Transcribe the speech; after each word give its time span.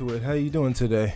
into 0.00 0.14
it. 0.14 0.22
How 0.22 0.32
you 0.32 0.48
doing 0.48 0.72
today? 0.72 1.14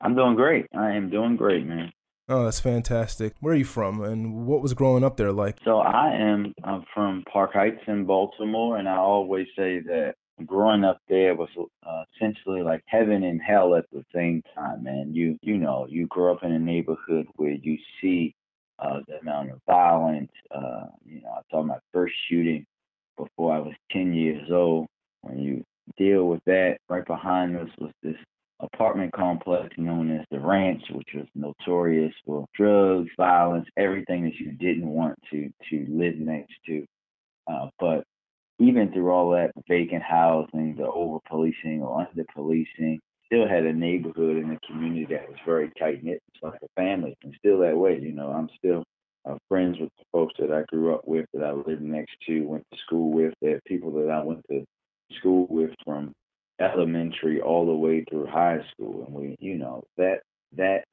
I'm 0.00 0.14
doing 0.14 0.34
great. 0.34 0.66
I 0.74 0.92
am 0.92 1.10
doing 1.10 1.36
great, 1.36 1.66
man. 1.66 1.92
Oh, 2.28 2.44
that's 2.44 2.60
fantastic. 2.60 3.34
Where 3.40 3.52
are 3.52 3.56
you 3.56 3.64
from, 3.64 4.02
and 4.02 4.46
what 4.46 4.62
was 4.62 4.72
growing 4.72 5.04
up 5.04 5.16
there 5.16 5.32
like? 5.32 5.58
So 5.64 5.78
I 5.78 6.12
am 6.14 6.54
I'm 6.64 6.84
from 6.94 7.24
Park 7.30 7.52
Heights 7.52 7.82
in 7.86 8.06
Baltimore, 8.06 8.78
and 8.78 8.88
I 8.88 8.96
always 8.96 9.46
say 9.56 9.80
that 9.80 10.14
growing 10.46 10.84
up 10.84 10.98
there 11.08 11.34
was 11.34 11.48
uh, 11.58 12.04
essentially 12.14 12.62
like 12.62 12.82
heaven 12.86 13.24
and 13.24 13.42
hell 13.42 13.74
at 13.74 13.84
the 13.92 14.04
same 14.14 14.42
time, 14.54 14.84
man. 14.84 15.12
You 15.12 15.38
you 15.42 15.58
know 15.58 15.86
you 15.88 16.06
grow 16.06 16.34
up 16.34 16.44
in 16.44 16.52
a 16.52 16.58
neighborhood 16.58 17.26
where 17.36 17.52
you 17.52 17.76
see 18.00 18.34
uh, 18.78 19.00
the 19.08 19.18
amount 19.18 19.50
of 19.50 19.60
violence. 19.66 20.32
Uh, 20.54 20.86
you 21.04 21.20
know, 21.20 21.30
I 21.30 21.40
saw 21.50 21.62
my 21.62 21.78
first 21.92 22.14
shooting 22.28 22.64
before 23.18 23.52
I 23.54 23.58
was 23.58 23.74
10 23.90 24.14
years 24.14 24.48
old. 24.50 24.86
When 25.22 25.38
you 25.38 25.64
deal 25.96 26.26
with 26.26 26.40
that, 26.46 26.78
right 26.88 27.06
behind 27.06 27.56
us 27.56 27.68
was 27.78 27.92
this 28.02 28.16
apartment 28.60 29.12
complex 29.12 29.74
known 29.78 30.10
as 30.10 30.26
the 30.30 30.38
Ranch, 30.38 30.82
which 30.90 31.08
was 31.14 31.26
notorious 31.34 32.12
for 32.24 32.46
drugs, 32.54 33.10
violence, 33.16 33.66
everything 33.76 34.24
that 34.24 34.36
you 34.38 34.52
didn't 34.52 34.88
want 34.88 35.18
to 35.30 35.50
to 35.70 35.86
live 35.88 36.16
next 36.16 36.54
to. 36.66 36.84
Uh, 37.46 37.68
but 37.78 38.04
even 38.58 38.92
through 38.92 39.10
all 39.10 39.30
that 39.30 39.52
vacant 39.68 40.02
housing, 40.02 40.76
the 40.76 40.86
over 40.86 41.18
policing 41.28 41.82
or 41.82 42.06
under 42.06 42.24
policing, 42.34 43.00
still 43.26 43.48
had 43.48 43.64
a 43.64 43.72
neighborhood 43.72 44.36
and 44.36 44.52
a 44.52 44.66
community 44.66 45.06
that 45.06 45.28
was 45.28 45.38
very 45.46 45.70
tight 45.78 46.04
knit. 46.04 46.20
It's 46.34 46.42
like 46.42 46.60
a 46.62 46.68
family, 46.76 47.16
and 47.22 47.34
still 47.38 47.60
that 47.60 47.76
way. 47.76 47.98
You 47.98 48.12
know, 48.12 48.30
I'm 48.30 48.50
still 48.58 48.84
uh, 49.24 49.36
friends 49.48 49.78
with 49.78 49.90
the 49.98 50.04
folks 50.12 50.34
that 50.38 50.52
I 50.52 50.62
grew 50.68 50.94
up 50.94 51.06
with, 51.06 51.26
that 51.32 51.44
I 51.44 51.52
lived 51.52 51.82
next 51.82 52.14
to, 52.26 52.42
went 52.42 52.64
to 52.72 52.78
school 52.86 53.10
with. 53.10 53.32
They're 53.40 53.60
people 53.66 53.92
that 53.92 54.10
I 54.10 54.22
went 54.22 54.44
to 54.50 54.64
school 55.18 55.46
with 55.48 55.70
from 55.84 56.12
elementary 56.60 57.40
all 57.40 57.66
the 57.66 57.72
way 57.72 58.04
through 58.04 58.26
high 58.26 58.58
school, 58.72 59.04
and 59.06 59.14
we, 59.14 59.36
you 59.40 59.56
know, 59.56 59.82
that 59.96 60.20
that 60.56 60.84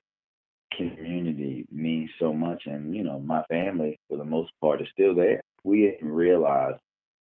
community 0.75 1.65
means 1.71 2.09
so 2.19 2.33
much. 2.33 2.63
And 2.65 2.95
you 2.95 3.03
know, 3.03 3.19
my 3.19 3.43
family 3.49 3.99
for 4.09 4.17
the 4.17 4.25
most 4.25 4.51
part 4.61 4.81
is 4.81 4.87
still 4.93 5.15
there. 5.15 5.41
We 5.63 5.81
didn't 5.81 6.11
realize 6.11 6.75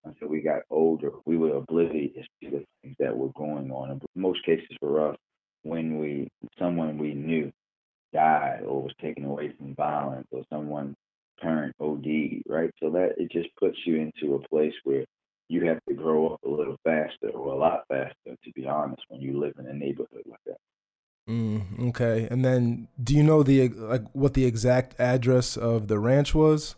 until 0.03 0.27
we 0.27 0.41
got 0.41 0.61
older, 0.69 1.11
we 1.25 1.37
were 1.37 1.55
oblivious 1.55 2.27
to 2.43 2.49
the 2.49 2.65
things 2.81 2.95
that 2.99 3.15
were 3.15 3.31
going 3.35 3.71
on. 3.71 3.91
In 3.91 4.01
most 4.15 4.45
cases 4.45 4.77
for 4.79 5.09
us, 5.09 5.17
when 5.63 5.97
we 5.97 6.29
someone 6.59 6.97
we 6.97 7.13
knew 7.13 7.51
died 8.13 8.61
or 8.65 8.83
was 8.83 8.93
taken 9.01 9.25
away 9.25 9.51
from 9.57 9.75
violence 9.75 10.27
or 10.31 10.43
someone 10.51 10.95
parent 11.41 11.75
OD, 11.79 12.43
right? 12.47 12.71
So 12.81 12.89
that 12.91 13.15
it 13.17 13.31
just 13.31 13.49
puts 13.57 13.77
you 13.85 13.97
into 13.97 14.35
a 14.35 14.47
place 14.47 14.73
where 14.83 15.05
you 15.47 15.65
have 15.67 15.79
to 15.87 15.93
grow 15.93 16.33
up 16.33 16.43
a 16.43 16.49
little 16.49 16.77
faster 16.83 17.29
or 17.29 17.53
a 17.53 17.57
lot 17.57 17.83
faster, 17.87 18.35
to 18.43 18.51
be 18.53 18.67
honest, 18.67 19.03
when 19.09 19.21
you 19.21 19.39
live 19.39 19.53
in 19.59 19.67
a 19.67 19.73
neighborhood 19.73 20.23
like 20.25 20.39
that. 20.45 20.57
Mm, 21.29 21.89
okay, 21.89 22.27
and 22.29 22.45
then 22.45 22.87
do 23.03 23.15
you 23.15 23.23
know 23.23 23.41
the 23.41 23.69
like 23.69 24.03
what 24.13 24.35
the 24.35 24.45
exact 24.45 24.99
address 24.99 25.57
of 25.57 25.87
the 25.87 25.97
ranch 25.97 26.35
was? 26.35 26.75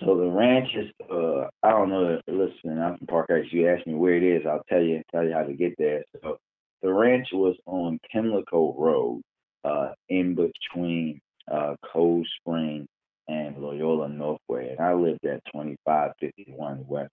So 0.00 0.16
the 0.16 0.30
ranch 0.30 0.70
is, 0.74 0.90
uh, 1.10 1.48
I 1.62 1.70
don't 1.70 1.90
know. 1.90 2.20
Listen, 2.26 2.80
I'm 2.80 2.98
from 2.98 3.06
Park 3.06 3.26
Heights. 3.30 3.52
You 3.52 3.68
ask 3.68 3.86
me 3.86 3.94
where 3.94 4.14
it 4.14 4.22
is, 4.22 4.46
I'll 4.46 4.64
tell 4.68 4.82
you, 4.82 5.02
tell 5.12 5.24
you 5.24 5.32
how 5.32 5.44
to 5.44 5.52
get 5.52 5.74
there. 5.78 6.02
So 6.22 6.38
the 6.82 6.92
ranch 6.92 7.28
was 7.32 7.54
on 7.66 8.00
Pimlico 8.10 8.74
Road, 8.76 9.22
uh, 9.64 9.92
in 10.08 10.34
between 10.34 11.20
uh, 11.50 11.76
Cold 11.92 12.26
Spring 12.40 12.86
and 13.28 13.56
Loyola 13.58 14.08
Northway, 14.08 14.70
and 14.70 14.80
I 14.80 14.92
lived 14.94 15.24
at 15.24 15.44
2551 15.52 16.84
West 16.86 17.12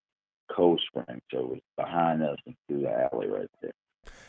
Cold 0.56 0.82
Spring, 0.88 1.22
so 1.32 1.40
it 1.40 1.48
was 1.48 1.60
behind 1.78 2.22
us 2.22 2.38
and 2.46 2.56
through 2.68 2.82
the 2.82 3.10
alley 3.12 3.28
right 3.28 3.50
there. 3.62 3.72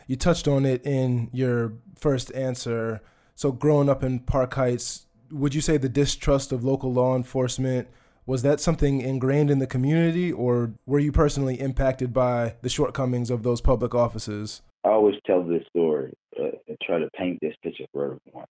You 0.07 0.17
touched 0.17 0.49
on 0.49 0.65
it 0.65 0.85
in 0.85 1.31
your 1.33 1.75
first 1.97 2.35
answer. 2.35 3.01
So, 3.35 3.53
growing 3.53 3.89
up 3.89 4.03
in 4.03 4.21
Park 4.21 4.55
Heights, 4.55 5.07
would 5.31 5.55
you 5.55 5.61
say 5.61 5.77
the 5.77 5.89
distrust 5.89 6.53
of 6.53 6.65
local 6.65 6.93
law 6.93 7.17
enforcement 7.17 7.89
was 8.27 8.43
that 8.43 8.61
something 8.61 9.01
ingrained 9.01 9.51
in 9.51 9.59
the 9.59 9.67
community, 9.67 10.31
or 10.31 10.75
were 10.87 11.01
you 11.01 11.11
personally 11.11 11.61
impacted 11.61 12.13
by 12.13 12.55
the 12.63 12.69
shortcomings 12.69 13.31
of 13.31 13.43
those 13.43 13.61
public 13.61 13.95
offices? 13.95 14.63
I 14.85 14.91
always 14.91 15.17
tell 15.27 15.43
this 15.43 15.65
story 15.69 16.13
uh, 16.39 16.51
and 16.69 16.79
try 16.83 16.99
to 16.99 17.09
paint 17.17 17.39
this 17.43 17.55
picture 17.63 17.85
for 17.93 18.05
everyone. 18.05 18.47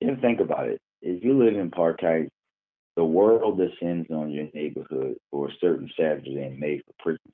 You 0.00 0.16
think 0.22 0.40
about 0.40 0.68
it. 0.68 0.80
If 1.02 1.22
you 1.22 1.38
live 1.38 1.54
in 1.54 1.70
Park 1.70 2.00
Heights, 2.00 2.30
the 3.00 3.04
world 3.06 3.56
descends 3.56 4.10
on 4.10 4.30
your 4.30 4.48
neighborhood 4.52 5.16
for 5.30 5.48
a 5.48 5.52
certain 5.58 5.90
Saturday 5.98 6.44
in 6.44 6.60
May 6.60 6.82
for 7.00 7.12
Preakness. 7.12 7.32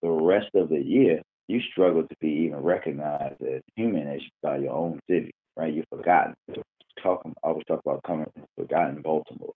The 0.00 0.08
rest 0.08 0.48
of 0.54 0.70
the 0.70 0.80
year, 0.80 1.20
you 1.46 1.60
struggle 1.70 2.04
to 2.04 2.16
be 2.22 2.46
even 2.46 2.60
recognized 2.60 3.42
as 3.42 3.60
human 3.76 4.08
as 4.08 4.22
by 4.42 4.56
your 4.56 4.72
own 4.72 4.98
city, 5.06 5.30
right? 5.58 5.74
You're 5.74 5.84
forgotten. 5.90 6.32
Talking, 7.02 7.34
I 7.44 7.48
always 7.48 7.66
talk 7.66 7.82
about 7.84 8.02
coming 8.06 8.32
forgotten 8.56 9.02
Baltimore. 9.02 9.52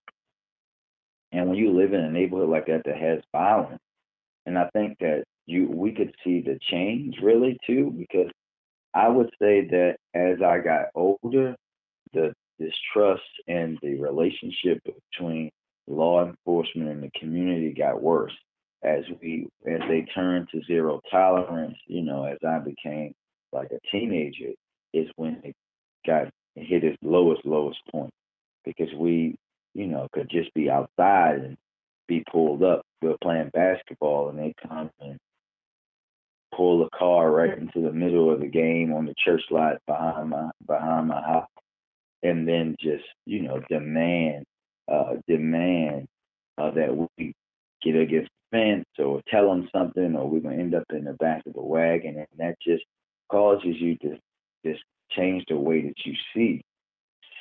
And 1.31 1.49
when 1.49 1.57
you 1.57 1.71
live 1.75 1.93
in 1.93 2.01
a 2.01 2.11
neighborhood 2.11 2.49
like 2.49 2.67
that 2.67 2.83
that 2.85 2.97
has 2.97 3.21
violence, 3.31 3.81
and 4.45 4.55
I 4.55 4.69
think 4.71 4.99
that 4.99 5.23
you 5.47 5.67
we 5.67 5.93
could 5.93 6.13
see 6.23 6.41
the 6.41 6.59
change 6.69 7.15
really 7.23 7.57
too, 7.65 7.91
because 7.97 8.29
I 8.93 9.07
would 9.07 9.31
say 9.41 9.67
that 9.67 9.95
as 10.13 10.43
I 10.45 10.59
got 10.59 10.89
older, 10.93 11.55
the 12.13 12.35
distrust 12.63 13.21
and 13.47 13.77
the 13.81 13.95
relationship 13.95 14.79
between 14.83 15.49
law 15.87 16.25
enforcement 16.25 16.89
and 16.89 17.03
the 17.03 17.11
community 17.19 17.73
got 17.77 18.01
worse 18.01 18.33
as 18.83 19.03
we 19.21 19.47
as 19.67 19.79
they 19.87 20.05
turned 20.13 20.47
to 20.51 20.61
zero 20.65 21.01
tolerance. 21.11 21.77
You 21.87 22.03
know, 22.03 22.25
as 22.25 22.37
I 22.47 22.59
became 22.59 23.13
like 23.51 23.71
a 23.71 23.79
teenager, 23.91 24.51
is 24.93 25.07
when 25.15 25.41
it 25.43 25.55
got 26.05 26.29
hit 26.55 26.83
its 26.83 26.97
lowest 27.01 27.45
lowest 27.45 27.79
point 27.91 28.11
because 28.65 28.93
we 28.97 29.35
you 29.73 29.87
know, 29.87 30.07
could 30.13 30.29
just 30.29 30.53
be 30.53 30.69
outside 30.69 31.39
and 31.39 31.57
be 32.07 32.23
pulled 32.31 32.63
up. 32.63 32.83
We're 33.01 33.17
playing 33.21 33.51
basketball 33.53 34.29
and 34.29 34.39
they 34.39 34.53
come 34.67 34.89
and 35.01 35.17
pull 36.55 36.79
the 36.79 36.89
car 36.97 37.31
right 37.31 37.57
into 37.57 37.81
the 37.81 37.91
middle 37.91 38.31
of 38.31 38.39
the 38.39 38.47
game 38.47 38.93
on 38.93 39.05
the 39.05 39.15
church 39.23 39.41
lot 39.49 39.77
behind 39.87 40.29
my 40.29 40.49
behind 40.67 41.07
my 41.07 41.21
house 41.21 41.47
and 42.23 42.47
then 42.47 42.75
just, 42.79 43.05
you 43.25 43.41
know, 43.41 43.61
demand 43.69 44.45
uh 44.91 45.15
demand 45.27 46.07
uh, 46.57 46.71
that 46.71 46.95
we 47.17 47.33
get 47.81 47.95
against 47.95 48.29
the 48.51 48.57
fence 48.57 48.85
or 48.99 49.21
tell 49.29 49.49
them 49.49 49.69
something 49.75 50.15
or 50.15 50.29
we're 50.29 50.39
gonna 50.39 50.55
end 50.55 50.75
up 50.75 50.83
in 50.91 51.05
the 51.05 51.13
back 51.13 51.41
of 51.45 51.53
the 51.53 51.61
wagon 51.61 52.17
and 52.17 52.27
that 52.37 52.55
just 52.61 52.83
causes 53.29 53.75
you 53.79 53.97
to 53.97 54.17
just 54.65 54.81
change 55.11 55.43
the 55.47 55.57
way 55.57 55.81
that 55.81 55.95
you 56.05 56.13
see 56.35 56.61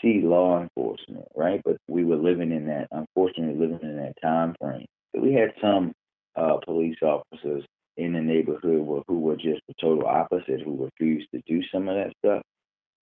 see 0.02 0.20
law 0.20 0.60
enforcement, 0.60 1.26
right? 1.34 1.60
But 1.64 1.76
we 1.88 2.04
were 2.04 2.16
living 2.16 2.50
in 2.52 2.66
that, 2.66 2.88
unfortunately, 2.90 3.54
living 3.54 3.88
in 3.88 3.96
that 3.98 4.14
time 4.20 4.54
frame. 4.60 4.86
We 5.14 5.32
had 5.32 5.52
some 5.60 5.92
uh, 6.36 6.56
police 6.64 6.96
officers 7.02 7.64
in 7.96 8.12
the 8.12 8.20
neighborhood 8.20 9.04
who 9.06 9.20
were 9.20 9.36
just 9.36 9.60
the 9.68 9.74
total 9.80 10.06
opposite, 10.06 10.60
who 10.62 10.84
refused 10.84 11.28
to 11.34 11.40
do 11.46 11.62
some 11.72 11.88
of 11.88 11.94
that 11.96 12.12
stuff. 12.24 12.42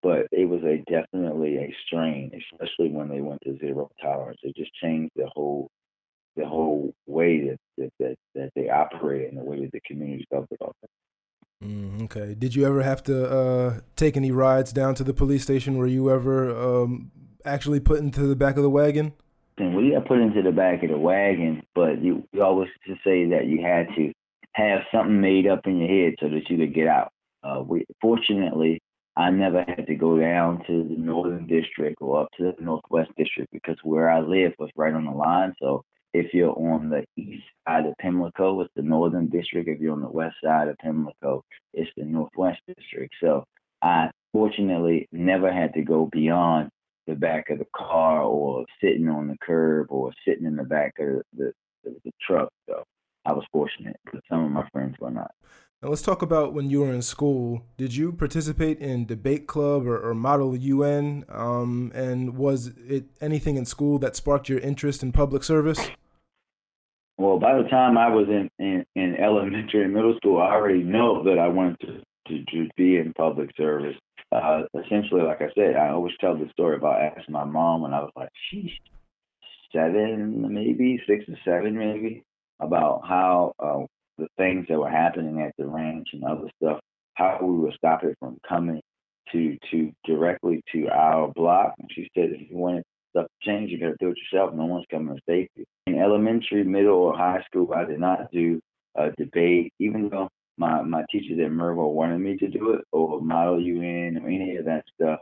But 0.01 0.27
it 0.31 0.47
was 0.47 0.61
a 0.63 0.83
definitely 0.89 1.57
a 1.57 1.75
strain, 1.85 2.31
especially 2.33 2.89
when 2.89 3.09
they 3.09 3.21
went 3.21 3.41
to 3.43 3.57
zero 3.57 3.89
tolerance. 4.01 4.39
It 4.43 4.55
just 4.55 4.73
changed 4.75 5.11
the 5.15 5.29
whole 5.33 5.69
the 6.35 6.45
whole 6.45 6.93
way 7.05 7.49
that 7.49 7.57
that 7.77 7.91
that, 7.99 8.15
that 8.35 8.51
they 8.55 8.69
operate 8.69 9.29
and 9.29 9.37
the 9.37 9.43
way 9.43 9.59
that 9.61 9.71
the 9.71 9.81
community 9.85 10.25
felt 10.31 10.47
about 10.59 10.75
it. 10.83 10.89
Mm, 11.63 12.03
okay. 12.03 12.35
Did 12.35 12.55
you 12.55 12.65
ever 12.65 12.81
have 12.81 13.03
to 13.03 13.29
uh, 13.29 13.79
take 13.97 14.15
any 14.15 14.31
rides 14.31 14.71
down 14.71 14.95
to 14.95 15.03
the 15.03 15.13
police 15.13 15.43
station? 15.43 15.77
Were 15.77 15.87
you 15.87 16.09
ever 16.09 16.55
um, 16.55 17.11
actually 17.43 17.81
put 17.81 17.99
into 17.99 18.21
the 18.21 18.35
back 18.35 18.55
of 18.55 18.63
the 18.63 18.69
wagon? 18.69 19.13
And 19.57 19.75
we 19.75 19.91
got 19.91 20.07
put 20.07 20.19
into 20.19 20.41
the 20.41 20.53
back 20.53 20.83
of 20.83 20.89
the 20.89 20.97
wagon, 20.97 21.63
but 21.75 22.01
you, 22.01 22.23
you 22.31 22.41
always 22.41 22.69
to 22.87 22.93
say 23.03 23.25
that 23.31 23.47
you 23.47 23.61
had 23.61 23.87
to 23.97 24.13
have 24.53 24.79
something 24.89 25.19
made 25.19 25.47
up 25.47 25.67
in 25.67 25.79
your 25.79 25.89
head 25.89 26.15
so 26.21 26.29
that 26.29 26.49
you 26.49 26.57
could 26.57 26.73
get 26.73 26.87
out. 26.87 27.11
Uh, 27.43 27.61
we 27.61 27.85
fortunately, 28.01 28.79
I 29.19 29.29
never 29.31 29.65
had 29.67 29.85
to 29.87 29.95
go 29.95 30.17
down 30.17 30.63
to 30.67 30.87
the 30.87 30.95
northern 30.95 31.45
district 31.45 32.01
or 32.01 32.21
up 32.21 32.29
to 32.37 32.53
the 32.57 32.63
northwest 32.63 33.11
district 33.17 33.51
because 33.51 33.75
where 33.83 34.09
I 34.09 34.21
live 34.21 34.53
was 34.57 34.69
right 34.77 34.93
on 34.93 35.03
the 35.03 35.11
line. 35.11 35.53
So 35.61 35.83
if 36.13 36.33
you're 36.33 36.57
on 36.57 36.89
the 36.89 37.03
east 37.17 37.43
side 37.67 37.85
of 37.85 37.95
Pimlico, 37.99 38.61
it's 38.61 38.71
the 38.77 38.81
northern 38.81 39.27
district. 39.27 39.67
If 39.67 39.81
you're 39.81 39.91
on 39.91 39.99
the 39.99 40.09
west 40.09 40.37
side 40.41 40.69
of 40.69 40.77
Pimlico, 40.77 41.43
it's 41.73 41.91
the 41.97 42.05
northwest 42.05 42.61
district. 42.65 43.13
So 43.21 43.43
I 43.81 44.09
fortunately 44.31 45.09
never 45.11 45.51
had 45.51 45.73
to 45.73 45.81
go 45.81 46.05
beyond 46.05 46.69
the 47.05 47.15
back 47.15 47.49
of 47.49 47.59
the 47.59 47.67
car 47.75 48.21
or 48.21 48.65
sitting 48.81 49.09
on 49.09 49.27
the 49.27 49.37
curb 49.41 49.87
or 49.89 50.13
sitting 50.25 50.45
in 50.45 50.55
the 50.55 50.63
back 50.63 50.93
of 50.97 51.23
the, 51.35 51.51
the, 51.83 51.93
the 52.05 52.11
truck. 52.25 52.53
So 52.69 52.85
I 53.25 53.33
was 53.33 53.43
fortunate, 53.51 53.97
but 54.13 54.23
some 54.29 54.45
of 54.45 54.51
my 54.51 54.65
friends 54.71 54.95
were 54.97 55.11
not. 55.11 55.31
Now 55.81 55.87
let's 55.89 56.01
talk 56.01 56.21
about 56.21 56.53
when 56.53 56.69
you 56.69 56.81
were 56.81 56.91
in 56.91 57.01
school. 57.01 57.63
Did 57.77 57.95
you 57.95 58.11
participate 58.11 58.79
in 58.79 59.05
debate 59.05 59.47
club 59.47 59.87
or, 59.87 59.97
or 59.97 60.13
Model 60.13 60.53
UN? 60.53 61.23
Um, 61.29 61.91
and 61.95 62.35
was 62.35 62.73
it 62.85 63.05
anything 63.21 63.55
in 63.55 63.65
school 63.65 63.97
that 63.99 64.17
sparked 64.17 64.49
your 64.49 64.59
interest 64.59 65.03
in 65.03 65.13
public 65.13 65.41
service? 65.41 65.89
Well, 67.17 67.39
by 67.39 67.61
the 67.61 67.69
time 67.69 67.97
I 67.97 68.09
was 68.09 68.27
in, 68.27 68.49
in, 68.59 68.85
in 68.95 69.15
elementary 69.15 69.85
and 69.85 69.93
middle 69.93 70.15
school, 70.17 70.41
I 70.41 70.51
already 70.51 70.83
know 70.83 71.23
that 71.23 71.39
I 71.39 71.47
wanted 71.47 71.79
to 71.81 72.03
to, 72.29 72.43
to 72.45 72.69
be 72.77 72.97
in 72.97 73.13
public 73.13 73.49
service. 73.57 73.95
Uh, 74.31 74.63
essentially, 74.85 75.21
like 75.21 75.41
I 75.41 75.49
said, 75.55 75.75
I 75.75 75.89
always 75.89 76.13
tell 76.19 76.37
the 76.37 76.49
story 76.51 76.75
about 76.75 77.01
asking 77.01 77.33
my 77.33 77.43
mom 77.43 77.81
when 77.81 77.93
I 77.93 78.01
was 78.01 78.11
like, 78.15 78.29
she's 78.49 78.69
seven, 79.73 80.53
maybe 80.53 81.01
six 81.07 81.23
or 81.27 81.37
seven, 81.43 81.77
maybe, 81.77 82.23
about 82.59 83.01
how 83.07 83.53
uh, 83.59 83.85
the 84.19 84.27
things 84.37 84.65
that 84.69 84.79
were 84.79 84.89
happening 84.89 85.41
at 85.41 85.53
the 85.57 85.65
ranch 85.65 86.09
and 86.13 86.23
other 86.23 86.49
stuff, 86.61 86.79
how 87.15 87.39
we 87.41 87.57
would 87.59 87.73
stop 87.73 88.03
it 88.03 88.17
from 88.19 88.37
coming 88.47 88.81
to 89.31 89.57
to 89.71 89.91
directly 90.05 90.61
to 90.73 90.87
our 90.89 91.31
block. 91.33 91.73
And 91.79 91.89
she 91.93 92.09
said, 92.15 92.29
if 92.31 92.49
you 92.49 92.57
want 92.57 92.83
stuff 93.11 93.25
to 93.25 93.49
change, 93.49 93.71
you 93.71 93.79
got 93.79 93.87
to 93.87 93.95
do 93.99 94.09
it 94.09 94.17
yourself. 94.31 94.53
No 94.53 94.65
one's 94.65 94.85
coming 94.91 95.15
to 95.15 95.21
save 95.27 95.47
you. 95.55 95.65
In 95.87 95.99
elementary, 95.99 96.63
middle, 96.63 96.97
or 96.97 97.17
high 97.17 97.43
school, 97.45 97.73
I 97.73 97.85
did 97.85 97.99
not 97.99 98.31
do 98.31 98.59
a 98.95 99.11
debate, 99.17 99.73
even 99.79 100.09
though 100.09 100.29
my 100.57 100.81
my 100.81 101.03
teachers 101.11 101.39
at 101.39 101.51
Mervo 101.51 101.93
wanted 101.93 102.19
me 102.19 102.37
to 102.37 102.47
do 102.47 102.73
it 102.73 102.81
or 102.91 103.21
model 103.21 103.61
UN 103.61 104.19
or 104.21 104.27
any 104.27 104.57
of 104.57 104.65
that 104.65 104.83
stuff. 104.95 105.19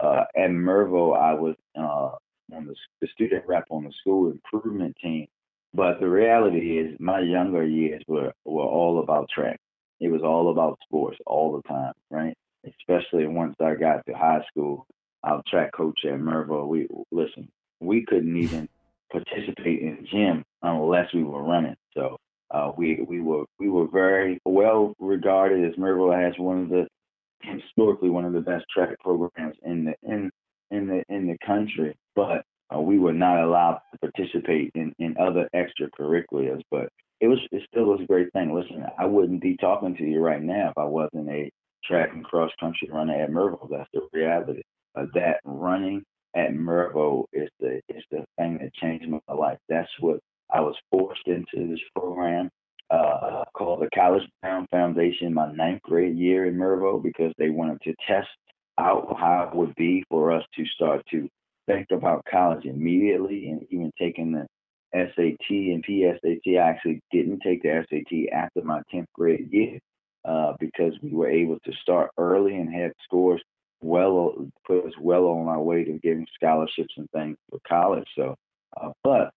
Uh, 0.00 0.24
at 0.36 0.50
Mervo, 0.50 1.16
I 1.16 1.34
was 1.34 1.56
uh, 1.76 2.16
on 2.54 2.66
the, 2.66 2.74
the 3.00 3.08
student 3.12 3.44
rep 3.46 3.64
on 3.70 3.84
the 3.84 3.92
school 4.00 4.30
improvement 4.30 4.96
team. 5.02 5.26
But 5.74 6.00
the 6.00 6.08
reality 6.08 6.78
is, 6.78 6.96
my 6.98 7.20
younger 7.20 7.64
years 7.64 8.02
were 8.08 8.32
were 8.44 8.64
all 8.64 9.00
about 9.00 9.28
track. 9.28 9.58
It 10.00 10.08
was 10.08 10.22
all 10.22 10.50
about 10.50 10.78
sports 10.84 11.18
all 11.26 11.56
the 11.56 11.68
time, 11.68 11.92
right? 12.10 12.34
Especially 12.64 13.26
once 13.26 13.56
I 13.60 13.74
got 13.74 14.04
to 14.06 14.12
high 14.12 14.44
school, 14.50 14.86
our 15.24 15.42
track 15.48 15.72
coach 15.72 16.00
at 16.04 16.18
Mervo, 16.18 16.66
we 16.66 16.88
listen, 17.10 17.48
we 17.80 18.04
couldn't 18.06 18.36
even 18.42 18.68
participate 19.10 19.80
in 19.82 20.06
gym 20.10 20.44
unless 20.62 21.12
we 21.12 21.24
were 21.24 21.42
running. 21.42 21.76
So 21.94 22.18
uh, 22.50 22.72
we 22.76 23.04
we 23.06 23.20
were 23.20 23.44
we 23.58 23.68
were 23.68 23.88
very 23.88 24.38
well 24.44 24.94
regarded 24.98 25.64
as 25.64 25.78
Mervo 25.78 26.12
has 26.12 26.34
one 26.38 26.62
of 26.62 26.68
the 26.70 26.86
historically 27.42 28.10
one 28.10 28.24
of 28.24 28.32
the 28.32 28.40
best 28.40 28.64
track 28.74 28.98
programs 29.00 29.56
in 29.62 29.84
the 29.84 29.94
in 30.02 30.30
in 30.70 30.86
the 30.86 31.02
in 31.08 31.26
the 31.26 31.36
country. 31.46 31.94
But 32.14 32.44
uh, 32.74 32.80
we 32.80 32.98
were 32.98 33.12
not 33.12 33.42
allowed 33.42 33.80
to 33.92 33.98
participate 33.98 34.70
in 34.74 34.94
in 34.98 35.16
other 35.18 35.48
extracurriculars. 35.54 36.62
But 36.70 36.88
it 37.20 37.28
was 37.28 37.38
it 37.50 37.62
still 37.68 37.86
was 37.86 38.00
a 38.00 38.06
great 38.06 38.32
thing. 38.32 38.54
Listen, 38.54 38.84
I 38.98 39.06
wouldn't 39.06 39.42
be 39.42 39.56
talking 39.56 39.96
to 39.96 40.04
you 40.04 40.20
right 40.20 40.42
now 40.42 40.70
if 40.70 40.78
I 40.78 40.84
wasn't 40.84 41.28
a 41.30 41.50
track 41.84 42.10
and 42.12 42.24
cross 42.24 42.50
country 42.60 42.88
runner 42.92 43.22
at 43.22 43.30
Mervo. 43.30 43.68
That's 43.70 43.88
the 43.92 44.08
reality. 44.12 44.62
Uh, 44.94 45.06
that 45.14 45.40
running 45.44 46.02
at 46.34 46.52
Mervo 46.52 47.24
is 47.32 47.48
the 47.60 47.80
is 47.88 48.04
the 48.10 48.24
thing 48.38 48.58
that 48.60 48.74
changed 48.74 49.08
my 49.08 49.34
life. 49.34 49.58
That's 49.68 49.90
what 50.00 50.20
I 50.50 50.60
was 50.60 50.76
forced 50.90 51.26
into 51.26 51.68
this 51.68 51.80
program 51.94 52.50
uh, 52.90 53.44
called 53.54 53.80
the 53.80 53.88
College 53.94 54.22
Bound 54.42 54.68
Foundation 54.70 55.34
my 55.34 55.52
ninth 55.52 55.82
grade 55.82 56.16
year 56.16 56.46
in 56.46 56.54
Mervo 56.56 57.02
because 57.02 57.32
they 57.38 57.50
wanted 57.50 57.80
to 57.82 57.94
test 58.06 58.28
out 58.78 59.16
how 59.18 59.48
it 59.50 59.56
would 59.56 59.74
be 59.74 60.04
for 60.08 60.32
us 60.32 60.44
to 60.56 60.64
start 60.66 61.02
to 61.10 61.28
think 61.68 61.86
about 61.92 62.24
college 62.30 62.64
immediately 62.64 63.50
and 63.50 63.64
even 63.70 63.92
taking 63.98 64.32
the 64.32 64.46
SAT 64.94 65.50
and 65.50 65.84
PSAT. 65.84 66.58
I 66.58 66.68
actually 66.68 67.00
didn't 67.12 67.40
take 67.40 67.62
the 67.62 67.84
SAT 67.88 68.32
after 68.32 68.62
my 68.62 68.80
10th 68.92 69.06
grade 69.14 69.52
year 69.52 69.78
uh, 70.24 70.54
because 70.58 70.94
we 71.02 71.10
were 71.10 71.30
able 71.30 71.58
to 71.64 71.72
start 71.82 72.10
early 72.18 72.56
and 72.56 72.72
had 72.72 72.92
scores 73.04 73.42
well 73.80 74.34
put 74.66 74.86
us 74.86 74.92
well 75.00 75.26
on 75.26 75.46
our 75.46 75.62
way 75.62 75.84
to 75.84 75.92
getting 76.02 76.26
scholarships 76.34 76.94
and 76.96 77.08
things 77.10 77.36
for 77.50 77.60
college. 77.68 78.08
So, 78.16 78.34
uh, 78.80 78.90
but 79.04 79.30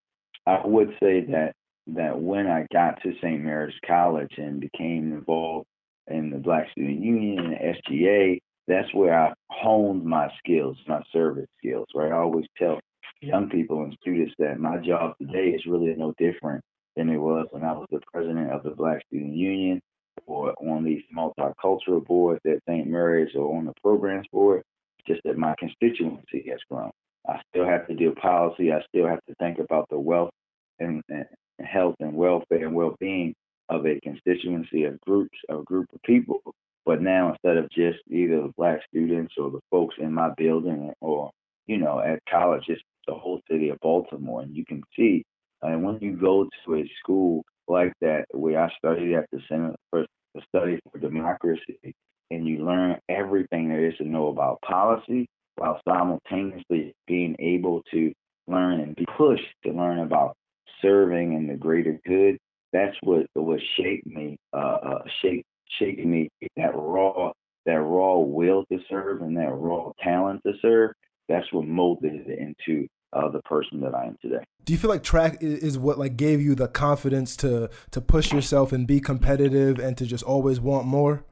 I 0.46 0.60
would 0.64 0.96
say 1.00 1.20
that 1.26 1.52
that 1.88 2.18
when 2.18 2.46
I 2.46 2.66
got 2.72 3.02
to 3.02 3.12
St. 3.20 3.40
Mary's 3.40 3.74
College 3.86 4.32
and 4.36 4.60
became 4.60 5.12
involved 5.12 5.66
in 6.08 6.30
the 6.30 6.38
Black 6.38 6.70
Student 6.70 7.00
Union 7.00 7.38
and 7.38 7.76
SGA, 7.76 8.38
that's 8.66 8.92
where 8.94 9.18
I 9.18 9.32
honed 9.50 10.04
my 10.04 10.28
skills, 10.38 10.76
my 10.86 11.02
service 11.12 11.48
skills. 11.58 11.86
Right, 11.94 12.12
I 12.12 12.16
always 12.16 12.46
tell 12.58 12.80
young 13.20 13.48
people 13.48 13.82
and 13.84 13.96
students 14.00 14.34
that 14.38 14.58
my 14.58 14.78
job 14.78 15.14
today 15.18 15.50
is 15.50 15.66
really 15.66 15.94
no 15.96 16.12
different 16.18 16.62
than 16.96 17.08
it 17.08 17.18
was 17.18 17.46
when 17.50 17.64
I 17.64 17.72
was 17.72 17.86
the 17.90 18.00
president 18.12 18.50
of 18.50 18.62
the 18.62 18.70
Black 18.70 19.02
Student 19.06 19.34
Union 19.34 19.80
or 20.26 20.54
on 20.60 20.84
these 20.84 21.02
multicultural 21.16 22.04
boards 22.04 22.40
at 22.46 22.62
St. 22.68 22.86
Mary's 22.86 23.34
or 23.34 23.56
on 23.56 23.64
the 23.64 23.72
programs 23.82 24.26
board. 24.32 24.62
Just 25.06 25.20
that 25.24 25.36
my 25.36 25.54
constituency 25.58 26.44
has 26.48 26.60
grown. 26.70 26.90
I 27.28 27.40
still 27.50 27.64
have 27.64 27.86
to 27.88 27.94
do 27.94 28.12
policy. 28.12 28.72
I 28.72 28.82
still 28.88 29.06
have 29.06 29.24
to 29.28 29.34
think 29.40 29.58
about 29.58 29.88
the 29.90 29.98
wealth 29.98 30.30
and, 30.78 31.02
and 31.08 31.26
health 31.60 31.96
and 32.00 32.14
welfare 32.14 32.66
and 32.66 32.74
well-being 32.74 33.34
of 33.68 33.86
a 33.86 34.00
constituency 34.00 34.84
of 34.84 35.00
groups, 35.00 35.36
of 35.48 35.60
a 35.60 35.64
group 35.64 35.88
of 35.94 36.02
people. 36.02 36.40
But 36.84 37.00
now 37.00 37.30
instead 37.30 37.56
of 37.56 37.70
just 37.70 37.98
either 38.10 38.42
the 38.42 38.52
black 38.56 38.80
students 38.88 39.34
or 39.38 39.50
the 39.50 39.60
folks 39.70 39.94
in 39.98 40.12
my 40.12 40.30
building 40.36 40.92
or, 41.00 41.30
you 41.66 41.78
know, 41.78 42.00
at 42.00 42.20
college, 42.28 42.64
it's 42.68 42.82
the 43.06 43.14
whole 43.14 43.40
city 43.50 43.68
of 43.68 43.78
Baltimore. 43.80 44.42
And 44.42 44.54
you 44.56 44.64
can 44.64 44.82
see, 44.96 45.24
and 45.62 45.84
when 45.84 45.98
you 46.00 46.16
go 46.16 46.48
to 46.66 46.74
a 46.74 46.90
school 47.00 47.44
like 47.68 47.92
that, 48.00 48.26
where 48.32 48.60
I 48.60 48.72
studied 48.76 49.14
at 49.14 49.26
the 49.30 49.40
Center 49.48 49.74
for 49.90 50.06
the 50.34 50.42
Study 50.48 50.80
for 50.90 50.98
Democracy, 50.98 51.94
and 52.30 52.46
you 52.46 52.64
learn 52.64 52.98
everything 53.08 53.68
there 53.68 53.86
is 53.86 53.96
to 53.98 54.04
know 54.04 54.28
about 54.28 54.60
policy 54.62 55.26
while 55.56 55.80
simultaneously 55.86 56.94
being 57.06 57.36
able 57.38 57.82
to 57.92 58.12
learn 58.48 58.80
and 58.80 58.96
be 58.96 59.06
pushed 59.16 59.44
to 59.64 59.72
learn 59.72 60.00
about 60.00 60.34
serving 60.80 61.34
and 61.34 61.48
the 61.48 61.54
greater 61.54 62.00
good. 62.06 62.38
That's 62.72 62.96
what 63.02 63.26
what 63.34 63.60
shaped 63.76 64.06
me, 64.06 64.38
uh, 64.52 64.56
uh, 64.56 65.02
shaped 65.20 65.46
shaped 65.78 66.04
me 66.04 66.28
that 66.56 66.74
raw 66.74 67.32
that 67.64 67.80
raw 67.80 68.18
will 68.18 68.64
to 68.72 68.78
serve 68.90 69.22
and 69.22 69.36
that 69.36 69.52
raw 69.52 69.92
talent 70.02 70.42
to 70.46 70.52
serve. 70.60 70.92
That's 71.28 71.50
what 71.52 71.66
molded 71.66 72.12
it 72.12 72.38
into 72.38 72.88
uh, 73.12 73.28
the 73.28 73.40
person 73.42 73.80
that 73.80 73.94
I 73.94 74.06
am 74.06 74.16
today. 74.20 74.44
Do 74.64 74.72
you 74.72 74.78
feel 74.78 74.90
like 74.90 75.02
track 75.02 75.38
is 75.40 75.78
what 75.78 75.98
like 75.98 76.16
gave 76.16 76.40
you 76.40 76.54
the 76.54 76.68
confidence 76.68 77.36
to 77.36 77.70
to 77.90 78.00
push 78.00 78.32
yourself 78.32 78.72
and 78.72 78.86
be 78.86 79.00
competitive 79.00 79.78
and 79.78 79.96
to 79.98 80.06
just 80.06 80.24
always 80.24 80.60
want 80.60 80.86
more? 80.86 81.24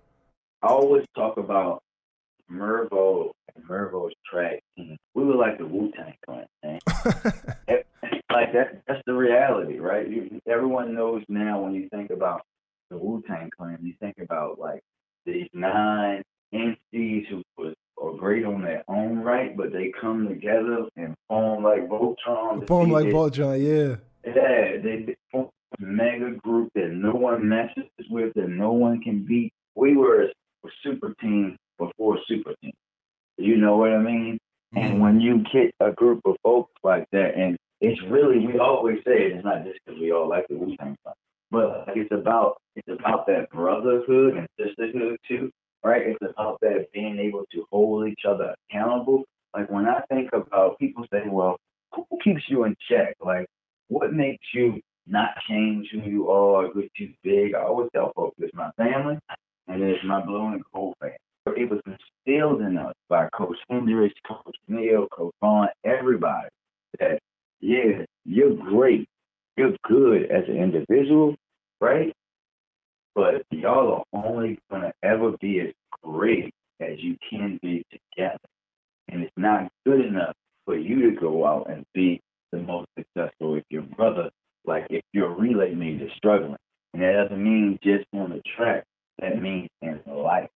I 0.62 0.68
always 0.68 1.06
talk 1.14 1.36
about 1.36 1.82
Mervo 2.50 3.30
and 3.54 3.64
Mervo's 3.66 4.12
track. 4.30 4.60
We 4.76 5.24
were 5.24 5.36
like 5.36 5.58
the 5.58 5.66
Wu 5.66 5.90
Tang 5.92 6.14
Clan, 6.24 6.46
man. 6.62 6.80
like 8.30 8.52
that 8.52 8.82
that's 8.86 9.02
the 9.06 9.14
reality, 9.14 9.78
right? 9.78 10.08
You, 10.08 10.40
everyone 10.46 10.94
knows 10.94 11.22
now 11.28 11.60
when 11.60 11.74
you 11.74 11.88
think 11.88 12.10
about 12.10 12.42
the 12.90 12.98
Wu 12.98 13.22
Tang 13.26 13.50
Clan, 13.56 13.78
you 13.82 13.94
think 14.00 14.16
about 14.18 14.58
like 14.58 14.82
these 15.24 15.48
nine 15.52 16.22
entities 16.52 17.26
who 17.30 17.42
was 17.56 17.74
are 18.00 18.16
great 18.16 18.44
on 18.44 18.62
their 18.62 18.82
own 18.88 19.18
right, 19.18 19.56
but 19.56 19.72
they 19.72 19.92
come 20.00 20.26
together 20.26 20.86
and 20.96 21.14
form 21.28 21.62
like 21.62 21.88
Voltron. 21.88 22.66
Form 22.66 22.90
like 22.90 23.06
Voltron, 23.06 23.60
yeah. 23.60 23.96
Yeah, 24.24 24.80
they 24.82 25.16
form 25.30 25.50
a 25.78 25.82
mega 25.82 26.30
group 26.42 26.70
that 26.74 26.90
no 26.90 27.12
one 27.12 27.48
messes 27.48 27.90
with, 28.08 28.32
that 28.34 28.48
no 28.48 28.72
one 28.72 29.02
can 29.02 29.24
beat. 29.26 29.52
We 29.74 29.96
were 29.96 30.24
a, 30.24 30.28
super 30.82 31.14
team 31.20 31.56
before 31.78 32.18
super 32.28 32.54
team. 32.62 32.72
You 33.38 33.56
know 33.56 33.76
what 33.76 33.92
I 33.92 33.98
mean? 33.98 34.38
Mm-hmm. 34.74 34.78
And 34.78 35.00
when 35.00 35.20
you 35.20 35.42
get 35.52 35.74
a 35.80 35.90
group 35.90 36.20
of 36.24 36.36
folks 36.42 36.72
like 36.84 37.06
that, 37.12 37.34
and 37.36 37.56
it's 37.80 38.00
really 38.08 38.46
we 38.46 38.58
always 38.58 38.98
say 39.06 39.26
it, 39.26 39.32
it's 39.32 39.44
not 39.44 39.64
just 39.64 39.78
because 39.84 40.00
we 40.00 40.12
all 40.12 40.28
like 40.28 40.46
the 40.48 40.56
Wu 40.56 40.76
Tang 40.76 40.96
but 41.50 41.86
like 41.86 41.96
it's 41.96 42.12
about 42.12 42.58
it's 42.76 42.88
about 42.88 43.26
that 43.26 43.50
brotherhood 43.50 44.36
and 44.36 44.48
sisterhood 44.58 45.18
too, 45.28 45.50
right? 45.84 46.02
It's 46.06 46.22
about 46.22 46.58
that 46.62 46.86
being 46.92 47.18
able 47.18 47.44
to 47.52 47.64
hold 47.70 48.08
each 48.08 48.22
other 48.28 48.54
accountable. 48.70 49.24
Like 49.54 49.70
when 49.70 49.86
I 49.86 50.00
think 50.08 50.30
about 50.32 50.78
people 50.78 51.04
say, 51.12 51.22
well, 51.26 51.56
who 51.92 52.04
keeps 52.22 52.42
you 52.48 52.64
in 52.64 52.76
check? 52.88 53.14
Like 53.20 53.46
what 53.88 54.12
makes 54.12 54.46
you 54.54 54.80
not 55.06 55.30
change 55.48 55.88
who 55.92 56.00
you 56.08 56.30
are, 56.30 56.66
or 56.66 56.74
get 56.74 56.90
too 56.96 57.12
big? 57.22 57.54
I 57.54 57.62
always 57.62 57.88
tell 57.94 58.12
folks 58.14 58.36
it's 58.38 58.54
my 58.54 58.70
family 58.76 59.18
and 59.68 59.82
it's 59.82 60.04
my 60.04 60.24
blue 60.24 60.46
and 60.48 60.62
gold 60.72 60.94
family. 61.00 61.16
It 61.46 61.68
was 61.68 61.80
instilled 61.86 62.60
in 62.60 62.78
us 62.78 62.94
by 63.08 63.28
Coach 63.36 63.56
Hendricks, 63.68 64.14
Coach 64.26 64.56
Neal, 64.68 65.08
Coach 65.08 65.34
Vaughn, 65.40 65.68
everybody 65.84 66.48
that 67.00 67.18
yeah, 67.60 68.04
you're 68.24 68.54
great. 68.54 69.08
You're 69.56 69.76
good 69.84 70.30
as 70.30 70.44
an 70.48 70.56
individual, 70.56 71.36
right? 71.80 72.12
But 73.14 73.44
y'all 73.50 74.04
are 74.12 74.24
only 74.24 74.58
to 74.70 74.92
ever 75.02 75.32
be 75.40 75.60
as 75.60 75.72
great 76.02 76.54
as 76.80 76.98
you 76.98 77.16
can 77.28 77.58
be 77.62 77.84
together. 77.90 78.38
And 79.08 79.22
it's 79.22 79.32
not 79.36 79.70
good 79.84 80.04
enough 80.04 80.34
for 80.64 80.76
you 80.76 81.10
to 81.10 81.20
go 81.20 81.46
out 81.46 81.68
and 81.70 81.84
be 81.94 82.20
the 82.52 82.58
most 82.58 82.88
successful 82.96 83.56
if 83.56 83.64
your 83.70 83.82
brother, 83.82 84.30
like 84.64 84.86
if 84.90 85.02
your 85.12 85.30
relay 85.34 85.74
mate 85.74 86.00
is 86.00 86.10
struggling. 86.16 86.56
And 86.92 87.02
that 87.02 87.12
doesn't 87.12 87.42
mean 87.42 87.78
just 87.82 88.04
on 88.12 88.30
the 88.30 88.42
track. 88.56 88.84
That 89.20 89.40
means 89.40 89.68
in 89.82 90.00
life. 90.06 90.48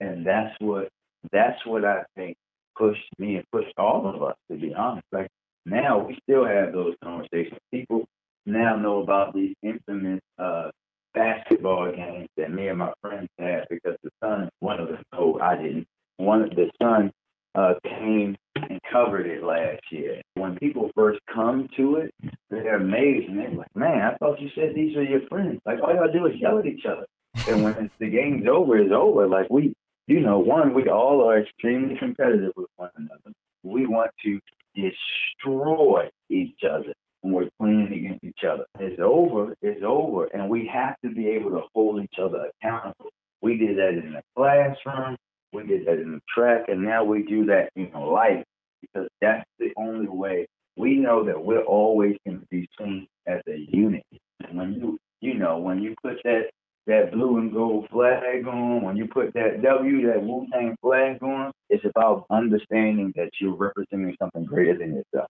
And 0.00 0.26
that's 0.26 0.54
what 0.60 0.88
that's 1.32 1.64
what 1.66 1.84
I 1.84 2.02
think 2.16 2.36
pushed 2.76 3.08
me 3.18 3.36
and 3.36 3.44
pushed 3.52 3.74
all 3.76 4.06
of 4.06 4.22
us 4.22 4.36
to 4.50 4.56
be 4.56 4.74
honest. 4.74 5.06
Like 5.12 5.28
now 5.66 5.98
we 5.98 6.18
still 6.22 6.46
have 6.46 6.72
those 6.72 6.94
conversations. 7.02 7.58
People 7.72 8.06
now 8.46 8.76
know 8.76 9.02
about 9.02 9.34
these 9.34 9.54
infamous 9.62 10.20
uh, 10.38 10.70
basketball 11.14 11.92
games 11.92 12.28
that 12.36 12.52
me 12.52 12.68
and 12.68 12.78
my 12.78 12.92
friends 13.00 13.28
had 13.38 13.66
because 13.68 13.96
the 14.02 14.10
Sun, 14.22 14.48
one 14.60 14.80
of 14.80 14.88
them, 14.88 15.02
oh, 15.12 15.38
I 15.40 15.56
didn't, 15.56 15.86
one 16.16 16.42
of 16.42 16.50
the 16.50 16.70
Sun 16.80 17.12
uh, 17.54 17.74
came 17.84 18.36
and 18.56 18.80
covered 18.90 19.26
it 19.26 19.42
last 19.42 19.80
year. 19.90 20.20
When 20.34 20.56
people 20.56 20.90
first 20.94 21.20
come 21.32 21.68
to 21.76 21.96
it, 21.96 22.14
they're 22.50 22.76
amazed 22.76 23.28
and 23.28 23.38
they're 23.38 23.50
like, 23.50 23.74
man, 23.74 24.02
I 24.02 24.16
thought 24.16 24.40
you 24.40 24.50
said 24.54 24.74
these 24.74 24.96
are 24.96 25.02
your 25.02 25.26
friends. 25.28 25.60
Like, 25.66 25.78
all 25.82 25.94
y'all 25.94 26.12
do 26.12 26.26
is 26.26 26.36
yell 26.38 26.58
at 26.58 26.66
each 26.66 26.84
other. 26.86 27.06
And 27.48 27.64
when 27.64 27.90
the 27.98 28.08
game's 28.08 28.46
over, 28.48 28.78
it's 28.78 28.92
over. 28.92 29.26
Like, 29.26 29.48
we, 29.50 29.74
you 30.06 30.20
know, 30.20 30.38
one, 30.38 30.74
we 30.74 30.88
all 30.88 31.28
are 31.28 31.40
extremely 31.40 31.96
competitive 31.98 32.52
with 32.56 32.70
one 32.76 32.90
another. 32.96 33.34
We 33.62 33.86
want 33.86 34.10
to 34.24 34.40
destroy 34.74 36.08
each 36.28 36.60
other 36.68 36.94
when 37.22 37.34
we're 37.34 37.50
playing 37.60 37.92
against 37.92 38.24
each 38.24 38.44
other. 38.48 38.64
It's 38.78 39.00
over, 39.02 39.54
it's 39.62 39.82
over. 39.84 40.26
And 40.26 40.48
we 40.48 40.70
have 40.72 40.96
to 41.04 41.10
be 41.10 41.28
able 41.28 41.50
to 41.50 41.62
hold 41.74 42.02
each 42.02 42.18
other 42.20 42.50
accountable. 42.62 43.10
We 43.42 43.56
did 43.56 43.78
that 43.78 43.90
in 43.90 44.12
the 44.12 44.22
classroom, 44.36 45.16
we 45.52 45.66
did 45.66 45.86
that 45.86 45.98
in 46.00 46.12
the 46.12 46.20
track, 46.34 46.68
and 46.68 46.82
now 46.82 47.04
we 47.04 47.22
do 47.22 47.46
that 47.46 47.70
in 47.76 47.90
life 47.92 48.44
because 48.80 49.08
that's 49.20 49.44
the 49.58 49.72
only 49.76 50.08
way 50.08 50.46
we 50.76 50.96
know 50.96 51.24
that 51.24 51.42
we're 51.42 51.64
always 51.64 52.16
going 52.26 52.40
to 52.40 52.46
be 52.50 52.68
seen 52.78 53.06
as 53.26 53.40
a 53.48 53.66
unit. 53.70 54.04
And 54.40 54.56
when 54.56 54.74
you, 54.74 54.98
you 55.20 55.34
know, 55.34 55.58
when 55.58 55.82
you 55.82 55.94
put 56.02 56.16
that 56.24 56.50
that 56.86 57.12
blue 57.12 57.38
and 57.38 57.52
gold 57.52 57.88
flag 57.90 58.46
on, 58.48 58.82
when 58.82 58.96
you 58.96 59.06
put 59.06 59.32
that 59.34 59.62
W, 59.62 60.06
that 60.06 60.22
Wu 60.22 60.46
Tang 60.52 60.76
flag 60.80 61.22
on, 61.22 61.52
it's 61.68 61.84
about 61.84 62.24
understanding 62.30 63.12
that 63.16 63.30
you're 63.40 63.54
representing 63.54 64.16
something 64.18 64.44
greater 64.44 64.76
than 64.76 64.96
yourself. 64.96 65.28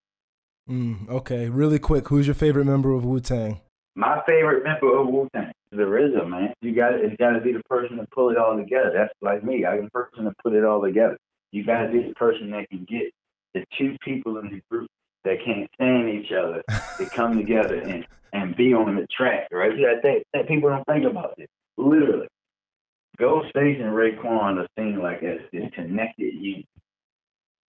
Mm, 0.71 1.09
okay, 1.09 1.49
really 1.49 1.81
quick, 1.81 2.09
who's 2.09 2.29
your 2.29 2.35
favorite 2.35 2.65
member 2.65 2.93
of 2.93 3.05
Wu 3.05 3.19
Tang? 3.19 3.61
My 3.97 4.23
favorite 4.25 4.63
member 4.63 4.97
of 4.97 5.09
Wu 5.09 5.29
Tang 5.35 5.51
is 5.73 5.79
the 5.79 5.83
RZA, 5.83 6.29
man. 6.29 6.55
You 6.63 6.73
got 6.73 6.95
it's 6.95 7.17
got 7.17 7.31
to 7.31 7.41
be 7.41 7.53
the 7.53 7.63
person 7.69 7.97
to 7.97 8.07
pull 8.15 8.31
it 8.31 8.37
all 8.37 8.57
together. 8.57 8.93
That's 8.95 9.13
like 9.21 9.43
me. 9.43 9.67
I'm 9.67 9.85
the 9.85 9.91
person 9.91 10.25
to 10.25 10.33
put 10.45 10.53
it 10.53 10.65
all 10.65 10.81
together. 10.81 11.17
You 11.51 11.65
got 11.65 11.87
to 11.87 11.89
be 11.89 12.07
the 12.07 12.15
person 12.15 12.53
that 12.53 12.69
can 12.71 12.87
get 12.89 13.11
the 13.53 13.65
two 13.77 13.97
people 14.01 14.39
in 14.39 14.49
the 14.49 14.63
group 14.71 14.89
that 15.25 15.45
can't 15.45 15.69
stand 15.75 16.09
each 16.09 16.31
other 16.31 16.63
to 16.99 17.07
come 17.07 17.37
together 17.37 17.81
and 17.81 18.07
and 18.33 18.55
be 18.55 18.73
on 18.73 18.95
the 18.95 19.09
track, 19.09 19.49
right? 19.51 19.73
That, 19.73 20.03
that, 20.05 20.23
that 20.33 20.47
people 20.47 20.69
don't 20.69 20.87
think 20.87 21.05
about 21.05 21.37
this. 21.37 21.49
Literally, 21.77 22.29
Ghostface 23.19 23.83
and 23.83 23.93
Raekwon 23.93 24.59
are 24.59 24.69
seen 24.79 25.03
like 25.03 25.25
as 25.25 25.41
this 25.53 25.69
connected 25.75 26.35
unit. 26.35 26.67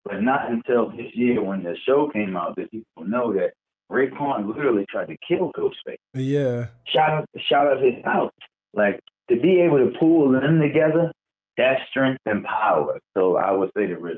But 0.03 0.23
not 0.23 0.49
until 0.49 0.89
this 0.89 1.13
year 1.13 1.43
when 1.43 1.63
the 1.63 1.75
show 1.85 2.09
came 2.11 2.35
out 2.35 2.55
that 2.55 2.71
people 2.71 3.05
know 3.05 3.33
that 3.33 3.53
Raekwon 3.91 4.47
literally 4.47 4.85
tried 4.89 5.07
to 5.07 5.17
kill 5.27 5.51
Ghostface. 5.53 5.97
Yeah. 6.13 6.67
Shot 6.87 7.09
up 7.19 7.25
shot 7.49 7.67
up 7.67 7.81
his 7.81 8.03
house. 8.03 8.31
Like 8.73 8.99
to 9.29 9.39
be 9.39 9.59
able 9.61 9.77
to 9.77 9.91
pull 9.99 10.31
them 10.31 10.59
together, 10.59 11.11
that's 11.57 11.81
strength 11.89 12.21
and 12.25 12.43
power. 12.43 12.99
So 13.15 13.37
I 13.37 13.51
would 13.51 13.69
say 13.77 13.87
the 13.87 13.95
RZA. 13.95 14.17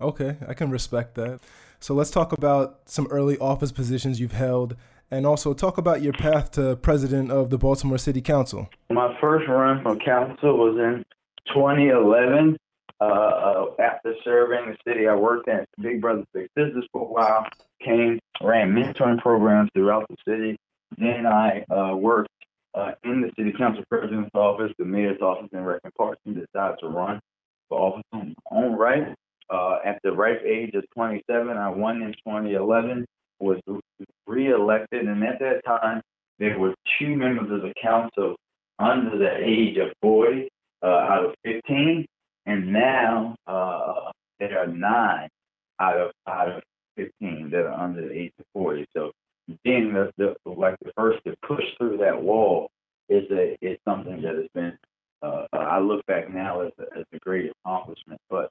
Okay, 0.00 0.36
I 0.48 0.54
can 0.54 0.70
respect 0.70 1.14
that. 1.14 1.40
So 1.78 1.94
let's 1.94 2.10
talk 2.10 2.32
about 2.32 2.80
some 2.86 3.06
early 3.08 3.38
office 3.38 3.70
positions 3.70 4.18
you've 4.18 4.32
held 4.32 4.76
and 5.10 5.26
also 5.26 5.52
talk 5.52 5.78
about 5.78 6.00
your 6.00 6.12
path 6.14 6.50
to 6.52 6.76
president 6.76 7.30
of 7.30 7.50
the 7.50 7.58
Baltimore 7.58 7.98
City 7.98 8.20
Council. 8.20 8.68
My 8.90 9.16
first 9.20 9.48
run 9.48 9.82
for 9.82 9.96
council 9.96 10.56
was 10.56 10.76
in 10.78 11.04
2011. 11.52 12.56
Uh, 13.02 13.04
uh, 13.04 13.82
after 13.82 14.14
serving 14.22 14.70
the 14.70 14.76
city, 14.86 15.08
I 15.08 15.14
worked 15.16 15.48
at 15.48 15.68
Big 15.80 16.00
Brothers 16.00 16.26
Big 16.32 16.48
Sisters 16.56 16.86
for 16.92 17.02
a 17.02 17.04
while. 17.04 17.46
Came, 17.84 18.20
ran 18.40 18.72
mentoring 18.72 19.18
programs 19.18 19.70
throughout 19.74 20.06
the 20.08 20.16
city. 20.26 20.56
Then 20.96 21.26
I 21.26 21.64
uh, 21.68 21.96
worked 21.96 22.30
uh, 22.74 22.92
in 23.02 23.22
the 23.22 23.32
city 23.36 23.52
council 23.58 23.82
president's 23.90 24.30
office, 24.34 24.72
the 24.78 24.84
mayor's 24.84 25.20
office 25.20 25.48
in 25.52 25.64
Recton 25.64 25.90
Park, 25.98 26.18
and 26.26 26.36
decided 26.36 26.78
to 26.80 26.88
run 26.88 27.18
for 27.68 27.80
office 27.80 28.04
on 28.12 28.34
my 28.52 28.56
own 28.56 28.76
right. 28.76 29.14
Uh, 29.50 29.78
at 29.84 29.98
the 30.04 30.12
ripe 30.12 30.42
age 30.46 30.74
of 30.74 30.84
27, 30.94 31.56
I 31.56 31.68
won 31.70 32.02
in 32.02 32.12
2011, 32.24 33.04
was 33.40 33.58
reelected, 34.28 35.08
and 35.08 35.24
at 35.24 35.40
that 35.40 35.64
time, 35.66 36.02
there 36.38 36.56
were 36.56 36.74
two 36.98 37.16
members 37.16 37.50
of 37.50 37.62
the 37.62 37.72
council 37.82 38.36
under 38.78 39.18
the 39.18 39.38
age 39.44 39.76
of 39.78 39.88
40 40.00 40.48
uh, 40.82 40.86
out 40.86 41.24
of 41.24 41.34
15, 41.44 42.06
and 42.46 42.72
now 42.72 43.36
uh, 43.46 44.10
there 44.38 44.58
are 44.58 44.66
nine 44.66 45.28
out 45.80 45.96
of 45.96 46.10
out 46.26 46.48
of 46.48 46.62
15 46.96 47.50
that 47.50 47.60
are 47.60 47.72
under 47.72 48.08
the 48.08 48.12
age 48.12 48.32
of 48.38 48.44
40. 48.54 48.86
So 48.94 49.12
being 49.64 49.92
the, 49.92 50.12
the 50.18 50.34
like 50.50 50.76
the 50.82 50.92
first 50.96 51.20
to 51.26 51.34
push 51.46 51.64
through 51.78 51.98
that 51.98 52.20
wall 52.20 52.70
is 53.08 53.24
a 53.30 53.56
is 53.60 53.78
something 53.84 54.22
that 54.22 54.34
has 54.34 54.48
been 54.54 54.76
uh, 55.22 55.46
I 55.52 55.78
look 55.78 56.04
back 56.06 56.32
now 56.32 56.62
as 56.62 56.72
a, 56.78 56.98
as 56.98 57.04
a 57.12 57.18
great 57.18 57.50
accomplishment. 57.64 58.20
But 58.28 58.50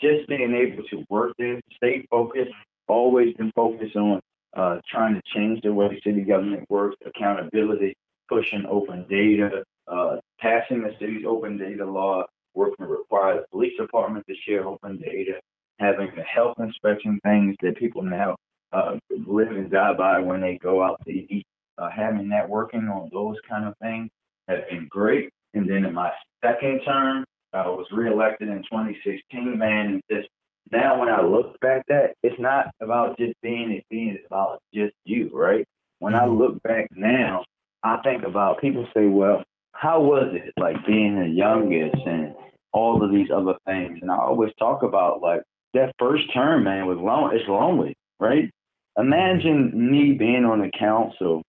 just 0.00 0.28
being 0.28 0.54
able 0.54 0.82
to 0.84 1.04
work 1.10 1.32
there, 1.38 1.60
stay 1.76 2.06
focused, 2.10 2.52
always 2.88 3.34
been 3.34 3.52
focused 3.54 3.96
on 3.96 4.20
uh, 4.56 4.78
trying 4.88 5.14
to 5.14 5.22
change 5.34 5.60
the 5.62 5.72
way 5.72 6.00
city 6.02 6.22
government 6.22 6.64
works, 6.70 6.96
accountability, 7.04 7.94
pushing 8.28 8.64
open 8.66 9.06
data, 9.08 9.62
uh, 9.88 10.16
passing 10.40 10.82
the 10.82 10.94
city's 10.98 11.24
open 11.26 11.58
data 11.58 11.84
law, 11.84 12.24
working 12.56 12.86
to 12.86 12.92
require 12.92 13.36
the 13.36 13.46
police 13.52 13.74
department 13.78 14.26
to 14.26 14.34
share 14.46 14.66
open 14.66 14.98
data, 14.98 15.34
having 15.78 16.10
the 16.16 16.22
health 16.22 16.56
inspection 16.58 17.20
things 17.22 17.54
that 17.62 17.76
people 17.76 18.02
now 18.02 18.34
uh, 18.72 18.96
live 19.26 19.50
and 19.50 19.70
die 19.70 19.92
by 19.94 20.18
when 20.18 20.40
they 20.40 20.58
go 20.58 20.82
out 20.82 21.00
to 21.04 21.12
eat, 21.12 21.46
uh, 21.78 21.90
having 21.90 22.28
that 22.30 22.48
working 22.48 22.88
on 22.88 23.08
those 23.12 23.36
kind 23.48 23.66
of 23.66 23.74
things 23.80 24.10
has 24.48 24.60
been 24.70 24.88
great. 24.90 25.30
And 25.54 25.68
then 25.68 25.84
in 25.84 25.94
my 25.94 26.10
second 26.44 26.80
term, 26.84 27.24
I 27.52 27.68
was 27.68 27.86
reelected 27.92 28.48
in 28.48 28.58
2016, 28.64 29.58
man. 29.58 30.00
Just 30.10 30.28
now, 30.72 30.98
when 30.98 31.08
I 31.08 31.22
look 31.22 31.58
back 31.60 31.80
at 31.80 31.86
that, 31.88 32.14
it's 32.22 32.40
not 32.40 32.70
about 32.80 33.18
just 33.18 33.34
being 33.42 33.70
a 33.72 33.84
being, 33.88 34.16
it's 34.16 34.26
about 34.26 34.60
just 34.74 34.94
you, 35.04 35.30
right? 35.32 35.64
When 36.00 36.14
I 36.14 36.26
look 36.26 36.62
back 36.62 36.88
now, 36.94 37.44
I 37.82 37.98
think 38.02 38.24
about 38.24 38.60
people 38.60 38.86
say, 38.94 39.06
well, 39.06 39.44
how 39.72 40.00
was 40.00 40.34
it 40.34 40.52
like 40.60 40.84
being 40.86 41.18
the 41.18 41.28
youngest 41.28 41.96
and 42.06 42.34
all 42.76 43.02
of 43.02 43.10
these 43.10 43.28
other 43.34 43.54
things? 43.66 43.98
And 44.02 44.10
I 44.10 44.16
always 44.16 44.52
talk 44.58 44.82
about 44.82 45.20
like 45.22 45.42
that 45.74 45.94
first 45.98 46.32
term, 46.32 46.64
man, 46.64 46.86
was 46.86 46.98
long. 46.98 47.34
It's 47.34 47.48
lonely, 47.48 47.94
right? 48.20 48.50
Imagine 48.98 49.72
me 49.74 50.12
being 50.12 50.44
on 50.44 50.60
the 50.60 50.70
council, 50.78 51.42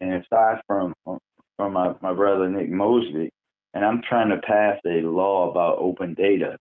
and 0.00 0.14
aside 0.14 0.60
from 0.66 0.92
from 1.56 1.72
my, 1.72 1.94
my 2.00 2.12
brother 2.12 2.48
Nick 2.48 2.70
Mosby, 2.70 3.30
and 3.74 3.84
I'm 3.84 4.02
trying 4.08 4.30
to 4.30 4.38
pass 4.38 4.78
a 4.86 5.02
law 5.02 5.50
about 5.50 5.78
open 5.78 6.14
data. 6.14 6.56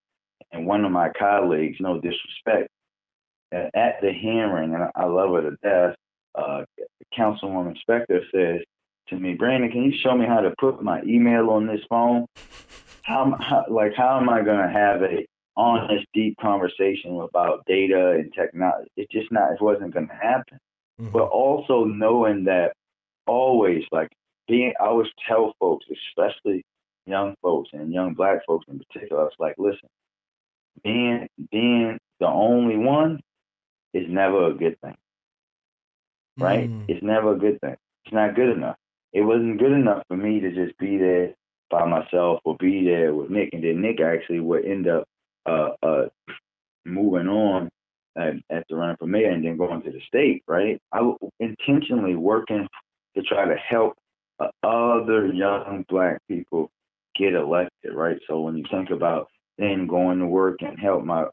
And 0.52 0.68
one 0.68 0.84
of 0.84 0.92
my 0.92 1.10
colleagues, 1.18 1.78
no 1.80 2.00
disrespect, 2.02 2.68
at 3.54 4.02
the 4.02 4.12
hearing, 4.14 4.74
and 4.74 4.84
I 4.96 5.06
love 5.06 5.32
her 5.32 5.50
to 5.50 5.58
death, 5.64 5.96
uh, 6.36 6.64
Councilwoman 7.18 7.76
Spector 7.88 8.22
says 8.34 8.62
to 9.10 9.20
me, 9.20 9.34
Brandon, 9.34 9.72
can 9.72 9.84
you 9.84 9.94
show 10.02 10.16
me 10.16 10.26
how 10.26 10.42
to 10.42 10.54
put 10.60 10.82
my 10.82 11.02
email 11.04 11.50
on 11.50 11.68
this 11.68 11.82
phone? 11.90 12.26
How, 13.04 13.36
how 13.40 13.66
like 13.70 13.94
how 13.96 14.20
am 14.20 14.30
I 14.30 14.42
going 14.44 14.66
to 14.66 14.72
have 14.72 15.02
a 15.02 15.26
honest, 15.58 16.06
deep 16.14 16.38
conversation 16.40 17.20
about 17.20 17.66
data 17.66 18.12
and 18.12 18.34
technology? 18.34 18.90
It's 18.98 19.12
just 19.12 19.32
not. 19.32 19.52
It 19.54 19.62
wasn't 19.62 19.94
going 19.94 20.08
to 20.08 20.14
happen. 20.14 20.60
Mm-hmm. 21.00 21.12
But 21.12 21.24
also 21.24 21.84
knowing 21.86 22.46
that 22.46 22.74
always, 23.28 23.84
like 23.92 24.10
being, 24.48 24.74
I 24.80 24.86
always 24.86 25.10
tell 25.28 25.54
folks, 25.60 25.86
especially 26.10 26.64
young 27.06 27.36
folks 27.42 27.70
and 27.74 27.92
young 27.92 28.14
black 28.14 28.46
folks 28.46 28.66
in 28.70 28.80
particular, 28.80 29.26
it's 29.28 29.36
like, 29.40 29.56
listen, 29.58 29.90
being 30.84 31.28
being 31.52 31.98
the 32.20 32.28
only 32.28 32.78
one 32.78 33.20
is 33.94 34.06
never 34.08 34.48
a 34.48 34.54
good 34.54 34.80
thing. 34.82 34.96
Right? 36.38 36.70
Mm. 36.70 36.86
It's 36.88 37.04
never 37.04 37.34
a 37.34 37.38
good 37.38 37.60
thing. 37.62 37.76
It's 38.06 38.14
not 38.14 38.36
good 38.36 38.50
enough. 38.50 38.78
It 39.14 39.22
wasn't 39.22 39.60
good 39.60 39.74
enough 39.74 40.04
for 40.08 40.16
me 40.16 40.40
to 40.40 40.52
just 40.52 40.78
be 40.78 40.98
there 40.98 41.34
by 41.72 41.86
myself 41.86 42.42
or 42.44 42.56
be 42.58 42.86
there 42.86 43.14
with 43.14 43.30
Nick, 43.30 43.50
and 43.54 43.64
then 43.64 43.82
Nick 43.82 44.02
actually 44.02 44.40
would 44.40 44.66
end 44.66 44.88
up 44.88 45.06
uh, 45.46 45.70
uh, 45.82 46.06
moving 46.86 47.28
on 47.28 47.70
at 48.18 48.66
the 48.70 48.76
running 48.76 48.98
for 48.98 49.08
mayor 49.08 49.32
and 49.32 49.46
then 49.46 49.58
going 49.58 49.82
to 49.82 49.92
the 49.92 50.02
state. 50.08 50.44
Right? 50.48 50.80
I 50.92 51.02
was 51.02 51.18
intentionally 51.40 52.16
working 52.16 52.68
to 53.16 53.24
try 53.24 53.46
to 53.46 53.56
help 53.56 53.94
uh, 54.40 54.50
other 54.64 55.28
young 55.28 55.86
black 55.90 56.20
people 56.28 56.70
get 57.16 57.34
elected, 57.34 57.94
right? 57.94 58.18
So 58.28 58.42
when 58.42 58.58
you 58.58 58.66
think 58.72 58.90
about 58.90 59.28
then 59.58 59.88
going 59.88 60.20
to 60.20 60.26
work 60.26 60.62
and 60.62 60.80
help 60.80 61.04
my 61.04 61.26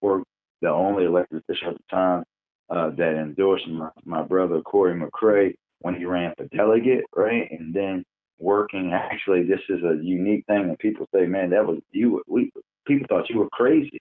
work, 0.00 0.24
the 0.60 0.68
only 0.68 1.04
elected 1.04 1.42
official 1.42 1.70
at 1.70 1.76
the 1.76 1.82
time 1.90 2.24
uh, 2.68 2.90
that 2.90 3.14
endorsed 3.16 3.68
my, 3.68 3.90
my 4.04 4.22
brother 4.22 4.60
Corey 4.62 4.94
McCray 4.94 5.54
when 5.80 5.94
he 5.94 6.04
ran 6.04 6.34
for 6.36 6.44
delegate, 6.46 7.04
right? 7.14 7.50
And 7.50 7.72
then 7.72 8.04
working. 8.40 8.92
Actually, 8.92 9.44
this 9.44 9.60
is 9.68 9.82
a 9.82 10.02
unique 10.02 10.44
thing, 10.46 10.62
and 10.62 10.78
people 10.78 11.06
say, 11.14 11.26
"Man, 11.26 11.50
that 11.50 11.66
was 11.66 11.78
you." 11.92 12.22
We 12.26 12.50
people 12.86 13.06
thought 13.08 13.30
you 13.30 13.38
were 13.38 13.48
crazy. 13.50 14.00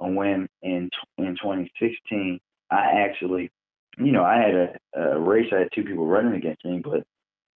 And 0.00 0.16
when 0.16 0.48
in 0.62 0.88
in 1.18 1.36
2016, 1.42 2.40
I 2.70 2.76
actually, 2.76 3.50
you 3.98 4.12
know, 4.12 4.24
I 4.24 4.36
had 4.36 4.54
a, 4.54 5.00
a 5.00 5.18
race. 5.18 5.48
I 5.52 5.60
had 5.60 5.68
two 5.74 5.84
people 5.84 6.06
running 6.06 6.34
against 6.34 6.64
me, 6.64 6.80
but 6.82 7.02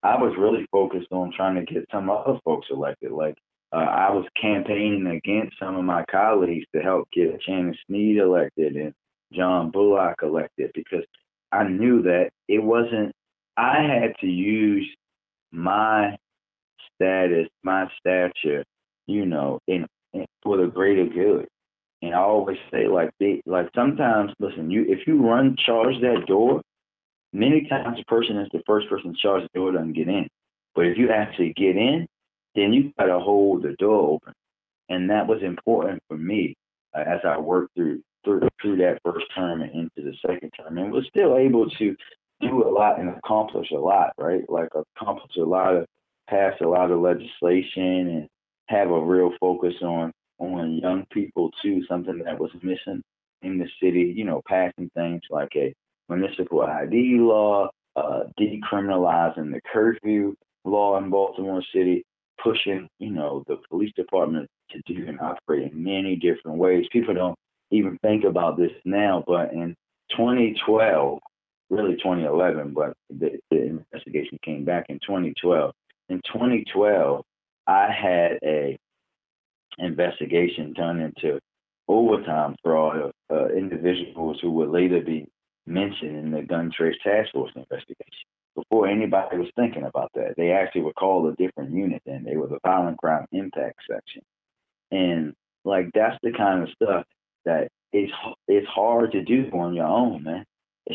I 0.03 0.15
was 0.15 0.35
really 0.37 0.65
focused 0.71 1.11
on 1.11 1.31
trying 1.35 1.63
to 1.63 1.71
get 1.73 1.85
some 1.91 2.09
other 2.09 2.39
folks 2.43 2.67
elected. 2.71 3.11
Like 3.11 3.35
uh, 3.71 3.77
I 3.77 4.11
was 4.11 4.25
campaigning 4.41 5.07
against 5.07 5.57
some 5.59 5.75
of 5.75 5.83
my 5.83 6.03
colleagues 6.09 6.65
to 6.73 6.81
help 6.81 7.07
get 7.13 7.41
Shannon 7.45 7.75
Sneed 7.87 8.17
elected 8.17 8.75
and 8.75 8.93
John 9.33 9.69
Bullock 9.71 10.19
elected 10.23 10.71
because 10.73 11.05
I 11.51 11.67
knew 11.67 12.01
that 12.03 12.31
it 12.47 12.59
wasn't. 12.59 13.13
I 13.57 13.83
had 13.83 14.15
to 14.21 14.27
use 14.27 14.89
my 15.51 16.17
status, 16.96 17.48
my 17.63 17.88
stature, 18.00 18.63
you 19.08 19.25
know, 19.25 19.60
in, 19.67 19.86
in 20.13 20.25
for 20.43 20.58
the 20.58 20.67
greater 20.67 21.05
good. 21.05 21.48
And 22.01 22.15
I 22.15 22.20
always 22.20 22.58
say 22.72 22.88
like 22.88 23.12
they 23.20 23.41
like 23.46 23.70
sometimes 23.75 24.31
listen, 24.39 24.72
you 24.72 24.86
if 24.88 25.05
you 25.05 25.22
run 25.22 25.55
charge 25.63 25.96
that 26.01 26.25
door, 26.27 26.62
many 27.31 27.67
times 27.67 27.98
the 27.98 28.03
person 28.05 28.38
is 28.38 28.50
the 28.51 28.63
first 28.65 28.89
person 28.89 29.13
to 29.13 29.20
charge 29.22 29.43
the 29.43 29.60
door 29.60 29.72
doesn't 29.72 29.93
get 29.93 30.08
in. 30.08 30.27
But 30.74 30.88
if 30.88 30.98
you 30.98 31.10
actually 31.12 31.53
get 31.53 31.75
in, 31.75 32.08
then 32.55 32.74
you 32.74 32.91
gotta 32.98 33.20
hold 33.20 33.63
the 33.63 33.75
door 33.77 34.13
open. 34.13 34.34
And 34.89 35.10
that 35.10 35.27
was 35.27 35.43
important 35.43 36.01
for 36.08 36.17
me 36.17 36.55
uh, 36.96 37.01
as 37.01 37.20
I 37.24 37.39
worked 37.39 37.75
through 37.75 38.01
through 38.24 38.48
through 38.62 38.77
that 38.77 39.00
first 39.03 39.25
term 39.36 39.62
and 39.62 39.72
into 39.72 40.10
the 40.10 40.15
second 40.25 40.51
term, 40.51 40.77
and 40.77 40.91
was 40.91 41.08
still 41.08 41.38
able 41.38 41.70
to 41.70 41.96
do 42.41 42.67
a 42.67 42.69
lot 42.69 43.00
and 43.00 43.10
accomplish 43.10 43.71
a 43.71 43.79
lot, 43.79 44.13
right? 44.17 44.48
Like 44.50 44.69
accomplish 44.75 45.36
a 45.38 45.43
lot 45.43 45.75
of 45.75 45.86
pass 46.29 46.53
a 46.62 46.67
lot 46.67 46.91
of 46.91 47.00
legislation 47.00 48.07
and 48.07 48.27
have 48.67 48.89
a 48.89 49.01
real 49.01 49.31
focus 49.39 49.74
on 49.81 50.12
on 50.39 50.77
young 50.77 51.05
people 51.12 51.51
too, 51.62 51.83
something 51.88 52.19
that 52.25 52.39
was 52.39 52.51
missing 52.63 53.01
in 53.43 53.57
the 53.57 53.67
city, 53.81 54.13
you 54.15 54.25
know, 54.25 54.41
passing 54.48 54.89
things 54.95 55.21
like 55.29 55.51
a 55.55 55.74
municipal 56.10 56.62
ID 56.62 57.17
law, 57.19 57.69
uh, 57.95 58.24
decriminalizing 58.39 59.51
the 59.51 59.62
curfew 59.71 60.36
law 60.65 60.98
in 60.98 61.10
Baltimore 61.10 61.63
City, 61.74 62.03
pushing, 62.43 62.88
you 63.00 63.12
know, 63.12 63.43
the 63.48 63.57
police 63.69 63.91
department 63.95 64.48
to 64.71 64.81
do 64.93 65.07
and 65.07 65.19
operate 65.19 65.71
in 65.71 65.83
many 65.83 66.15
different 66.15 66.57
ways. 66.57 66.86
People 66.91 67.13
don't 67.13 67.38
even 67.71 67.98
think 68.01 68.24
about 68.24 68.57
this 68.57 68.71
now, 68.86 69.24
but 69.27 69.51
in 69.53 69.75
2012, 70.12 71.19
really 71.71 71.95
2011, 71.95 72.73
but 72.73 72.93
the, 73.09 73.39
the 73.49 73.61
investigation 73.61 74.37
came 74.43 74.65
back 74.65 74.85
in 74.89 74.99
2012. 74.99 75.73
In 76.09 76.17
2012, 76.17 77.23
I 77.65 77.87
had 77.91 78.39
a 78.43 78.77
investigation 79.77 80.73
done 80.73 80.99
into 80.99 81.39
overtime 81.87 82.55
fraud 82.63 82.97
of 82.97 83.11
uh, 83.31 83.47
individuals 83.53 84.37
who 84.41 84.51
would 84.51 84.69
later 84.69 85.01
be 85.01 85.27
mentioned 85.65 86.17
in 86.17 86.31
the 86.31 86.41
gun 86.41 86.71
trace 86.75 86.97
task 87.03 87.31
force 87.31 87.51
investigation. 87.55 88.27
Before 88.55 88.87
anybody 88.87 89.37
was 89.37 89.49
thinking 89.55 89.83
about 89.83 90.11
that, 90.15 90.33
they 90.35 90.51
actually 90.51 90.81
were 90.81 90.93
called 90.93 91.31
a 91.31 91.35
different 91.41 91.71
unit 91.71 92.01
then. 92.05 92.23
They 92.25 92.35
were 92.35 92.47
the 92.47 92.59
violent 92.65 92.97
crime 92.97 93.25
impact 93.31 93.79
section. 93.89 94.22
And 94.91 95.33
like 95.63 95.91
that's 95.93 96.17
the 96.22 96.33
kind 96.33 96.63
of 96.63 96.69
stuff 96.75 97.05
that 97.46 97.69
it's 97.93 98.11
it's 98.48 98.67
hard 98.67 99.13
to 99.13 99.24
do 99.24 99.50
on 99.53 99.74
your 99.74 99.85
own, 99.85 100.24
man. 100.24 100.46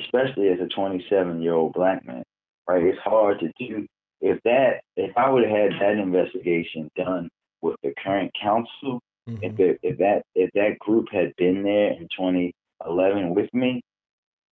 Especially 0.05 0.49
as 0.49 0.61
a 0.61 0.69
27 0.75 1.43
year 1.43 1.55
old 1.55 1.73
black 1.73 2.07
man, 2.07 2.23
right? 2.69 2.83
It's 2.83 2.99
hard 2.99 3.41
to 3.41 3.53
do. 3.59 3.87
If 4.21 4.41
that, 4.45 4.81
if 4.97 5.17
I 5.17 5.31
would 5.31 5.45
have 5.45 5.53
had 5.53 5.73
that 5.81 5.99
investigation 5.99 6.91
done 6.97 7.29
with 7.63 7.77
the 7.83 7.93
current 8.03 8.33
council, 8.41 9.01
mm-hmm. 9.29 9.43
if 9.43 9.59
it, 9.59 9.79
if 9.83 9.99
that 9.99 10.23
if 10.35 10.51
that 10.55 10.79
group 10.79 11.07
had 11.13 11.33
been 11.37 11.63
there 11.63 11.93
in 11.93 12.09
2011 12.17 13.35
with 13.35 13.53
me, 13.53 13.83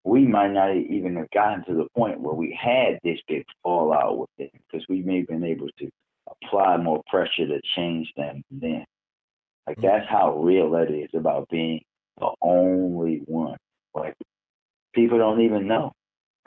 we 0.04 0.26
might 0.26 0.52
not 0.52 0.76
even 0.76 1.16
have 1.16 1.30
gotten 1.30 1.64
to 1.64 1.74
the 1.74 1.88
point 1.96 2.20
where 2.20 2.34
we 2.34 2.58
had 2.60 2.98
this 3.02 3.18
big 3.26 3.44
fallout 3.62 4.18
with 4.18 4.30
it 4.38 4.50
because 4.52 4.86
we 4.88 5.02
may 5.02 5.18
have 5.18 5.28
been 5.28 5.44
able 5.44 5.68
to 5.78 5.88
apply 6.28 6.76
more 6.76 7.02
pressure 7.08 7.46
to 7.46 7.60
change 7.74 8.12
them 8.16 8.42
then. 8.50 8.84
Like 9.66 9.78
mm-hmm. 9.78 9.86
that's 9.86 10.08
how 10.08 10.38
real 10.38 10.70
that 10.72 10.90
is 10.90 11.10
about 11.14 11.48
being 11.48 11.80
the 12.18 12.30
only 12.42 13.22
one. 13.24 13.56
Like 13.94 14.14
people 14.94 15.18
don't 15.18 15.42
even 15.42 15.66
know, 15.66 15.92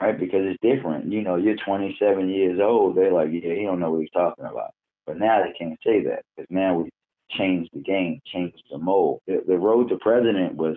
right? 0.00 0.18
Because 0.18 0.42
it's 0.44 0.58
different. 0.62 1.12
You 1.12 1.22
know, 1.22 1.36
you're 1.36 1.56
27 1.64 2.28
years 2.28 2.60
old. 2.62 2.96
They're 2.96 3.12
like, 3.12 3.28
yeah, 3.30 3.54
he 3.54 3.64
don't 3.64 3.80
know 3.80 3.90
what 3.92 4.00
he's 4.00 4.10
talking 4.10 4.44
about. 4.44 4.70
But 5.06 5.18
now 5.18 5.42
they 5.42 5.52
can't 5.58 5.78
say 5.84 6.02
that 6.04 6.22
because 6.36 6.48
now 6.50 6.74
we 6.74 6.90
changed 7.30 7.70
the 7.72 7.80
game, 7.80 8.20
changed 8.26 8.62
the 8.70 8.78
mold. 8.78 9.20
The, 9.26 9.42
the 9.46 9.58
road 9.58 9.88
to 9.88 9.98
president 9.98 10.54
was 10.54 10.76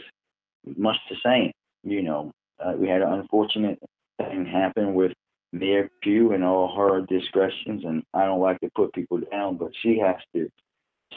much 0.78 0.98
the 1.10 1.18
same. 1.24 1.52
You 1.84 2.02
know, 2.04 2.32
uh, 2.64 2.74
we 2.78 2.88
had 2.88 3.02
an 3.02 3.12
unfortunate 3.14 3.80
thing 4.18 4.46
happen 4.46 4.94
with 4.94 5.12
Mayor 5.54 5.90
Pugh 6.02 6.32
and 6.32 6.44
all 6.44 6.76
her 6.76 7.02
discretions, 7.02 7.84
and 7.84 8.04
I 8.14 8.26
don't 8.26 8.40
like 8.40 8.60
to 8.62 8.70
put 8.76 8.94
people 8.94 9.20
down, 9.32 9.58
but 9.58 9.72
she 9.82 10.00
has 10.00 10.16
to 10.34 10.50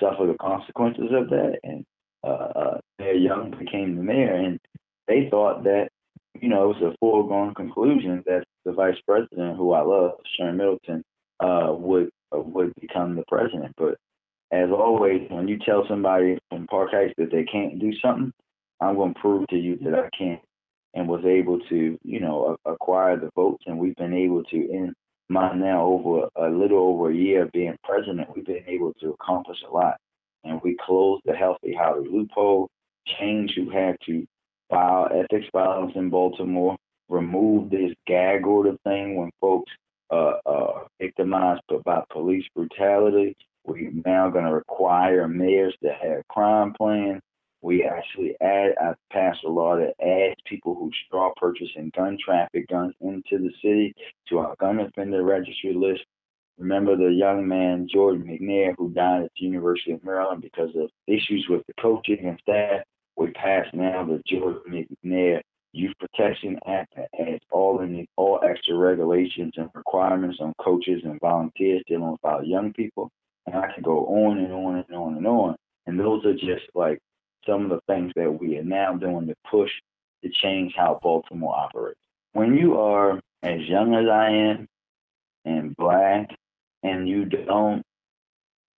suffer 0.01 0.27
the 0.27 0.37
consequences 0.41 1.11
of 1.13 1.31
that. 1.31 1.59
And 1.63 1.85
uh, 2.25 2.27
uh, 2.27 2.79
Mayor 2.99 3.13
Young 3.13 3.55
became 3.59 3.97
the 3.97 4.03
mayor, 4.03 4.35
and 4.35 4.59
they 5.07 5.29
thought 5.31 5.65
that 5.65 5.89
you 6.41 6.49
know 6.49 6.71
it 6.71 6.81
was 6.81 6.95
a 6.95 6.97
foregone 6.99 7.55
conclusion 7.55 8.23
that 8.27 8.45
the 8.65 8.73
vice 8.73 8.99
president, 9.07 9.57
who 9.57 9.73
I 9.73 9.83
love, 9.83 10.13
Sharon 10.37 10.57
Middleton, 10.57 11.03
uh, 11.41 11.73
would 11.73 12.11
would 12.33 12.73
become 12.81 13.17
the 13.17 13.25
president. 13.29 13.73
But 13.77 13.97
as 14.53 14.71
always, 14.71 15.23
when 15.31 15.49
you 15.49 15.59
tell 15.59 15.85
somebody 15.89 16.39
from 16.49 16.67
Park 16.67 16.91
Heights 16.93 17.15
that 17.19 17.31
they 17.31 17.45
can't 17.45 17.79
do 17.79 17.93
something, 18.03 18.33
I'm 18.81 18.97
going 18.97 19.15
to 19.15 19.21
prove 19.21 19.47
to 19.49 19.57
you 19.57 19.79
that 19.83 19.95
I 19.95 20.09
can, 20.17 20.39
and 20.95 21.09
was 21.09 21.25
able 21.25 21.61
to, 21.69 21.99
you 22.03 22.21
know, 22.21 22.57
acquire 22.65 23.19
the 23.19 23.31
votes. 23.35 23.65
And 23.67 23.79
we've 23.79 23.97
been 23.97 24.15
able 24.15 24.45
to, 24.45 24.57
in 24.57 24.95
my 25.29 25.55
now 25.55 25.85
over 25.87 26.29
a 26.37 26.51
little 26.51 26.79
over 26.79 27.11
a 27.11 27.15
year 27.15 27.45
of 27.45 27.53
being 27.53 27.77
president, 27.83 28.29
we've 28.35 28.47
been 28.47 28.65
able 28.67 28.93
to 29.01 29.11
accomplish 29.11 29.59
a 29.69 29.73
lot. 29.73 29.97
And 30.45 30.61
we 30.63 30.77
closed 30.85 31.23
the 31.25 31.35
healthy 31.35 31.75
Holly 31.79 32.09
loophole, 32.09 32.69
changed 33.19 33.55
who 33.57 33.71
had 33.71 33.97
to 34.07 34.27
file 34.71 35.09
ethics 35.13 35.49
violence 35.53 35.93
in 35.95 36.11
Baltimore, 36.11 36.77
remove 37.09 37.71
this 37.71 37.93
gag 38.07 38.47
order 38.47 38.77
thing 38.85 39.17
when 39.17 39.31
folks 39.41 39.71
uh, 40.11 40.35
uh, 40.47 40.85
victimized 41.01 41.63
by 41.85 42.03
police 42.11 42.45
brutality. 42.55 43.37
We're 43.65 43.93
now 44.05 44.29
going 44.31 44.45
to 44.45 44.53
require 44.53 45.27
mayors 45.27 45.75
to 45.83 45.91
have 45.91 46.29
crime 46.29 46.75
plans. 46.75 47.23
We 47.63 47.83
actually 47.85 48.37
add, 48.43 48.75
I 48.79 48.93
passed 49.11 49.43
a 49.45 49.49
law 49.49 49.77
that 49.77 49.95
adds 50.05 50.39
people 50.45 50.75
who 50.75 50.91
straw 51.07 51.33
purchasing 51.37 51.91
gun 51.97 52.19
traffic 52.23 52.69
guns 52.69 52.95
into 53.01 53.39
the 53.39 53.51
city 53.63 53.95
to 54.29 54.39
our 54.39 54.55
gun 54.61 54.81
offender 54.81 55.23
registry 55.23 55.73
list. 55.73 56.05
Remember 56.59 56.95
the 56.95 57.11
young 57.11 57.49
man, 57.49 57.89
Jordan 57.91 58.25
McNair, 58.25 58.75
who 58.77 58.91
died 58.91 59.23
at 59.25 59.31
the 59.39 59.47
University 59.47 59.93
of 59.93 60.05
Maryland 60.05 60.43
because 60.43 60.77
of 60.77 60.91
issues 61.07 61.47
with 61.49 61.63
the 61.67 61.73
coaching 61.81 62.27
and 62.27 62.39
staff? 62.43 62.83
We 63.17 63.31
passed 63.31 63.75
now 63.75 64.05
the 64.05 64.23
Jordan 64.27 64.87
McNair 65.05 65.41
Youth 65.73 65.95
Protection 65.99 66.59
Act 66.67 66.95
that 66.97 67.09
adds 67.21 67.43
all 67.51 67.81
in 67.81 68.07
all 68.17 68.41
extra 68.49 68.77
regulations 68.77 69.53
and 69.57 69.71
requirements 69.75 70.39
on 70.41 70.55
coaches 70.61 71.03
and 71.05 71.21
volunteers 71.21 71.83
dealing 71.87 72.13
with 72.13 72.25
our 72.25 72.45
young 72.45 72.73
people. 72.73 73.11
And 73.47 73.57
I 73.57 73.73
can 73.73 73.83
go 73.83 74.07
on 74.07 74.39
and 74.39 74.53
on 74.53 74.77
and 74.77 74.97
on 74.97 75.17
and 75.17 75.27
on. 75.27 75.57
And 75.87 75.99
those 75.99 76.25
are 76.25 76.35
just 76.35 76.65
like 76.75 76.99
some 77.47 77.65
of 77.65 77.71
the 77.71 77.81
things 77.93 78.13
that 78.17 78.31
we 78.31 78.57
are 78.59 78.65
now 78.65 78.95
doing 78.95 79.27
to 79.27 79.35
push 79.51 79.71
to 80.23 80.31
change 80.31 80.73
how 80.77 80.99
Baltimore 81.03 81.55
operates. 81.55 82.01
When 82.33 82.55
you 82.55 82.79
are 82.79 83.21
as 83.43 83.61
young 83.69 83.95
as 83.95 84.09
I 84.09 84.31
am 84.31 84.69
and 85.45 85.77
black 85.77 86.31
and 86.83 87.09
you 87.09 87.27
don't 87.27 87.83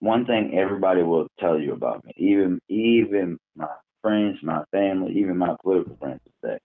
one 0.00 0.26
thing 0.26 0.58
everybody 0.58 1.02
will 1.02 1.26
tell 1.38 1.58
you 1.58 1.72
about 1.72 2.04
me, 2.04 2.12
even 2.16 2.60
even 2.68 3.38
my 3.54 3.68
friends, 4.06 4.38
my 4.40 4.62
family, 4.70 5.18
even 5.18 5.36
my 5.36 5.56
political 5.64 5.96
friends, 5.96 6.20
is 6.26 6.32
that 6.44 6.60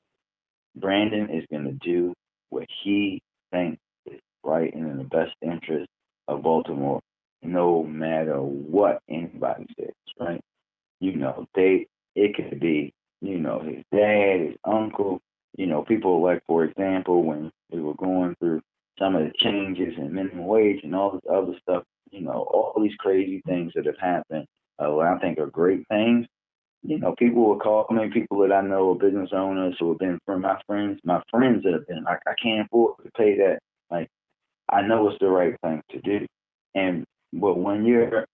Brandon 0.75 1.27
is 1.31 1.43
going 1.49 1.63
to 1.65 1.71
do 1.71 2.13
what 2.49 2.67
he 2.83 3.19
thinks 3.51 3.81
is 4.05 4.19
right 4.43 4.71
and 4.75 4.91
in 4.91 4.97
the 4.99 5.05
best 5.05 5.31
interest 5.41 5.87
of 6.27 6.43
Baltimore, 6.43 7.01
no 7.41 7.83
matter 7.83 8.37
what 8.37 8.99
anybody 9.09 9.65
says, 9.79 9.95
right? 10.19 10.39
You 10.99 11.15
know, 11.15 11.47
they 11.55 11.87
it 12.15 12.35
could 12.35 12.59
be, 12.59 12.93
you 13.21 13.39
know, 13.39 13.59
his 13.59 13.83
dad, 13.91 14.41
his 14.41 14.55
uncle, 14.63 15.19
you 15.57 15.65
know, 15.65 15.81
people 15.81 16.21
like, 16.21 16.43
for 16.45 16.63
example, 16.65 17.23
when 17.23 17.49
we 17.71 17.81
were 17.81 17.95
going 17.95 18.35
through 18.39 18.61
some 18.99 19.15
of 19.15 19.23
the 19.23 19.31
changes 19.39 19.95
in 19.97 20.13
minimum 20.13 20.45
wage 20.45 20.81
and 20.83 20.93
all 20.95 21.13
this 21.13 21.21
other 21.27 21.53
stuff, 21.63 21.85
you 22.11 22.21
know, 22.21 22.45
all 22.53 22.79
these 22.79 22.95
crazy 22.99 23.41
things 23.47 23.71
that 23.73 23.87
have 23.87 23.97
happened, 23.99 24.45
uh, 24.77 24.95
I 24.99 25.17
think 25.17 25.39
are 25.39 25.47
great 25.47 25.87
things 25.87 26.27
you 26.83 26.99
know, 26.99 27.15
people 27.17 27.45
will 27.47 27.59
call 27.59 27.85
me, 27.91 28.09
people 28.11 28.39
that 28.39 28.51
I 28.51 28.61
know 28.61 28.91
are 28.91 28.95
business 28.95 29.29
owners 29.33 29.75
who 29.79 29.89
have 29.89 29.99
been 29.99 30.19
from 30.25 30.41
my 30.41 30.59
friends, 30.67 30.99
my 31.03 31.21
friends 31.29 31.63
that 31.63 31.73
have 31.73 31.87
been 31.87 32.03
like, 32.03 32.19
I 32.27 32.33
can't 32.41 32.65
afford 32.65 32.97
to 33.03 33.11
pay 33.17 33.37
that. 33.37 33.59
Like, 33.89 34.09
I 34.69 34.81
know 34.81 35.09
it's 35.09 35.19
the 35.19 35.27
right 35.27 35.55
thing 35.63 35.81
to 35.91 36.01
do. 36.01 36.25
And, 36.73 37.05
but 37.33 37.57
when 37.57 37.85
you're 37.85 38.25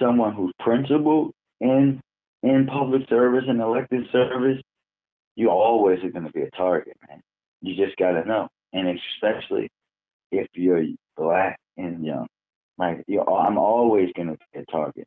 someone 0.00 0.34
who's 0.34 0.52
principled 0.60 1.32
in, 1.60 2.00
in 2.42 2.66
public 2.66 3.08
service 3.08 3.44
and 3.48 3.60
elected 3.60 4.04
service, 4.12 4.60
you 5.36 5.50
always 5.50 6.02
are 6.04 6.10
going 6.10 6.26
to 6.26 6.32
be 6.32 6.42
a 6.42 6.50
target, 6.50 6.96
man. 7.08 7.20
You 7.62 7.74
just 7.74 7.96
got 7.96 8.12
to 8.12 8.24
know. 8.26 8.48
And 8.72 8.98
especially 9.22 9.70
if 10.30 10.48
you're 10.54 10.84
black 11.16 11.58
and 11.76 12.04
young. 12.04 12.26
Like, 12.78 13.04
you're, 13.06 13.28
I'm 13.28 13.58
always 13.58 14.10
going 14.14 14.28
to 14.28 14.38
be 14.52 14.60
a 14.60 14.64
target. 14.66 15.06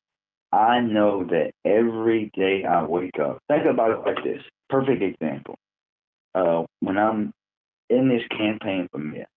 I 0.51 0.81
know 0.81 1.23
that 1.25 1.51
every 1.65 2.31
day 2.35 2.63
I 2.65 2.83
wake 2.83 3.19
up, 3.19 3.39
think 3.47 3.65
about 3.65 3.91
it 3.91 3.99
like 4.05 4.23
this. 4.23 4.41
Perfect 4.69 5.01
example. 5.01 5.55
Uh, 6.35 6.63
when 6.79 6.97
I'm 6.97 7.33
in 7.89 8.09
this 8.09 8.23
campaign 8.37 8.87
for 8.91 8.97
mayor, 8.99 9.27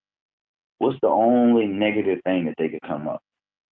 what's 0.79 0.99
the 1.01 1.07
only 1.07 1.67
negative 1.67 2.19
thing 2.25 2.45
that 2.45 2.55
they 2.57 2.69
could 2.69 2.81
come 2.81 3.07
up 3.07 3.21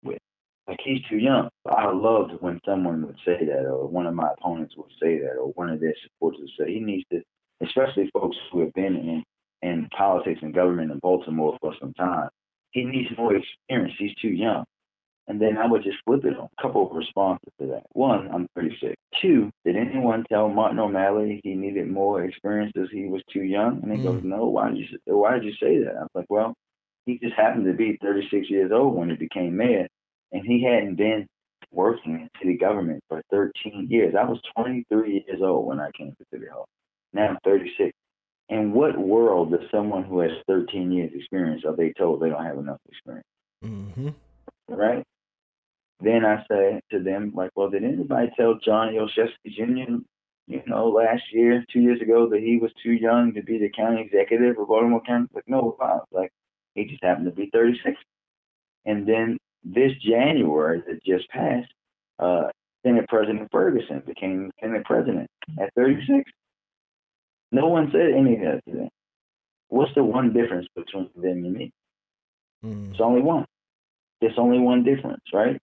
with? 0.04 0.20
Like 0.68 0.80
he's 0.84 1.02
too 1.10 1.18
young. 1.18 1.50
I 1.66 1.92
loved 1.92 2.34
when 2.40 2.60
someone 2.66 3.06
would 3.06 3.18
say 3.26 3.46
that, 3.46 3.66
or 3.66 3.88
one 3.88 4.08
of 4.08 4.14
my 4.16 4.30
opponents 4.38 4.76
would 4.78 4.92
say 5.02 5.20
that, 5.20 5.36
or 5.38 5.52
one 5.54 5.70
of 5.70 5.80
their 5.82 5.96
supporters 6.04 6.40
would 6.42 6.68
say 6.68 6.74
he 6.74 6.80
needs 6.80 7.06
to, 7.12 7.22
especially 7.62 8.10
folks 8.14 8.38
who 8.52 8.62
have 8.62 8.74
been 8.74 8.96
in 8.96 9.24
in 9.62 9.90
politics 9.98 10.40
and 10.42 10.54
government 10.54 10.92
in 10.92 11.00
Baltimore 11.00 11.58
for 11.62 11.74
some 11.80 11.94
time. 11.94 12.30
He 12.72 12.84
needs 12.84 13.10
more 13.18 13.34
experience. 13.36 13.94
He's 13.98 14.16
too 14.22 14.30
young. 14.30 14.66
And 15.28 15.42
then 15.42 15.58
I 15.58 15.66
would 15.68 15.84
just 15.84 15.98
flip 16.06 16.26
it 16.26 16.38
on 16.38 16.50
a 16.58 16.62
couple 16.62 16.86
of 16.86 16.96
responses 16.96 17.54
to 17.62 17.68
that. 17.68 17.84
One, 17.94 18.30
I'm 18.34 18.48
pretty 18.54 18.76
sick. 18.82 18.96
Two, 19.22 19.52
did 19.64 19.78
anyone 19.78 20.26
tell 20.30 20.50
Martin 20.50 20.80
O'Malley 20.80 21.40
he 21.44 21.56
needed 21.56 21.90
more 21.90 22.26
experience 22.26 22.74
as 22.76 22.90
he 22.92 23.06
was 23.06 23.22
too 23.32 23.44
young? 23.44 23.82
And 23.84 23.92
he 23.92 24.00
mm. 24.00 24.04
goes, 24.04 24.22
No, 24.24 24.48
why 24.48 24.70
did 24.70 24.80
you 24.80 24.88
why 25.06 25.36
did 25.36 25.46
you 25.46 25.54
say 25.54 25.80
that? 25.80 25.96
I 25.96 26.02
was 26.02 26.10
like, 26.14 26.26
Well, 26.30 26.54
he 27.06 27.20
just 27.20 27.36
happened 27.36 27.66
to 27.66 27.74
be 27.74 27.98
36 28.02 28.50
years 28.50 28.72
old 28.74 28.96
when 28.96 29.10
he 29.10 29.16
became 29.16 29.56
mayor, 29.56 29.88
and 30.32 30.46
he 30.46 30.64
hadn't 30.64 30.96
been 30.96 31.28
working 31.72 32.14
in 32.14 32.30
city 32.40 32.58
government 32.58 33.04
for 33.10 33.22
13 33.32 33.88
years. 33.90 34.16
I 34.20 34.26
was 34.26 34.40
23 34.56 35.26
years 35.26 35.42
old 35.42 35.66
when 35.68 35.80
I 35.80 35.90
came 35.98 36.12
to 36.12 36.26
City 36.32 36.46
Hall. 36.52 36.68
Now 37.14 37.30
I'm 37.30 37.38
36. 37.44 37.92
In 38.50 38.74
what 38.74 38.98
world 38.98 39.52
does 39.52 39.62
someone 39.72 40.04
who 40.04 40.20
has 40.20 40.32
13 40.48 40.92
years 40.92 41.12
experience 41.16 41.64
are 41.66 41.76
they 41.76 41.94
told 41.94 42.22
they 42.22 42.30
don't 42.30 42.46
have 42.46 42.58
enough 42.58 42.80
experience? 42.90 43.28
Mm-hmm. 43.64 44.10
Right? 44.68 45.04
Then 46.04 46.26
I 46.26 46.44
say 46.50 46.82
to 46.92 47.02
them, 47.02 47.32
like, 47.34 47.52
well, 47.56 47.70
did 47.70 47.84
anybody 47.84 48.30
tell 48.36 48.60
Johnny 48.64 48.98
Olszewski 48.98 49.56
Jr., 49.56 50.04
you 50.48 50.62
know, 50.68 50.90
last 50.90 51.24
year, 51.32 51.64
two 51.72 51.80
years 51.80 52.02
ago, 52.02 52.28
that 52.30 52.42
he 52.42 52.58
was 52.58 52.72
too 52.84 52.92
young 52.92 53.34
to 53.34 53.42
be 53.42 53.58
the 53.58 53.70
county 53.70 54.02
executive 54.02 54.60
of 54.60 54.68
Baltimore 54.68 55.02
County? 55.08 55.28
Like, 55.34 55.48
no, 55.48 55.78
wow. 55.80 56.04
Like, 56.12 56.32
he 56.76 56.86
just 56.86 57.04
happened 57.04 57.28
to 57.28 57.32
be 57.32 57.50
36. 57.54 57.96
And 58.86 59.08
then 59.08 59.38
this 59.64 59.94
January 60.06 60.84
that 60.86 61.04
just 61.06 61.30
passed, 61.30 61.72
uh, 62.20 62.50
Senate 62.86 63.08
President 63.08 63.48
Ferguson 63.52 64.04
became 64.06 64.52
Senate 64.62 64.84
President 64.84 65.30
at 65.58 65.74
36. 65.76 66.30
No 67.54 67.68
one 67.68 67.90
said 67.94 68.12
any 68.14 68.36
of 68.36 68.42
that 68.42 68.62
to 68.68 68.78
them. 68.78 68.90
What's 69.70 69.96
the 69.96 70.04
one 70.04 70.34
difference 70.34 70.68
between 70.76 71.10
them 71.16 71.46
and 71.46 71.54
me? 71.54 71.72
Mm. 72.66 72.92
It's 72.92 73.00
only 73.00 73.22
one. 73.22 73.46
There's 74.20 74.38
only 74.38 74.60
one 74.60 74.84
difference, 74.84 75.24
right? 75.34 75.60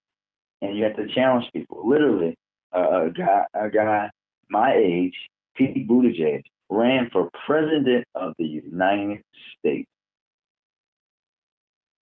And 0.63 0.77
you 0.77 0.85
have 0.85 0.97
to 0.97 1.09
challenge 1.09 1.47
people. 1.53 1.89
Literally, 1.89 2.37
uh, 2.75 3.07
a 3.07 3.11
guy, 3.11 3.45
a 3.55 3.71
guy 3.71 4.11
my 4.51 4.75
age, 4.75 5.15
Pete 5.57 5.89
Buttigieg, 5.89 6.43
ran 6.69 7.09
for 7.11 7.31
president 7.47 8.07
of 8.15 8.35
the 8.39 8.47
United 8.47 9.23
States. 9.59 9.89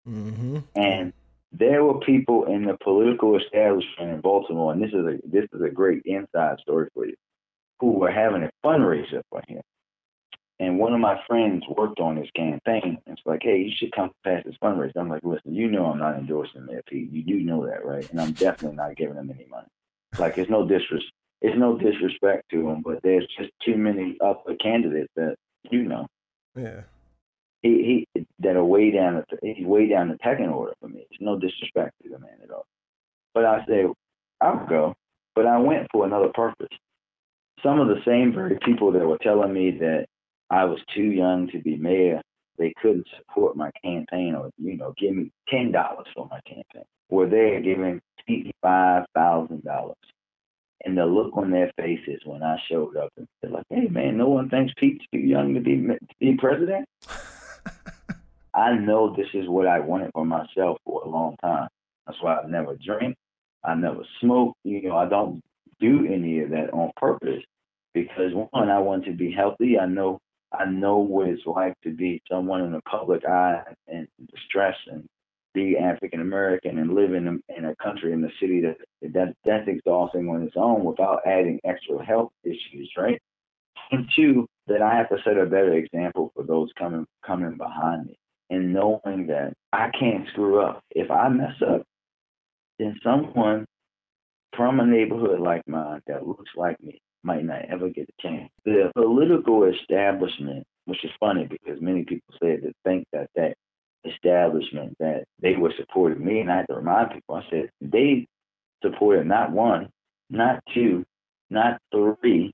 Mm-hmm. 0.08 0.58
And 0.74 1.12
there 1.52 1.84
were 1.84 2.00
people 2.00 2.44
in 2.44 2.64
the 2.64 2.76
political 2.82 3.38
establishment 3.38 4.10
in 4.10 4.20
Baltimore, 4.20 4.72
and 4.72 4.82
this 4.82 4.90
is 4.90 5.04
a 5.04 5.18
this 5.24 5.46
is 5.52 5.62
a 5.62 5.70
great 5.70 6.02
inside 6.04 6.58
story 6.60 6.88
for 6.94 7.06
you, 7.06 7.14
who 7.80 7.92
were 7.92 8.10
having 8.10 8.42
a 8.42 8.50
fundraiser 8.64 9.22
for 9.30 9.42
him. 9.46 9.62
And 10.60 10.78
one 10.78 10.92
of 10.92 11.00
my 11.00 11.20
friends 11.26 11.62
worked 11.68 12.00
on 12.00 12.16
his 12.16 12.30
campaign. 12.34 12.98
And 13.06 13.16
it's 13.16 13.22
like, 13.24 13.42
hey, 13.42 13.58
you 13.58 13.72
should 13.76 13.92
come 13.92 14.10
past 14.24 14.44
this 14.44 14.56
fundraiser. 14.62 14.96
I'm 14.96 15.08
like, 15.08 15.22
listen, 15.22 15.54
you 15.54 15.70
know 15.70 15.86
I'm 15.86 15.98
not 15.98 16.16
endorsing 16.16 16.66
the 16.66 16.82
Pete. 16.86 17.12
You 17.12 17.22
do 17.22 17.40
know 17.40 17.64
that, 17.66 17.84
right? 17.84 18.08
And 18.10 18.20
I'm 18.20 18.32
definitely 18.32 18.76
not 18.76 18.96
giving 18.96 19.16
him 19.16 19.30
any 19.30 19.46
money. 19.48 19.68
Like, 20.18 20.36
it's 20.36 20.50
no 20.50 20.66
disrespect. 20.66 21.12
It's 21.40 21.56
no 21.56 21.78
disrespect 21.78 22.50
to 22.50 22.68
him, 22.68 22.82
but 22.82 23.00
there's 23.02 23.26
just 23.38 23.50
too 23.64 23.76
many 23.76 24.18
other 24.20 24.56
candidates 24.60 25.12
that 25.14 25.36
you 25.70 25.84
know. 25.84 26.08
Yeah. 26.56 26.80
He 27.62 28.06
he 28.14 28.24
that 28.40 28.56
are 28.56 28.64
way 28.64 28.90
down 28.90 29.14
the 29.14 29.54
he's 29.54 29.64
way 29.64 29.88
down 29.88 30.08
the 30.08 30.18
pecking 30.18 30.48
order 30.48 30.74
for 30.80 30.88
me. 30.88 31.06
It's 31.10 31.20
no 31.20 31.38
disrespect 31.38 31.92
to 32.02 32.08
the 32.08 32.18
man 32.18 32.38
at 32.42 32.50
all. 32.50 32.66
But 33.34 33.44
I 33.44 33.64
say 33.66 33.84
I'll 34.40 34.66
go, 34.66 34.96
but 35.34 35.46
I 35.46 35.58
went 35.58 35.88
for 35.92 36.04
another 36.04 36.30
purpose. 36.34 36.76
Some 37.62 37.80
of 37.80 37.88
the 37.88 38.00
same 38.04 38.32
very 38.32 38.58
people 38.64 38.92
that 38.92 39.06
were 39.06 39.18
telling 39.18 39.52
me 39.52 39.72
that 39.78 40.06
I 40.50 40.64
was 40.64 40.80
too 40.94 41.02
young 41.02 41.48
to 41.48 41.58
be 41.58 41.76
mayor. 41.76 42.22
They 42.58 42.72
couldn't 42.82 43.06
support 43.16 43.56
my 43.56 43.70
campaign 43.84 44.34
or, 44.34 44.50
you 44.58 44.76
know, 44.76 44.94
give 44.98 45.14
me 45.14 45.30
ten 45.48 45.70
dollars 45.70 46.06
for 46.14 46.26
my 46.30 46.40
campaign. 46.40 46.84
Were 47.10 47.28
they 47.28 47.60
giving 47.62 48.00
Pete 48.28 48.54
five 48.62 49.04
thousand 49.14 49.64
dollars. 49.64 49.96
And 50.84 50.96
the 50.96 51.06
look 51.06 51.36
on 51.36 51.50
their 51.50 51.72
faces 51.76 52.20
when 52.24 52.42
I 52.42 52.56
showed 52.70 52.96
up 52.96 53.10
and 53.16 53.26
said, 53.40 53.50
like, 53.50 53.64
hey 53.68 53.88
man, 53.88 54.16
no 54.16 54.28
one 54.28 54.48
thinks 54.48 54.72
Pete's 54.76 55.04
too 55.12 55.18
young 55.18 55.54
to 55.54 55.60
be 55.60 55.76
to 55.76 55.98
be 56.20 56.36
president. 56.36 56.86
I 58.54 58.74
know 58.74 59.14
this 59.16 59.26
is 59.34 59.48
what 59.48 59.66
I 59.66 59.80
wanted 59.80 60.10
for 60.12 60.24
myself 60.24 60.78
for 60.84 61.02
a 61.02 61.08
long 61.08 61.36
time. 61.42 61.68
That's 62.06 62.22
why 62.22 62.38
I 62.38 62.46
never 62.46 62.76
drink. 62.76 63.16
I 63.64 63.74
never 63.74 64.02
smoke. 64.20 64.56
You 64.62 64.82
know, 64.82 64.96
I 64.96 65.08
don't 65.08 65.42
do 65.80 66.06
any 66.06 66.40
of 66.40 66.50
that 66.50 66.72
on 66.72 66.92
purpose 66.96 67.42
because 67.94 68.32
one, 68.52 68.70
I 68.70 68.78
want 68.78 69.04
to 69.06 69.12
be 69.12 69.32
healthy. 69.32 69.78
I 69.78 69.86
know 69.86 70.20
I 70.52 70.64
know 70.64 70.98
what 70.98 71.28
it's 71.28 71.46
like 71.46 71.74
to 71.82 71.90
be 71.90 72.22
someone 72.30 72.62
in 72.62 72.72
the 72.72 72.80
public 72.82 73.24
eye 73.26 73.62
and 73.86 74.08
distress 74.34 74.76
and 74.90 75.06
be 75.54 75.76
African 75.76 76.20
American 76.20 76.78
and 76.78 76.94
live 76.94 77.12
in 77.14 77.26
a, 77.28 77.56
in 77.56 77.64
a 77.66 77.76
country 77.76 78.12
in 78.12 78.20
the 78.20 78.30
city 78.40 78.62
that, 78.62 78.76
that 79.12 79.34
that's 79.44 79.68
exhausting 79.68 80.28
on 80.28 80.42
its 80.42 80.56
own 80.56 80.84
without 80.84 81.20
adding 81.26 81.60
extra 81.64 82.04
health 82.04 82.32
issues, 82.44 82.90
right? 82.96 83.20
And 83.90 84.08
two, 84.14 84.46
that 84.66 84.82
I 84.82 84.94
have 84.94 85.08
to 85.08 85.16
set 85.24 85.38
a 85.38 85.46
better 85.46 85.72
example 85.72 86.30
for 86.34 86.44
those 86.44 86.68
coming 86.78 87.06
coming 87.26 87.56
behind 87.56 88.06
me, 88.06 88.18
and 88.50 88.72
knowing 88.72 89.26
that 89.28 89.54
I 89.72 89.90
can't 89.98 90.28
screw 90.28 90.60
up. 90.60 90.82
If 90.90 91.10
I 91.10 91.28
mess 91.28 91.54
up, 91.66 91.82
then 92.78 92.98
someone 93.02 93.66
from 94.56 94.80
a 94.80 94.86
neighborhood 94.86 95.40
like 95.40 95.62
mine 95.66 96.02
that 96.06 96.26
looks 96.26 96.50
like 96.56 96.82
me 96.82 97.00
might 97.22 97.44
not 97.44 97.64
ever 97.68 97.88
get 97.88 98.08
a 98.08 98.22
chance. 98.22 98.50
The 98.64 98.90
political 98.94 99.64
establishment, 99.64 100.64
which 100.86 101.04
is 101.04 101.10
funny 101.18 101.46
because 101.46 101.80
many 101.80 102.04
people 102.04 102.34
say 102.40 102.56
that 102.56 102.72
think 102.84 103.06
that 103.12 103.28
that 103.36 103.54
establishment 104.04 104.96
that 105.00 105.24
they 105.40 105.56
were 105.56 105.72
supporting 105.76 106.24
me, 106.24 106.40
and 106.40 106.50
I 106.50 106.58
had 106.58 106.66
to 106.68 106.76
remind 106.76 107.10
people, 107.12 107.36
I 107.36 107.44
said 107.50 107.70
they 107.80 108.26
supported 108.82 109.26
not 109.26 109.52
one, 109.52 109.88
not 110.30 110.62
two, 110.72 111.04
not 111.50 111.80
three, 111.92 112.52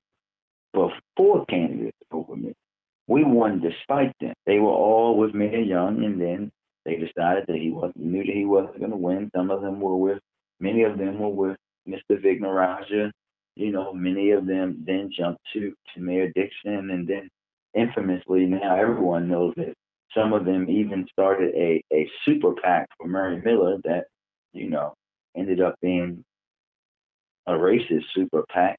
but 0.73 0.91
four 1.15 1.45
candidates 1.45 1.97
over 2.11 2.35
me. 2.35 2.53
We 3.07 3.23
won 3.23 3.61
despite 3.61 4.13
them. 4.19 4.33
They 4.45 4.59
were 4.59 4.71
all 4.71 5.17
with 5.17 5.35
Mayor 5.35 5.61
Young, 5.61 6.03
and 6.03 6.19
then 6.19 6.51
they 6.85 6.95
decided 6.95 7.45
that 7.47 7.57
he 7.57 7.69
wasn't 7.69 7.97
knew 7.97 8.23
that 8.23 8.35
he 8.35 8.45
wasn't 8.45 8.79
going 8.79 8.91
to 8.91 8.97
win. 8.97 9.29
Some 9.35 9.51
of 9.51 9.61
them 9.61 9.79
were 9.79 9.95
with, 9.95 10.19
many 10.59 10.83
of 10.83 10.97
them 10.97 11.19
were 11.19 11.29
with 11.29 11.57
Mr. 11.87 12.19
Vignarajah 12.21 13.11
you 13.55 13.71
know, 13.71 13.93
many 13.93 14.31
of 14.31 14.45
them 14.45 14.83
then 14.85 15.09
jumped 15.17 15.41
to, 15.53 15.73
to 15.93 16.01
Mayor 16.01 16.31
Dixon, 16.35 16.89
and 16.91 17.07
then 17.07 17.29
infamously 17.73 18.45
now 18.45 18.75
everyone 18.75 19.27
knows 19.27 19.53
that 19.57 19.73
some 20.13 20.33
of 20.33 20.45
them 20.45 20.69
even 20.69 21.05
started 21.11 21.53
a, 21.55 21.83
a 21.93 22.09
super 22.25 22.53
PAC 22.53 22.87
for 22.97 23.07
Mary 23.07 23.41
Miller 23.43 23.77
that, 23.83 24.05
you 24.53 24.69
know, 24.69 24.93
ended 25.35 25.61
up 25.61 25.75
being 25.81 26.23
a 27.47 27.51
racist 27.51 28.05
super 28.13 28.43
PAC. 28.49 28.77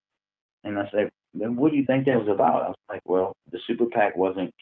And 0.65 0.79
I 0.79 0.89
said, 0.91 1.11
then 1.35 1.57
what 1.57 1.71
do 1.71 1.77
you 1.77 1.85
think 1.85 2.07
that 2.07 2.19
was 2.19 2.33
about? 2.33 2.63
I 2.63 2.69
was 2.69 2.77
like, 2.89 3.03
well, 3.05 3.35
the 3.53 3.59
super 3.67 3.87
PAC 3.87 4.17
wasn't 4.17 4.53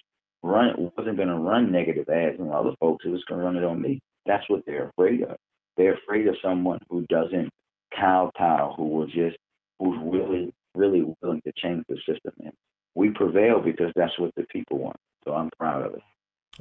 run 0.42 0.90
wasn't 0.96 1.16
going 1.16 1.28
to 1.28 1.36
run 1.36 1.72
negative 1.72 2.08
ads 2.08 2.38
on 2.38 2.50
other 2.50 2.74
folks. 2.78 3.04
It 3.06 3.10
was 3.10 3.24
going 3.24 3.40
to 3.40 3.46
run 3.46 3.56
it 3.56 3.64
on 3.64 3.80
me. 3.80 4.00
That's 4.26 4.48
what 4.48 4.62
they're 4.66 4.90
afraid 4.90 5.22
of. 5.22 5.36
They're 5.76 5.94
afraid 5.94 6.26
of 6.28 6.36
someone 6.42 6.80
who 6.90 7.06
doesn't 7.08 7.48
kowtow, 7.96 8.74
who 8.76 8.88
will 8.88 9.06
just 9.06 9.36
who's 9.78 9.98
really, 10.04 10.52
really 10.74 11.04
willing 11.22 11.42
to 11.42 11.52
change 11.56 11.84
the 11.88 11.96
system. 11.96 12.32
And 12.40 12.52
we 12.94 13.10
prevail 13.10 13.60
because 13.60 13.92
that's 13.96 14.18
what 14.18 14.34
the 14.36 14.44
people 14.44 14.78
want. 14.78 14.96
So 15.24 15.34
I'm 15.34 15.50
proud 15.58 15.86
of 15.86 15.94
it. 15.94 16.02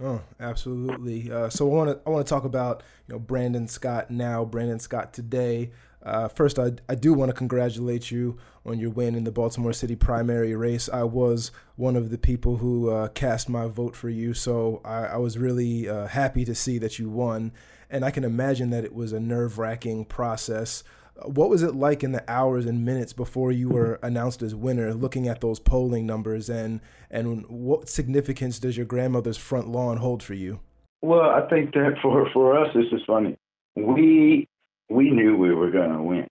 Oh, 0.01 0.21
absolutely. 0.39 1.31
Uh, 1.31 1.49
so 1.49 1.69
I 1.69 1.73
want 1.73 1.89
to 1.91 1.99
I 2.07 2.09
want 2.09 2.25
to 2.25 2.29
talk 2.29 2.45
about 2.45 2.81
you 3.07 3.13
know 3.13 3.19
Brandon 3.19 3.67
Scott 3.67 4.09
now, 4.09 4.43
Brandon 4.43 4.79
Scott 4.79 5.13
today. 5.13 5.71
Uh, 6.01 6.27
first, 6.27 6.59
I, 6.59 6.71
I 6.89 6.95
do 6.95 7.13
want 7.13 7.29
to 7.29 7.33
congratulate 7.33 8.11
you 8.11 8.37
on 8.65 8.77
your 8.79 8.89
win 8.89 9.15
in 9.15 9.23
the 9.23 9.31
Baltimore 9.31 9.71
City 9.71 9.95
primary 9.95 10.53
race. 10.55 10.89
I 10.91 11.03
was 11.03 11.51
one 11.75 11.95
of 11.95 12.09
the 12.09 12.17
people 12.17 12.57
who 12.57 12.89
uh, 12.89 13.07
cast 13.09 13.47
my 13.47 13.67
vote 13.67 13.95
for 13.95 14.09
you, 14.09 14.33
so 14.33 14.81
I, 14.83 15.05
I 15.05 15.17
was 15.17 15.37
really 15.37 15.87
uh, 15.87 16.07
happy 16.07 16.43
to 16.43 16.55
see 16.55 16.77
that 16.79 16.99
you 16.99 17.09
won. 17.09 17.53
And 17.89 18.03
I 18.03 18.11
can 18.11 18.23
imagine 18.23 18.71
that 18.71 18.83
it 18.83 18.93
was 18.93 19.13
a 19.13 19.19
nerve 19.19 19.59
wracking 19.59 20.05
process. 20.05 20.83
What 21.25 21.49
was 21.49 21.61
it 21.61 21.75
like 21.75 22.03
in 22.03 22.11
the 22.11 22.23
hours 22.27 22.65
and 22.65 22.83
minutes 22.83 23.13
before 23.13 23.51
you 23.51 23.69
were 23.69 23.95
mm-hmm. 23.95 24.05
announced 24.05 24.41
as 24.41 24.55
winner, 24.55 24.93
looking 24.93 25.27
at 25.27 25.41
those 25.41 25.59
polling 25.59 26.05
numbers, 26.05 26.49
and 26.49 26.81
and 27.11 27.45
what 27.47 27.87
significance 27.87 28.59
does 28.59 28.77
your 28.77 28.85
grandmother's 28.85 29.37
front 29.37 29.67
lawn 29.69 29.97
hold 29.97 30.23
for 30.23 30.33
you? 30.33 30.59
Well, 31.01 31.29
I 31.29 31.47
think 31.49 31.73
that 31.73 31.95
for 32.01 32.29
for 32.33 32.57
us, 32.57 32.73
this 32.73 32.91
is 32.91 33.01
funny. 33.05 33.37
We 33.75 34.47
we 34.89 35.11
knew 35.11 35.37
we 35.37 35.53
were 35.53 35.71
going 35.71 35.91
to 35.91 36.01
win, 36.01 36.27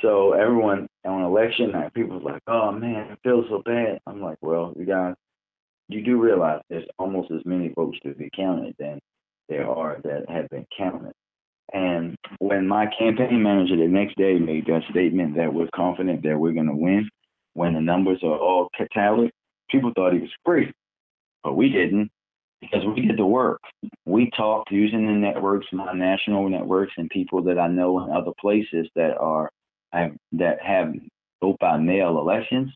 so 0.00 0.32
everyone 0.32 0.86
on 1.04 1.22
election 1.22 1.72
night, 1.72 1.94
people 1.94 2.18
was 2.18 2.24
like, 2.24 2.42
"Oh 2.46 2.72
man, 2.72 3.12
it 3.12 3.18
feels 3.24 3.46
so 3.48 3.62
bad." 3.64 4.00
I'm 4.06 4.20
like, 4.20 4.38
"Well, 4.40 4.72
you 4.76 4.84
guys, 4.84 5.14
you 5.88 6.02
do 6.02 6.20
realize 6.20 6.62
there's 6.68 6.88
almost 6.98 7.30
as 7.30 7.44
many 7.44 7.72
votes 7.74 7.98
to 8.04 8.14
be 8.14 8.30
counted 8.34 8.74
than 8.78 9.00
there 9.48 9.68
are 9.68 10.00
that 10.04 10.28
have 10.28 10.48
been 10.48 10.66
counted. 10.76 11.12
And 11.72 12.16
when 12.38 12.68
my 12.68 12.86
campaign 12.98 13.42
manager 13.42 13.76
the 13.76 13.86
next 13.86 14.16
day 14.16 14.38
made 14.38 14.66
that 14.66 14.82
statement 14.90 15.36
that 15.36 15.52
we're 15.52 15.68
confident 15.74 16.22
that 16.22 16.38
we're 16.38 16.52
going 16.52 16.66
to 16.66 16.76
win, 16.76 17.08
when 17.54 17.74
the 17.74 17.80
numbers 17.80 18.20
are 18.22 18.36
all 18.36 18.68
tallied, 18.92 19.32
people 19.70 19.92
thought 19.94 20.12
he 20.12 20.20
was 20.20 20.30
crazy, 20.44 20.72
but 21.42 21.54
we 21.54 21.70
didn't 21.70 22.10
because 22.60 22.84
we 22.86 23.06
did 23.06 23.18
the 23.18 23.26
work. 23.26 23.60
We 24.06 24.30
talked 24.36 24.70
using 24.70 25.06
the 25.06 25.12
networks, 25.12 25.66
my 25.72 25.92
national 25.92 26.48
networks, 26.48 26.92
and 26.96 27.10
people 27.10 27.42
that 27.44 27.58
I 27.58 27.68
know 27.68 28.04
in 28.04 28.12
other 28.12 28.32
places 28.40 28.88
that 28.94 29.16
are 29.18 29.50
have, 29.92 30.12
that 30.32 30.62
have 30.62 30.94
vote 31.42 31.58
by 31.58 31.76
mail 31.78 32.18
elections. 32.18 32.70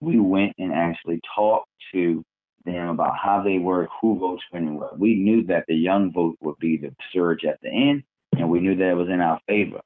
We 0.00 0.20
went 0.20 0.52
and 0.58 0.72
actually 0.72 1.20
talked 1.34 1.70
to 1.92 2.22
them 2.64 2.88
about 2.88 3.14
how 3.22 3.42
they 3.42 3.58
work, 3.58 3.88
who 4.00 4.18
votes 4.18 4.42
when 4.50 4.68
and 4.68 4.78
what. 4.78 4.98
We 4.98 5.16
knew 5.16 5.44
that 5.46 5.64
the 5.68 5.74
young 5.74 6.12
vote 6.12 6.36
would 6.40 6.58
be 6.58 6.76
the 6.76 6.94
surge 7.12 7.44
at 7.44 7.60
the 7.62 7.68
end, 7.68 8.02
and 8.38 8.48
we 8.50 8.60
knew 8.60 8.76
that 8.76 8.90
it 8.90 8.96
was 8.96 9.08
in 9.08 9.20
our 9.20 9.40
favor. 9.48 9.80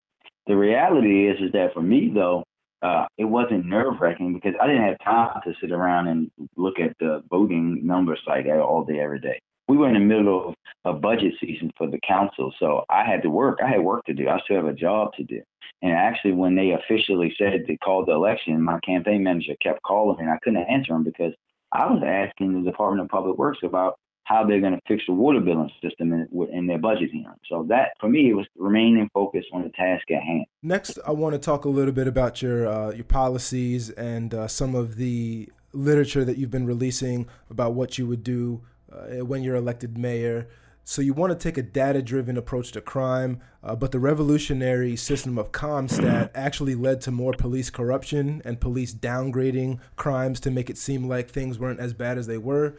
The 0.46 0.56
reality 0.56 1.28
is, 1.28 1.38
is 1.40 1.52
that 1.52 1.74
for 1.74 1.82
me 1.82 2.10
though, 2.14 2.44
uh, 2.82 3.06
it 3.16 3.24
wasn't 3.24 3.66
nerve 3.66 4.00
wracking 4.00 4.34
because 4.34 4.54
I 4.60 4.66
didn't 4.66 4.84
have 4.84 4.98
time 5.00 5.40
to 5.44 5.54
sit 5.60 5.72
around 5.72 6.06
and 6.08 6.30
look 6.56 6.78
at 6.78 6.96
the 7.00 7.22
voting 7.28 7.84
numbers 7.84 8.20
like 8.26 8.44
that 8.46 8.60
all 8.60 8.84
day, 8.84 9.00
every 9.00 9.20
day. 9.20 9.40
We 9.66 9.76
were 9.76 9.88
in 9.88 9.94
the 9.94 10.00
middle 10.00 10.48
of 10.48 10.54
a 10.84 10.98
budget 10.98 11.34
season 11.40 11.70
for 11.76 11.88
the 11.88 11.98
council, 12.06 12.54
so 12.58 12.84
I 12.88 13.04
had 13.04 13.22
to 13.22 13.30
work. 13.30 13.58
I 13.62 13.68
had 13.68 13.82
work 13.82 14.04
to 14.06 14.14
do. 14.14 14.28
I 14.28 14.40
still 14.40 14.56
have 14.56 14.66
a 14.66 14.72
job 14.72 15.12
to 15.14 15.24
do. 15.24 15.42
And 15.82 15.92
actually, 15.92 16.32
when 16.32 16.56
they 16.56 16.70
officially 16.70 17.34
said 17.36 17.64
they 17.66 17.76
called 17.76 18.06
the 18.06 18.12
election, 18.12 18.62
my 18.62 18.80
campaign 18.80 19.22
manager 19.24 19.54
kept 19.60 19.82
calling 19.82 20.16
me, 20.16 20.24
and 20.24 20.32
I 20.32 20.38
couldn't 20.42 20.62
answer 20.62 20.94
him 20.94 21.04
because 21.04 21.34
I 21.72 21.86
was 21.86 22.02
asking 22.04 22.54
the 22.54 22.70
Department 22.70 23.02
of 23.02 23.10
Public 23.10 23.36
Works 23.36 23.58
about 23.62 23.98
how 24.28 24.44
they're 24.44 24.60
going 24.60 24.74
to 24.74 24.80
fix 24.86 25.02
the 25.06 25.12
water 25.14 25.40
billing 25.40 25.70
system 25.82 26.12
in, 26.12 26.28
in 26.52 26.66
their 26.66 26.78
budget 26.78 27.10
hearing. 27.10 27.26
So 27.48 27.64
that, 27.68 27.92
for 27.98 28.10
me, 28.10 28.28
it 28.28 28.34
was 28.34 28.46
remaining 28.56 29.08
focused 29.14 29.48
on 29.54 29.62
the 29.62 29.70
task 29.70 30.10
at 30.10 30.22
hand. 30.22 30.44
Next, 30.62 30.98
I 31.06 31.12
want 31.12 31.32
to 31.32 31.38
talk 31.38 31.64
a 31.64 31.68
little 31.70 31.94
bit 31.94 32.06
about 32.06 32.42
your 32.42 32.68
uh, 32.68 32.90
your 32.90 33.04
policies 33.04 33.88
and 33.90 34.34
uh, 34.34 34.46
some 34.46 34.74
of 34.74 34.96
the 34.96 35.48
literature 35.72 36.24
that 36.24 36.36
you've 36.36 36.50
been 36.50 36.66
releasing 36.66 37.26
about 37.50 37.72
what 37.72 37.96
you 37.96 38.06
would 38.06 38.22
do 38.22 38.60
uh, 38.92 39.24
when 39.24 39.42
you're 39.42 39.56
elected 39.56 39.96
mayor. 39.96 40.48
So 40.84 41.02
you 41.02 41.12
want 41.12 41.32
to 41.32 41.38
take 41.38 41.58
a 41.58 41.62
data-driven 41.62 42.38
approach 42.38 42.72
to 42.72 42.80
crime, 42.80 43.40
uh, 43.62 43.76
but 43.76 43.92
the 43.92 43.98
revolutionary 43.98 44.96
system 44.96 45.36
of 45.36 45.52
CompStat 45.52 46.30
actually 46.34 46.74
led 46.74 47.02
to 47.02 47.10
more 47.10 47.34
police 47.34 47.68
corruption 47.68 48.40
and 48.44 48.58
police 48.58 48.94
downgrading 48.94 49.80
crimes 49.96 50.40
to 50.40 50.50
make 50.50 50.70
it 50.70 50.78
seem 50.78 51.06
like 51.06 51.28
things 51.28 51.58
weren't 51.58 51.80
as 51.80 51.92
bad 51.92 52.16
as 52.16 52.26
they 52.26 52.38
were. 52.38 52.74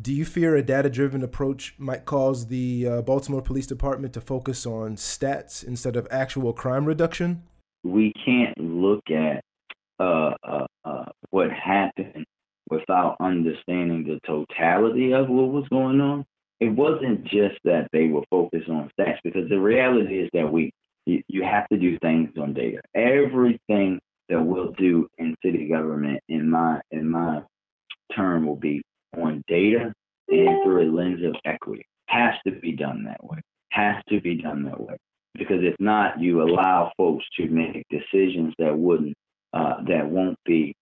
Do 0.00 0.12
you 0.12 0.24
fear 0.24 0.56
a 0.56 0.62
data 0.62 0.88
driven 0.88 1.22
approach 1.22 1.74
might 1.76 2.06
cause 2.06 2.46
the 2.46 2.88
uh, 2.88 3.02
Baltimore 3.02 3.42
Police 3.42 3.66
Department 3.66 4.14
to 4.14 4.22
focus 4.22 4.64
on 4.64 4.96
stats 4.96 5.62
instead 5.62 5.96
of 5.96 6.08
actual 6.10 6.54
crime 6.54 6.86
reduction? 6.86 7.42
We 7.84 8.12
can't 8.24 8.56
look 8.56 9.02
at 9.10 9.42
uh, 10.00 10.32
uh, 10.42 10.66
uh, 10.84 11.04
what 11.28 11.50
happened 11.50 12.24
without 12.70 13.16
understanding 13.20 14.04
the 14.04 14.18
totality 14.26 15.12
of 15.12 15.28
what 15.28 15.52
was 15.52 15.68
going 15.68 16.00
on. 16.00 16.24
It 16.60 16.70
wasn't 16.70 17.24
just 17.24 17.58
that 17.64 17.88
they 17.92 18.06
were 18.06 18.24
focused 18.30 18.70
on 18.70 18.90
stats, 18.98 19.18
because 19.22 19.48
the 19.50 19.60
reality 19.60 20.20
is 20.20 20.30
that 20.32 20.50
we 20.50 20.70
you, 21.04 21.22
you 21.28 21.42
have 21.42 21.68
to 21.68 21.76
do 21.76 21.98
things 21.98 22.30
on 22.40 22.54
data. 22.54 22.80
Everything 22.94 24.00
that 24.28 24.40
we'll 24.40 24.72
do 24.72 25.08
in 25.18 25.34
city 25.44 25.68
government, 25.68 26.20
in 26.28 26.48
my 26.48 26.80
in 26.92 27.10
my 27.10 27.42
term, 28.16 28.46
will 28.46 28.56
be 28.56 28.80
on 29.16 29.42
data 29.48 29.92
and 30.28 30.64
through 30.64 30.88
a 30.88 30.90
lens 30.90 31.24
of 31.24 31.34
equity. 31.44 31.84
Has 32.06 32.34
to 32.46 32.52
be 32.52 32.72
done 32.72 33.04
that 33.04 33.22
way. 33.24 33.40
Has 33.70 34.02
to 34.08 34.20
be 34.20 34.36
done 34.36 34.64
that 34.64 34.80
way. 34.80 34.96
Because 35.34 35.62
if 35.62 35.74
not, 35.78 36.20
you 36.20 36.42
allow 36.42 36.92
folks 36.96 37.24
to 37.38 37.48
make 37.48 37.86
decisions 37.88 38.52
that 38.58 38.76
wouldn't, 38.76 39.14
uh, 39.54 39.76
that 39.88 40.06
won't 40.06 40.38
be 40.44 40.74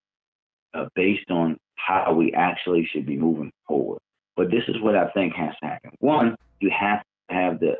uh, 0.74 0.86
based 0.94 1.30
on 1.30 1.56
how 1.76 2.12
we 2.12 2.32
actually 2.32 2.88
should 2.92 3.06
be 3.06 3.16
moving 3.16 3.52
forward. 3.66 4.00
But 4.36 4.50
this 4.50 4.64
is 4.68 4.80
what 4.80 4.96
I 4.96 5.08
think 5.10 5.34
has 5.34 5.54
to 5.62 5.68
happen. 5.68 5.90
One, 6.00 6.34
you 6.60 6.70
have 6.78 7.02
to 7.28 7.34
have 7.34 7.60
the 7.60 7.76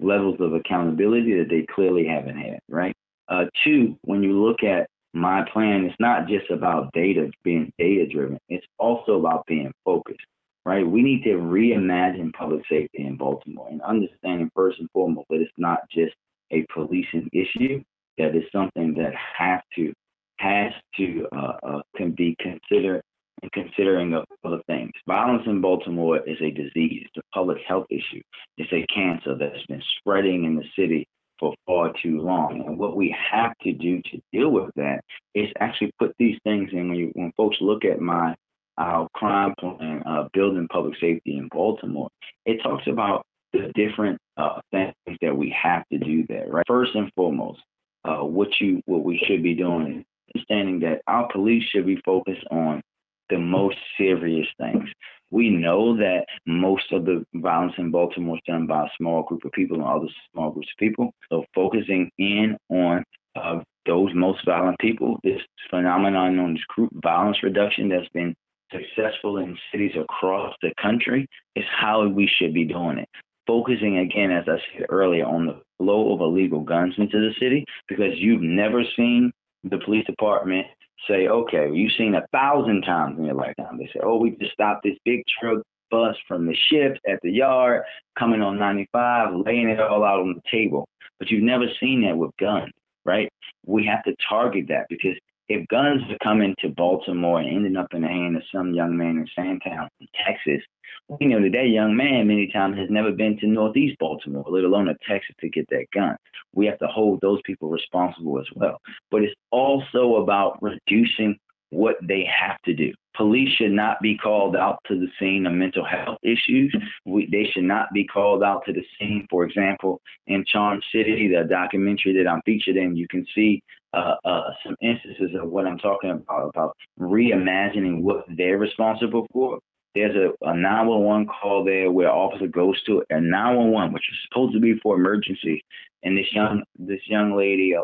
levels 0.00 0.36
of 0.40 0.54
accountability 0.54 1.38
that 1.38 1.48
they 1.48 1.66
clearly 1.72 2.06
haven't 2.06 2.36
had, 2.36 2.60
right? 2.68 2.94
Uh, 3.28 3.44
two, 3.64 3.96
when 4.02 4.22
you 4.22 4.42
look 4.42 4.62
at 4.62 4.88
my 5.14 5.44
plan 5.52 5.86
is 5.86 5.94
not 5.98 6.28
just 6.28 6.50
about 6.50 6.92
data 6.92 7.30
being 7.42 7.72
data 7.78 8.06
driven. 8.06 8.38
It's 8.48 8.66
also 8.78 9.18
about 9.18 9.46
being 9.46 9.72
focused, 9.84 10.20
right? 10.64 10.86
We 10.86 11.02
need 11.02 11.24
to 11.24 11.30
reimagine 11.30 12.32
public 12.32 12.62
safety 12.68 13.04
in 13.06 13.16
Baltimore 13.16 13.68
and 13.70 13.82
understanding 13.82 14.50
first 14.54 14.78
and 14.80 14.90
foremost 14.92 15.28
that 15.30 15.40
it's 15.40 15.50
not 15.56 15.80
just 15.90 16.14
a 16.52 16.66
policing 16.72 17.28
issue, 17.32 17.82
that 18.18 18.34
is 18.34 18.44
something 18.52 18.94
that 18.94 19.12
has 19.36 19.60
to 19.76 19.92
has 20.38 20.72
to 20.96 21.26
uh, 21.32 21.52
uh, 21.64 21.80
can 21.96 22.12
be 22.12 22.36
considered 22.40 23.02
and 23.42 23.50
considering 23.52 24.14
of 24.14 24.24
other 24.44 24.60
things. 24.66 24.92
Violence 25.06 25.42
in 25.46 25.60
Baltimore 25.60 26.18
is 26.28 26.38
a 26.40 26.50
disease, 26.50 27.06
it's 27.06 27.16
a 27.16 27.36
public 27.36 27.58
health 27.66 27.86
issue. 27.90 28.22
It's 28.56 28.72
a 28.72 28.86
cancer 28.92 29.36
that's 29.36 29.64
been 29.66 29.82
spreading 29.98 30.44
in 30.44 30.56
the 30.56 30.64
city 30.76 31.06
for 31.38 31.54
far 31.66 31.92
too 32.02 32.20
long. 32.20 32.64
And 32.66 32.78
what 32.78 32.96
we 32.96 33.14
have 33.32 33.52
to 33.62 33.72
do 33.72 34.00
to 34.02 34.20
deal 34.32 34.50
with 34.50 34.70
that 34.76 35.00
is 35.34 35.48
actually 35.60 35.92
put 35.98 36.14
these 36.18 36.38
things 36.44 36.70
in. 36.72 36.88
When, 36.88 36.98
you, 36.98 37.10
when 37.14 37.32
folks 37.36 37.56
look 37.60 37.84
at 37.84 38.00
my 38.00 38.34
our 38.76 39.08
crime 39.14 39.54
plan, 39.58 40.02
uh, 40.06 40.28
building 40.32 40.68
public 40.70 40.94
safety 41.00 41.36
in 41.36 41.48
Baltimore, 41.48 42.08
it 42.46 42.62
talks 42.62 42.86
about 42.86 43.26
the 43.52 43.72
different 43.74 44.18
uh, 44.36 44.60
things 44.70 44.94
that 45.20 45.36
we 45.36 45.54
have 45.60 45.82
to 45.90 45.98
do 45.98 46.24
there. 46.28 46.46
Right. 46.48 46.64
First 46.66 46.94
and 46.94 47.10
foremost, 47.16 47.60
uh, 48.04 48.24
what 48.24 48.48
you 48.60 48.80
what 48.86 49.04
we 49.04 49.20
should 49.26 49.42
be 49.42 49.54
doing, 49.54 50.04
is 50.34 50.42
understanding 50.48 50.80
that 50.80 51.02
our 51.06 51.28
police 51.32 51.64
should 51.64 51.86
be 51.86 52.00
focused 52.04 52.44
on 52.50 52.82
the 53.30 53.38
most 53.38 53.76
serious 53.96 54.46
things. 54.58 54.88
We 55.30 55.50
know 55.50 55.96
that 55.96 56.24
most 56.46 56.90
of 56.92 57.04
the 57.04 57.24
violence 57.34 57.74
in 57.76 57.90
Baltimore 57.90 58.36
is 58.36 58.42
done 58.46 58.66
by 58.66 58.84
a 58.84 58.90
small 58.96 59.22
group 59.24 59.44
of 59.44 59.52
people 59.52 59.76
and 59.76 59.86
other 59.86 60.08
small 60.32 60.50
groups 60.50 60.68
of 60.72 60.78
people. 60.78 61.12
So 61.30 61.44
focusing 61.54 62.10
in 62.18 62.56
on 62.70 63.04
uh, 63.36 63.60
those 63.86 64.10
most 64.14 64.44
violent 64.44 64.78
people, 64.78 65.18
this 65.22 65.40
phenomenon 65.70 66.36
known 66.36 66.56
as 66.56 66.62
group 66.68 66.90
violence 67.02 67.42
reduction 67.42 67.88
that's 67.88 68.08
been 68.14 68.34
successful 68.72 69.38
in 69.38 69.56
cities 69.72 69.92
across 69.98 70.54
the 70.62 70.72
country 70.80 71.26
is 71.56 71.64
how 71.70 72.06
we 72.06 72.26
should 72.38 72.54
be 72.54 72.64
doing 72.64 72.98
it. 72.98 73.08
Focusing 73.46 73.98
again, 73.98 74.30
as 74.30 74.44
I 74.46 74.58
said 74.76 74.86
earlier, 74.90 75.24
on 75.24 75.46
the 75.46 75.60
flow 75.78 76.14
of 76.14 76.20
illegal 76.20 76.60
guns 76.60 76.94
into 76.98 77.18
the 77.18 77.32
city 77.40 77.64
because 77.88 78.12
you've 78.16 78.42
never 78.42 78.82
seen 78.96 79.32
the 79.64 79.78
police 79.78 80.04
department 80.06 80.66
say, 81.06 81.28
okay, 81.28 81.70
you've 81.72 81.92
seen 81.96 82.14
a 82.14 82.26
thousand 82.32 82.82
times 82.82 83.18
in 83.18 83.24
your 83.24 83.34
lifetime. 83.34 83.78
They 83.78 83.86
say, 83.86 84.00
oh, 84.02 84.16
we 84.16 84.30
just 84.30 84.52
stopped 84.52 84.84
this 84.84 84.96
big 85.04 85.22
truck 85.40 85.62
bus 85.90 86.16
from 86.26 86.46
the 86.46 86.56
ships 86.70 87.00
at 87.08 87.20
the 87.22 87.30
yard 87.30 87.82
coming 88.18 88.42
on 88.42 88.58
95, 88.58 89.34
laying 89.46 89.68
it 89.68 89.80
all 89.80 90.04
out 90.04 90.20
on 90.20 90.34
the 90.34 90.42
table. 90.50 90.88
But 91.18 91.30
you've 91.30 91.42
never 91.42 91.64
seen 91.80 92.02
that 92.02 92.16
with 92.16 92.30
guns, 92.38 92.72
right? 93.04 93.30
We 93.66 93.86
have 93.86 94.04
to 94.04 94.14
target 94.28 94.66
that 94.68 94.86
because 94.88 95.16
if 95.48 95.66
guns 95.68 96.02
are 96.10 96.18
coming 96.22 96.54
to 96.60 96.68
Baltimore 96.68 97.40
and 97.40 97.48
ending 97.48 97.76
up 97.76 97.88
in 97.94 98.02
the 98.02 98.08
hand 98.08 98.36
of 98.36 98.42
some 98.52 98.74
young 98.74 98.96
man 98.96 99.16
in 99.16 99.26
Sandtown, 99.34 99.88
Texas, 100.26 100.62
we 101.08 101.26
know 101.26 101.40
that 101.40 101.52
that 101.52 101.68
young 101.68 101.96
man 101.96 102.28
many 102.28 102.50
times 102.52 102.76
has 102.76 102.90
never 102.90 103.12
been 103.12 103.38
to 103.38 103.46
Northeast 103.46 103.98
Baltimore, 103.98 104.44
let 104.46 104.64
alone 104.64 104.86
to 104.86 104.96
Texas 105.08 105.34
to 105.40 105.48
get 105.48 105.66
that 105.70 105.86
gun. 105.94 106.16
We 106.52 106.66
have 106.66 106.78
to 106.80 106.86
hold 106.86 107.20
those 107.20 107.40
people 107.46 107.70
responsible 107.70 108.38
as 108.38 108.46
well. 108.54 108.78
But 109.10 109.22
it's 109.22 109.34
also 109.50 110.16
about 110.16 110.62
reducing 110.62 111.38
what 111.70 111.96
they 112.02 112.24
have 112.24 112.60
to 112.62 112.74
do. 112.74 112.92
Police 113.18 113.50
should 113.56 113.72
not 113.72 114.00
be 114.00 114.16
called 114.16 114.54
out 114.54 114.78
to 114.86 114.94
the 114.94 115.08
scene 115.18 115.44
of 115.44 115.52
mental 115.52 115.84
health 115.84 116.18
issues. 116.22 116.72
We, 117.04 117.28
they 117.30 117.50
should 117.52 117.64
not 117.64 117.88
be 117.92 118.04
called 118.06 118.44
out 118.44 118.64
to 118.66 118.72
the 118.72 118.84
scene. 118.96 119.26
For 119.28 119.44
example, 119.44 120.00
in 120.28 120.44
Charm 120.46 120.80
City, 120.92 121.28
the 121.28 121.42
documentary 121.42 122.16
that 122.16 122.30
I'm 122.30 122.42
featured 122.46 122.76
in, 122.76 122.94
you 122.94 123.08
can 123.08 123.26
see 123.34 123.60
uh, 123.92 124.14
uh, 124.24 124.50
some 124.64 124.76
instances 124.80 125.30
of 125.34 125.50
what 125.50 125.66
I'm 125.66 125.78
talking 125.78 126.10
about, 126.10 126.50
about 126.50 126.76
reimagining 127.00 128.02
what 128.02 128.24
they're 128.36 128.58
responsible 128.58 129.26
for. 129.32 129.58
There's 129.96 130.14
a, 130.14 130.48
a 130.48 130.54
911 130.54 131.26
call 131.26 131.64
there 131.64 131.90
where 131.90 132.12
officer 132.12 132.46
goes 132.46 132.80
to 132.84 133.02
a 133.10 133.20
911, 133.20 133.92
which 133.92 134.08
is 134.08 134.18
supposed 134.28 134.54
to 134.54 134.60
be 134.60 134.78
for 134.80 134.94
emergency, 134.94 135.64
and 136.04 136.16
this 136.16 136.32
young 136.32 136.62
this 136.78 137.00
young 137.06 137.36
lady, 137.36 137.72
a, 137.72 137.80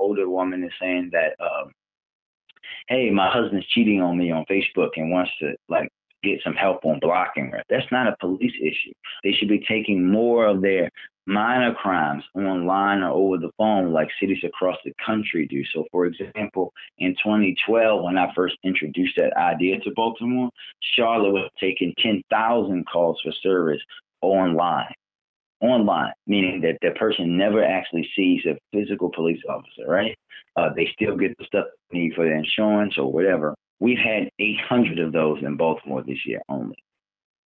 older 0.00 0.28
woman, 0.28 0.64
is 0.64 0.72
saying 0.80 1.10
that, 1.12 1.36
um, 1.38 1.70
"Hey, 2.92 3.10
my 3.10 3.30
husband's 3.30 3.66
cheating 3.68 4.02
on 4.02 4.18
me 4.18 4.30
on 4.30 4.44
Facebook 4.50 4.90
and 4.96 5.10
wants 5.10 5.30
to 5.40 5.54
like 5.70 5.88
get 6.22 6.42
some 6.44 6.54
help 6.54 6.84
on 6.84 6.98
blocking 7.00 7.50
her." 7.52 7.62
That's 7.70 7.90
not 7.90 8.06
a 8.06 8.16
police 8.20 8.52
issue. 8.60 8.92
They 9.24 9.32
should 9.32 9.48
be 9.48 9.64
taking 9.66 10.10
more 10.10 10.46
of 10.46 10.60
their 10.60 10.90
minor 11.26 11.72
crimes 11.72 12.24
online 12.34 13.02
or 13.02 13.10
over 13.10 13.38
the 13.38 13.50
phone 13.56 13.92
like 13.92 14.08
cities 14.20 14.42
across 14.44 14.76
the 14.84 14.92
country 15.04 15.46
do. 15.46 15.64
So, 15.72 15.86
for 15.90 16.04
example, 16.04 16.72
in 16.98 17.14
2012, 17.22 18.02
when 18.04 18.18
I 18.18 18.30
first 18.34 18.56
introduced 18.62 19.16
that 19.16 19.36
idea 19.36 19.78
to 19.80 19.90
Baltimore, 19.94 20.50
Charlotte 20.80 21.32
was 21.32 21.50
taking 21.58 21.94
10,000 21.98 22.84
calls 22.86 23.20
for 23.22 23.32
service 23.32 23.80
online. 24.20 24.92
Online, 25.62 26.12
meaning 26.26 26.60
that 26.62 26.78
the 26.82 26.90
person 26.98 27.38
never 27.38 27.64
actually 27.64 28.08
sees 28.14 28.42
a 28.46 28.58
physical 28.72 29.10
police 29.14 29.40
officer, 29.48 29.86
right? 29.86 30.16
Uh, 30.56 30.70
they 30.74 30.88
still 30.92 31.16
get 31.16 31.36
the 31.38 31.44
stuff 31.44 31.66
they 31.90 31.98
need 31.98 32.14
for 32.14 32.24
their 32.24 32.36
insurance 32.36 32.98
or 32.98 33.10
whatever. 33.10 33.54
We've 33.80 33.98
had 33.98 34.30
800 34.38 34.98
of 34.98 35.12
those 35.12 35.38
in 35.42 35.56
Baltimore 35.56 36.02
this 36.02 36.26
year 36.26 36.42
only, 36.48 36.76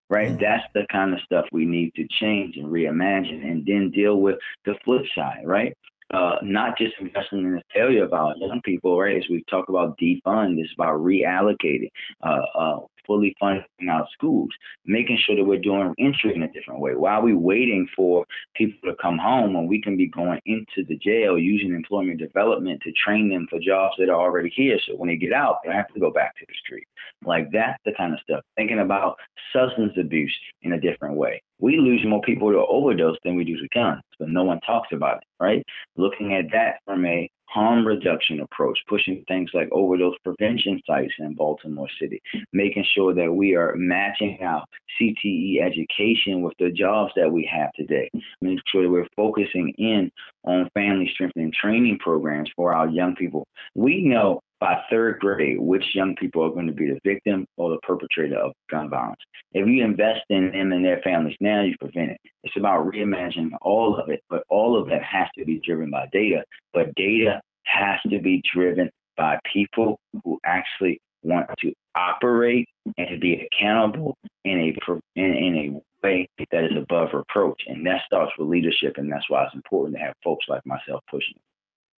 right? 0.08 0.28
Mm-hmm. 0.28 0.42
That's 0.42 0.64
the 0.74 0.86
kind 0.90 1.12
of 1.12 1.20
stuff 1.24 1.46
we 1.52 1.64
need 1.64 1.92
to 1.96 2.06
change 2.20 2.56
and 2.56 2.66
reimagine 2.66 3.44
and 3.44 3.66
then 3.66 3.90
deal 3.90 4.20
with 4.20 4.36
the 4.64 4.74
flip 4.84 5.02
side, 5.14 5.42
right? 5.44 5.74
uh, 6.12 6.36
not 6.42 6.76
just 6.76 6.94
investing 7.00 7.38
in 7.40 7.54
the 7.54 7.62
failure 7.74 8.04
of 8.04 8.12
our 8.12 8.36
young 8.36 8.60
people, 8.64 8.98
right? 8.98 9.16
As 9.16 9.24
we 9.30 9.44
talk 9.48 9.68
about 9.68 9.98
defund, 9.98 10.58
it's 10.58 10.72
about 10.74 11.00
reallocating, 11.00 11.88
uh, 12.22 12.42
uh, 12.54 12.80
fully 13.06 13.34
funding 13.38 13.64
our 13.90 14.06
schools, 14.12 14.50
making 14.84 15.18
sure 15.24 15.36
that 15.36 15.44
we're 15.44 15.58
doing 15.58 15.94
entry 15.98 16.34
in 16.34 16.42
a 16.42 16.52
different 16.52 16.80
way. 16.80 16.94
Why 16.94 17.14
are 17.14 17.22
we 17.22 17.34
waiting 17.34 17.88
for 17.94 18.24
people 18.54 18.90
to 18.90 18.96
come 19.00 19.18
home 19.18 19.54
when 19.54 19.66
we 19.66 19.80
can 19.80 19.96
be 19.96 20.08
going 20.08 20.40
into 20.46 20.84
the 20.88 20.96
jail 20.96 21.38
using 21.38 21.74
employment 21.74 22.18
development 22.18 22.80
to 22.82 22.92
train 22.92 23.28
them 23.28 23.46
for 23.50 23.58
jobs 23.58 23.94
that 23.98 24.08
are 24.08 24.20
already 24.20 24.50
here? 24.54 24.78
So 24.86 24.96
when 24.96 25.08
they 25.08 25.16
get 25.16 25.32
out, 25.32 25.58
they 25.64 25.72
have 25.72 25.92
to 25.94 26.00
go 26.00 26.10
back 26.10 26.36
to 26.36 26.46
the 26.46 26.54
street. 26.64 26.86
Like 27.24 27.50
that's 27.52 27.78
the 27.84 27.92
kind 27.96 28.12
of 28.12 28.20
stuff. 28.20 28.42
Thinking 28.56 28.80
about 28.80 29.16
substance 29.52 29.92
abuse 29.98 30.34
in 30.62 30.72
a 30.72 30.80
different 30.80 31.16
way. 31.16 31.42
We 31.60 31.76
lose 31.78 32.04
more 32.04 32.20
people 32.22 32.50
to 32.50 32.66
overdose 32.66 33.18
than 33.24 33.36
we 33.36 33.44
do 33.44 33.56
to 33.56 33.68
guns, 33.72 34.02
but 34.18 34.28
no 34.28 34.42
one 34.42 34.60
talks 34.60 34.88
about 34.92 35.18
it, 35.18 35.24
right? 35.38 35.64
Looking 35.96 36.34
at 36.34 36.46
that 36.52 36.80
from 36.84 37.06
a 37.06 37.30
harm 37.52 37.86
reduction 37.86 38.40
approach, 38.40 38.78
pushing 38.88 39.24
things 39.28 39.50
like 39.52 39.68
overdose 39.72 40.16
prevention 40.24 40.80
sites 40.86 41.12
in 41.18 41.34
Baltimore 41.34 41.88
City, 42.00 42.20
making 42.52 42.84
sure 42.94 43.14
that 43.14 43.32
we 43.32 43.54
are 43.54 43.74
matching 43.76 44.38
our 44.42 44.64
CTE 45.00 45.62
education 45.62 46.42
with 46.42 46.54
the 46.58 46.70
jobs 46.70 47.12
that 47.16 47.30
we 47.30 47.48
have 47.52 47.70
today, 47.74 48.10
making 48.40 48.60
sure 48.70 48.82
that 48.84 48.90
we're 48.90 49.06
focusing 49.16 49.74
in 49.78 50.10
on 50.44 50.70
family 50.74 51.10
strengthening 51.12 51.52
training 51.52 51.98
programs 51.98 52.50
for 52.56 52.74
our 52.74 52.88
young 52.88 53.14
people. 53.14 53.46
We 53.74 54.02
know 54.02 54.40
by 54.62 54.80
third 54.88 55.18
grade 55.18 55.58
which 55.58 55.82
young 55.92 56.14
people 56.14 56.44
are 56.44 56.50
going 56.50 56.68
to 56.68 56.72
be 56.72 56.86
the 56.86 57.00
victim 57.04 57.44
or 57.56 57.70
the 57.70 57.80
perpetrator 57.82 58.38
of 58.38 58.52
gun 58.70 58.88
violence. 58.88 59.18
If 59.50 59.66
you 59.66 59.84
invest 59.84 60.20
in 60.30 60.52
them 60.52 60.70
and 60.70 60.84
their 60.84 61.00
families 61.02 61.36
now, 61.40 61.62
you 61.62 61.74
prevent 61.80 62.12
it. 62.12 62.20
It's 62.44 62.56
about 62.56 62.86
reimagining 62.86 63.50
all 63.60 63.98
of 63.98 64.08
it, 64.08 64.20
but 64.30 64.44
all 64.48 64.80
of 64.80 64.88
that 64.88 65.02
has 65.02 65.26
to 65.36 65.44
be 65.44 65.60
driven 65.66 65.90
by 65.90 66.06
data. 66.12 66.44
But 66.72 66.94
data 66.94 67.40
has 67.64 67.98
to 68.08 68.20
be 68.20 68.40
driven 68.54 68.88
by 69.16 69.40
people 69.52 69.98
who 70.22 70.38
actually 70.46 71.00
want 71.24 71.48
to 71.58 71.72
operate 71.96 72.68
and 72.96 73.08
to 73.08 73.18
be 73.18 73.44
accountable 73.44 74.16
in 74.44 74.58
a 74.58 74.94
in, 75.16 75.24
in 75.24 75.56
a 75.56 76.06
way 76.06 76.28
that 76.52 76.62
is 76.62 76.76
above 76.80 77.08
reproach, 77.12 77.60
and 77.66 77.84
that 77.84 78.02
starts 78.06 78.30
with 78.38 78.46
leadership, 78.46 78.94
and 78.96 79.10
that's 79.10 79.28
why 79.28 79.44
it's 79.44 79.56
important 79.56 79.96
to 79.96 80.04
have 80.04 80.14
folks 80.22 80.46
like 80.48 80.64
myself 80.64 81.02
pushing. 81.10 81.34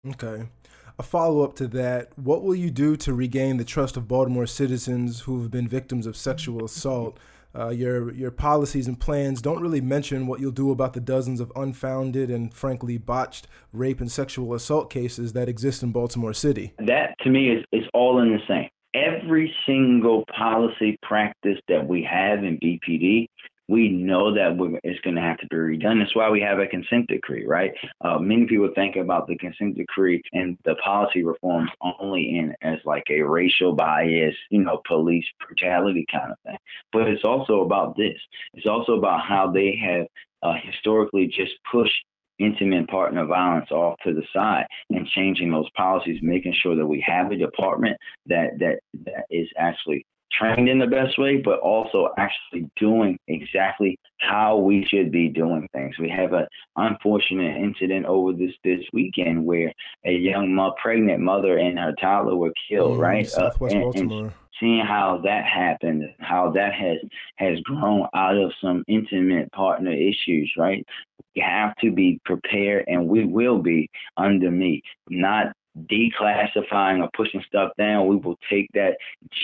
Okay 0.08 0.48
a 1.00 1.04
follow 1.04 1.44
up 1.44 1.56
to 1.56 1.68
that, 1.70 2.10
what 2.18 2.44
will 2.44 2.56
you 2.56 2.70
do 2.70 2.96
to 2.98 3.14
regain 3.14 3.58
the 3.58 3.66
trust 3.66 3.98
of 3.98 4.08
Baltimore 4.08 4.46
citizens 4.46 5.22
who 5.22 5.42
have 5.42 5.52
been 5.52 5.68
victims 5.68 6.06
of 6.06 6.16
sexual 6.16 6.64
assault? 6.66 7.20
Uh, 7.56 7.70
your 7.70 8.12
your 8.14 8.32
policies 8.32 8.88
and 8.88 9.00
plans 9.00 9.40
don't 9.40 9.62
really 9.62 9.80
mention 9.80 10.26
what 10.26 10.40
you'll 10.40 10.52
do 10.52 10.72
about 10.72 10.94
the 10.94 11.00
dozens 11.00 11.40
of 11.40 11.52
unfounded 11.56 12.32
and 12.32 12.52
frankly 12.52 12.98
botched 12.98 13.48
rape 13.72 14.02
and 14.02 14.12
sexual 14.12 14.56
assault 14.56 14.90
cases 14.90 15.34
that 15.34 15.48
exist 15.48 15.84
in 15.84 15.92
Baltimore 15.92 16.34
City. 16.34 16.74
That 16.80 17.14
to 17.20 17.30
me 17.30 17.50
is, 17.50 17.64
is 17.72 17.84
all 17.94 18.20
in 18.24 18.34
the 18.34 18.40
same. 18.48 18.70
Every 18.96 19.54
single 19.68 20.24
policy 20.36 20.98
practice 21.04 21.60
that 21.68 21.88
we 21.88 22.02
have 22.04 22.44
in 22.44 22.58
BPD 22.58 23.28
we 23.70 23.90
know 23.90 24.34
that 24.34 24.58
it's 24.84 25.00
going 25.02 25.16
to 25.16 25.22
have 25.22 25.38
to 25.38 25.48
be 25.48 25.56
redone. 25.56 26.00
That's 26.00 26.16
why 26.16 26.30
we 26.30 26.42
have 26.42 26.60
a 26.60 26.68
consent 26.68 27.08
decree, 27.08 27.46
right? 27.46 27.72
Uh, 28.02 28.20
many 28.20 28.46
people 28.46 28.70
think 28.76 28.96
about 28.98 29.28
the 29.28 29.38
consent 29.38 29.78
decree 29.78 30.22
and 30.34 30.58
the 30.66 30.76
policy 30.76 31.24
reforms 31.24 31.70
only 31.82 32.38
in 32.38 32.54
as 32.62 32.80
like 32.86 33.06
a 33.10 33.22
racial 33.22 33.74
bias, 33.74 34.36
you 34.50 34.64
know, 34.64 34.82
police 34.86 35.26
brutality 35.46 36.06
kind 36.12 36.32
of 36.32 36.38
thing. 36.46 36.58
But 36.92 37.08
it's 37.08 37.24
also 37.24 37.62
about 37.62 37.96
this. 37.96 38.18
It's 38.54 38.68
also 38.68 38.94
about 38.94 39.22
how 39.22 39.52
they 39.52 39.80
have 39.82 40.08
uh, 40.42 40.56
historically 40.62 41.28
just 41.28 41.54
pushed 41.72 42.04
intimate 42.40 42.88
partner 42.90 43.26
violence 43.26 43.72
off 43.72 43.98
to 44.04 44.14
the 44.14 44.24
side 44.34 44.66
and 44.90 45.08
changing 45.08 45.52
those 45.52 45.70
policies, 45.78 46.20
making 46.22 46.54
sure 46.62 46.76
that 46.76 46.86
we 46.86 47.04
have 47.06 47.32
a 47.32 47.38
department 47.38 47.96
that 48.26 48.52
that 48.60 48.80
that 49.06 49.26
is 49.30 49.48
actually 49.58 50.06
trained 50.38 50.70
in 50.70 50.80
the 50.80 50.88
best 50.88 51.18
way, 51.18 51.38
but 51.38 51.60
also 51.60 52.10
actually 52.18 52.70
doing 52.78 53.18
exactly 53.28 53.98
how 54.20 54.58
we 54.58 54.86
should 54.86 55.12
be 55.12 55.30
doing 55.30 55.68
things. 55.74 55.98
We 56.00 56.10
have 56.10 56.34
an 56.34 56.48
unfortunate 56.76 57.58
incident 57.58 58.06
over 58.06 58.34
this 58.34 58.54
this 58.64 58.82
weekend 58.94 59.46
where 59.46 59.72
a 60.06 60.12
young 60.12 60.54
mo- 60.54 60.76
pregnant 60.82 61.20
mother 61.20 61.58
and 61.58 61.78
her 61.78 61.94
toddler 62.00 62.36
were 62.36 62.54
killed. 62.70 62.98
Mm, 62.98 63.02
right, 63.02 63.30
Southwest 63.30 63.74
uh, 63.74 63.78
and, 63.78 63.84
Baltimore. 63.84 64.26
And 64.26 64.34
seeing 64.60 64.86
how 64.86 65.22
that 65.24 65.46
happened, 65.46 66.04
how 66.20 66.52
that 66.52 66.74
has 66.74 66.98
has 67.38 67.60
grown 67.62 68.08
out 68.16 68.38
of 68.38 68.52
some 68.62 68.84
intimate 68.88 69.52
partner 69.52 69.92
issues. 69.92 70.52
Right, 70.58 70.86
we 71.36 71.42
have 71.42 71.76
to 71.78 71.92
be 71.92 72.20
prepared, 72.26 72.86
and 72.88 73.08
we 73.08 73.26
will 73.26 73.60
be 73.60 73.90
under 74.18 74.52
me, 74.52 74.82
not 75.10 75.54
declassifying 75.78 77.02
or 77.02 77.10
pushing 77.16 77.44
stuff 77.48 77.72
down, 77.78 78.08
we 78.08 78.16
will 78.16 78.38
take 78.50 78.70
that 78.74 78.98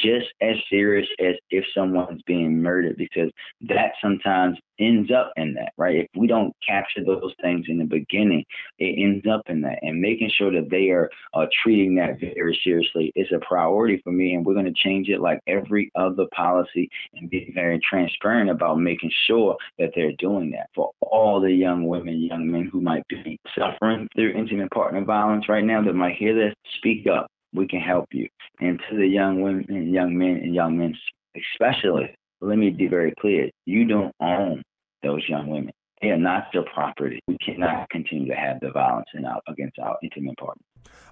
just 0.04 0.28
as 0.42 0.56
serious 0.70 1.08
as 1.20 1.36
if 1.50 1.66
someone's 1.76 2.22
being 2.24 2.62
murdered 2.62 2.98
because 2.98 3.32
that 3.62 3.94
sometimes 4.02 4.58
ends 4.80 5.12
up 5.12 5.32
in 5.36 5.54
that, 5.56 5.74
right? 5.78 5.96
If 5.98 6.08
we 6.16 6.28
don't 6.28 6.56
capture 6.68 7.04
those 7.04 7.34
things 7.42 7.66
in 7.68 7.78
the 7.78 7.86
beginning, 7.86 8.46
it 8.78 9.02
ends 9.02 9.26
up 9.32 9.42
in 9.48 9.62
that. 9.62 9.80
And 9.82 10.02
making 10.02 10.32
sure 10.38 10.52
that 10.52 10.70
they 10.70 10.90
are 10.90 11.10
uh, 11.34 11.46
treating 11.64 11.96
that 11.96 12.20
very 12.20 12.60
seriously 12.64 13.12
is 13.16 13.28
a 13.34 13.46
priority 13.46 14.02
for 14.04 14.12
me. 14.12 14.34
And 14.34 14.46
we're 14.46 14.54
going 14.54 14.66
to 14.66 14.74
change 14.74 15.10
it 15.10 15.22
like 15.22 15.40
every 15.48 15.92
other 15.96 16.26
policy 16.34 16.90
and 17.14 17.30
be 17.30 17.52
very 17.54 17.80
transparent 17.88 18.50
about 18.50 18.80
making 18.80 19.12
sure 19.28 19.58
that 19.78 19.92
they're 19.96 20.14
doing 20.20 20.52
that 20.52 20.70
for 20.76 20.92
all 21.02 21.42
the 21.42 21.52
young 21.52 21.88
women, 21.88 22.22
young 22.22 22.50
men 22.50 22.70
who 22.72 22.82
might 22.82 23.04
be 23.08 23.40
suffering 23.58 24.08
through 24.16 24.32
intimate 24.32 24.72
partner 24.72 25.04
violence 25.04 25.50
right 25.50 25.64
now 25.64 25.84
that 25.84 25.94
might 25.94 26.16
hear 26.16 26.34
this, 26.34 26.54
speak 26.78 27.08
up. 27.08 27.28
We 27.54 27.68
can 27.68 27.80
help 27.80 28.06
you. 28.12 28.28
And 28.60 28.80
to 28.90 28.98
the 28.98 29.08
young 29.08 29.42
women 29.42 29.66
and 29.70 29.92
young 29.92 30.16
men 30.18 30.42
and 30.44 30.54
young 30.54 30.78
men 30.78 30.96
especially, 31.36 32.14
let 32.42 32.58
me 32.58 32.70
be 32.70 32.88
very 32.88 33.14
clear. 33.20 33.50
You 33.66 33.86
don't 33.86 34.14
own 34.22 34.62
those 35.04 35.24
young 35.28 35.48
women. 35.48 35.72
They 36.02 36.10
are 36.10 36.18
not 36.18 36.46
your 36.54 36.64
property. 36.74 37.20
We 37.28 37.38
cannot 37.46 37.90
continue 37.90 38.28
to 38.30 38.36
have 38.36 38.60
the 38.62 38.72
violence 38.72 39.08
in 39.14 39.26
our, 39.26 39.42
against 39.48 39.78
our 39.80 39.98
intimate 40.02 40.38
partners. 40.38 40.64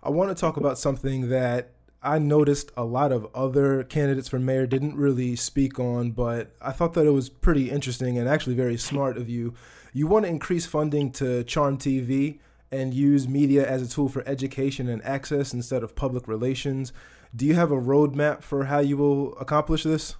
I 0.01 0.09
want 0.09 0.29
to 0.29 0.35
talk 0.39 0.57
about 0.57 0.77
something 0.77 1.29
that 1.29 1.73
I 2.01 2.19
noticed 2.19 2.71
a 2.77 2.85
lot 2.85 3.11
of 3.11 3.27
other 3.35 3.83
candidates 3.83 4.29
for 4.29 4.39
mayor 4.39 4.65
didn't 4.65 4.95
really 4.95 5.35
speak 5.35 5.79
on, 5.79 6.11
but 6.11 6.55
I 6.61 6.71
thought 6.71 6.93
that 6.93 7.05
it 7.05 7.11
was 7.11 7.27
pretty 7.27 7.69
interesting 7.69 8.17
and 8.17 8.29
actually 8.29 8.55
very 8.55 8.77
smart 8.77 9.17
of 9.17 9.27
you. 9.27 9.53
You 9.93 10.07
want 10.07 10.25
to 10.25 10.29
increase 10.29 10.65
funding 10.65 11.11
to 11.13 11.43
Charm 11.43 11.77
TV 11.77 12.39
and 12.71 12.93
use 12.93 13.27
media 13.27 13.67
as 13.67 13.81
a 13.81 13.89
tool 13.89 14.09
for 14.09 14.23
education 14.27 14.87
and 14.87 15.03
access 15.03 15.53
instead 15.53 15.83
of 15.83 15.95
public 15.95 16.27
relations. 16.27 16.93
Do 17.35 17.45
you 17.45 17.55
have 17.55 17.71
a 17.71 17.77
roadmap 17.77 18.43
for 18.43 18.65
how 18.65 18.79
you 18.79 18.97
will 18.97 19.37
accomplish 19.37 19.83
this? 19.83 20.15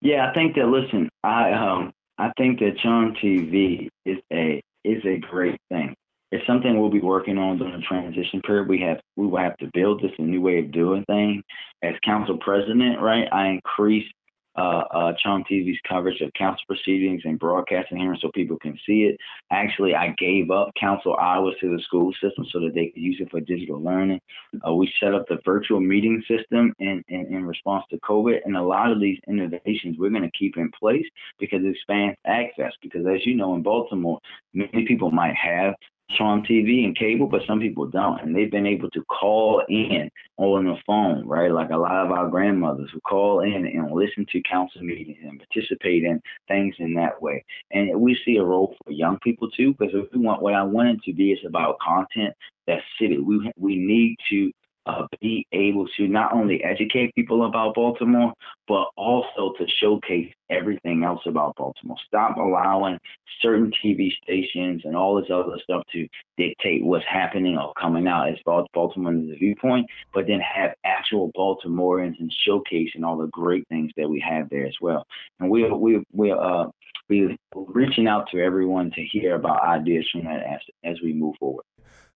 Yeah, 0.00 0.28
I 0.28 0.34
think 0.34 0.56
that. 0.56 0.66
Listen, 0.66 1.08
I 1.22 1.52
um, 1.52 1.92
I 2.22 2.30
think 2.38 2.60
that 2.60 2.78
Charm 2.78 3.16
TV 3.16 3.88
is 4.06 4.18
a 4.32 4.62
is 4.84 5.04
a 5.04 5.18
great 5.18 5.58
thing. 5.68 5.92
It's 6.30 6.46
something 6.46 6.80
we'll 6.80 6.88
be 6.88 7.00
working 7.00 7.36
on 7.36 7.58
during 7.58 7.74
the 7.74 7.82
transition 7.84 8.40
period. 8.42 8.68
We 8.68 8.80
have 8.82 9.00
we 9.16 9.26
will 9.26 9.40
have 9.40 9.56
to 9.56 9.68
build 9.74 10.00
this 10.00 10.12
a 10.18 10.22
new 10.22 10.40
way 10.40 10.60
of 10.60 10.70
doing 10.70 11.04
things. 11.08 11.42
As 11.82 11.94
council 12.04 12.38
president, 12.38 13.00
right, 13.00 13.26
I 13.32 13.48
increased 13.48 14.14
uh, 14.56 14.84
uh, 14.90 15.12
Charm 15.22 15.44
TV's 15.50 15.78
coverage 15.88 16.20
of 16.20 16.32
council 16.34 16.62
proceedings 16.66 17.22
and 17.24 17.38
broadcasting 17.38 17.98
here 17.98 18.16
so 18.20 18.30
people 18.34 18.58
can 18.58 18.78
see 18.86 19.04
it. 19.04 19.16
Actually, 19.50 19.94
I 19.94 20.14
gave 20.18 20.50
up 20.50 20.70
council 20.78 21.16
hours 21.16 21.54
to 21.60 21.74
the 21.74 21.82
school 21.82 22.12
system 22.22 22.44
so 22.52 22.60
that 22.60 22.74
they 22.74 22.88
could 22.88 23.02
use 23.02 23.16
it 23.20 23.30
for 23.30 23.40
digital 23.40 23.82
learning. 23.82 24.20
Uh, 24.66 24.74
we 24.74 24.92
set 25.00 25.14
up 25.14 25.26
the 25.28 25.38
virtual 25.44 25.80
meeting 25.80 26.22
system 26.28 26.74
in, 26.78 27.02
in, 27.08 27.26
in 27.34 27.44
response 27.44 27.84
to 27.90 27.98
COVID. 28.00 28.40
And 28.44 28.56
a 28.56 28.62
lot 28.62 28.90
of 28.90 29.00
these 29.00 29.18
innovations 29.28 29.96
we're 29.98 30.10
going 30.10 30.22
to 30.22 30.38
keep 30.38 30.56
in 30.56 30.70
place 30.78 31.06
because 31.38 31.60
it 31.64 31.68
expands 31.68 32.16
access. 32.26 32.72
Because 32.82 33.06
as 33.06 33.24
you 33.26 33.34
know, 33.34 33.54
in 33.54 33.62
Baltimore, 33.62 34.20
many 34.52 34.84
people 34.86 35.10
might 35.10 35.34
have 35.34 35.74
on 36.20 36.42
TV 36.42 36.84
and 36.84 36.96
cable, 36.96 37.26
but 37.26 37.42
some 37.46 37.60
people 37.60 37.86
don't. 37.86 38.20
And 38.20 38.34
they've 38.34 38.50
been 38.50 38.66
able 38.66 38.90
to 38.90 39.04
call 39.04 39.62
in 39.68 40.10
on 40.36 40.64
the 40.64 40.76
phone, 40.86 41.26
right? 41.26 41.50
Like 41.50 41.70
a 41.70 41.76
lot 41.76 42.04
of 42.04 42.10
our 42.10 42.28
grandmothers 42.28 42.90
who 42.92 43.00
call 43.00 43.40
in 43.40 43.66
and 43.66 43.92
listen 43.92 44.26
to 44.32 44.42
council 44.42 44.82
meetings 44.82 45.18
and 45.22 45.38
participate 45.38 46.04
in 46.04 46.20
things 46.48 46.74
in 46.78 46.94
that 46.94 47.20
way. 47.20 47.44
And 47.70 48.00
we 48.00 48.18
see 48.24 48.36
a 48.36 48.44
role 48.44 48.74
for 48.84 48.92
young 48.92 49.18
people 49.22 49.50
too, 49.50 49.74
because 49.78 49.94
if 49.94 50.12
we 50.12 50.20
want 50.20 50.42
what 50.42 50.54
I 50.54 50.62
wanted 50.62 51.02
to 51.04 51.12
be 51.12 51.32
is 51.32 51.40
about 51.46 51.78
content 51.80 52.34
that's 52.66 52.82
city. 53.00 53.18
We 53.18 53.50
we 53.56 53.76
need 53.76 54.16
to 54.30 54.52
uh, 54.86 55.06
be 55.20 55.46
able 55.52 55.86
to 55.96 56.08
not 56.08 56.32
only 56.32 56.62
educate 56.64 57.14
people 57.14 57.46
about 57.46 57.74
Baltimore, 57.74 58.32
but 58.66 58.86
also 58.96 59.52
to 59.58 59.66
showcase 59.80 60.32
everything 60.50 61.04
else 61.04 61.20
about 61.26 61.54
Baltimore. 61.56 61.96
Stop 62.06 62.36
allowing 62.36 62.98
certain 63.40 63.72
TV 63.84 64.10
stations 64.22 64.82
and 64.84 64.96
all 64.96 65.16
this 65.16 65.30
other 65.32 65.58
stuff 65.62 65.82
to 65.92 66.06
dictate 66.36 66.84
what's 66.84 67.04
happening 67.08 67.56
or 67.56 67.72
coming 67.80 68.06
out 68.06 68.28
as 68.28 68.38
Baltimore 68.44 69.12
as 69.12 69.30
a 69.30 69.38
viewpoint, 69.38 69.86
but 70.12 70.26
then 70.26 70.40
have 70.40 70.72
actual 70.84 71.30
Baltimoreans 71.34 72.16
and 72.18 72.32
showcasing 72.46 73.04
all 73.04 73.16
the 73.16 73.28
great 73.28 73.66
things 73.68 73.92
that 73.96 74.08
we 74.08 74.20
have 74.20 74.48
there 74.50 74.66
as 74.66 74.76
well. 74.80 75.06
And 75.40 75.48
we 75.50 75.70
we 75.70 76.02
we 76.12 76.32
uh 76.32 76.66
we 77.08 77.36
reaching 77.54 78.06
out 78.06 78.28
to 78.32 78.40
everyone 78.40 78.90
to 78.92 79.02
hear 79.02 79.34
about 79.34 79.62
ideas 79.62 80.08
from 80.10 80.24
that 80.24 80.42
as 80.42 80.60
as 80.84 81.00
we 81.02 81.12
move 81.12 81.36
forward. 81.38 81.64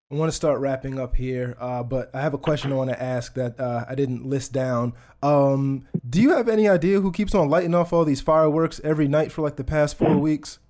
I 0.08 0.14
want 0.14 0.30
to 0.30 0.36
start 0.36 0.60
wrapping 0.60 1.00
up 1.00 1.16
here, 1.16 1.56
uh, 1.58 1.82
but 1.82 2.14
I 2.14 2.20
have 2.20 2.32
a 2.32 2.38
question 2.38 2.70
I 2.70 2.76
want 2.76 2.90
to 2.90 3.02
ask 3.02 3.34
that 3.34 3.58
uh, 3.58 3.86
I 3.88 3.96
didn't 3.96 4.24
list 4.24 4.52
down. 4.52 4.92
Um, 5.20 5.84
do 6.08 6.22
you 6.22 6.30
have 6.30 6.48
any 6.48 6.68
idea 6.68 7.00
who 7.00 7.10
keeps 7.10 7.34
on 7.34 7.48
lighting 7.48 7.74
off 7.74 7.92
all 7.92 8.04
these 8.04 8.20
fireworks 8.20 8.80
every 8.84 9.08
night 9.08 9.32
for 9.32 9.42
like 9.42 9.56
the 9.56 9.64
past 9.64 9.98
four 9.98 10.16
weeks? 10.16 10.60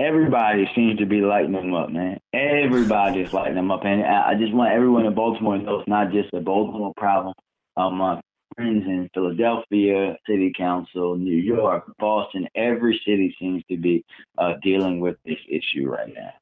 Everybody 0.00 0.68
seems 0.74 0.98
to 0.98 1.06
be 1.06 1.20
lighting 1.20 1.52
them 1.52 1.74
up, 1.74 1.90
man. 1.90 2.18
Everybody 2.32 3.20
is 3.20 3.32
lighting 3.32 3.54
them 3.54 3.70
up, 3.70 3.84
and 3.84 4.02
I 4.02 4.34
just 4.34 4.52
want 4.52 4.72
everyone 4.72 5.06
in 5.06 5.14
Baltimore 5.14 5.56
to 5.56 5.62
know 5.62 5.78
it's 5.78 5.88
not 5.88 6.10
just 6.10 6.34
a 6.34 6.40
Baltimore 6.40 6.92
problem. 6.96 7.34
Um, 7.76 7.98
my 7.98 8.20
friends 8.56 8.84
in 8.84 9.08
Philadelphia, 9.14 10.16
City 10.28 10.52
Council, 10.56 11.14
New 11.16 11.36
York, 11.36 11.84
Boston, 12.00 12.48
every 12.56 13.00
city 13.06 13.32
seems 13.38 13.62
to 13.70 13.76
be 13.76 14.04
uh, 14.38 14.54
dealing 14.60 14.98
with 14.98 15.16
this 15.24 15.38
issue 15.48 15.88
right 15.88 16.12
now. 16.12 16.32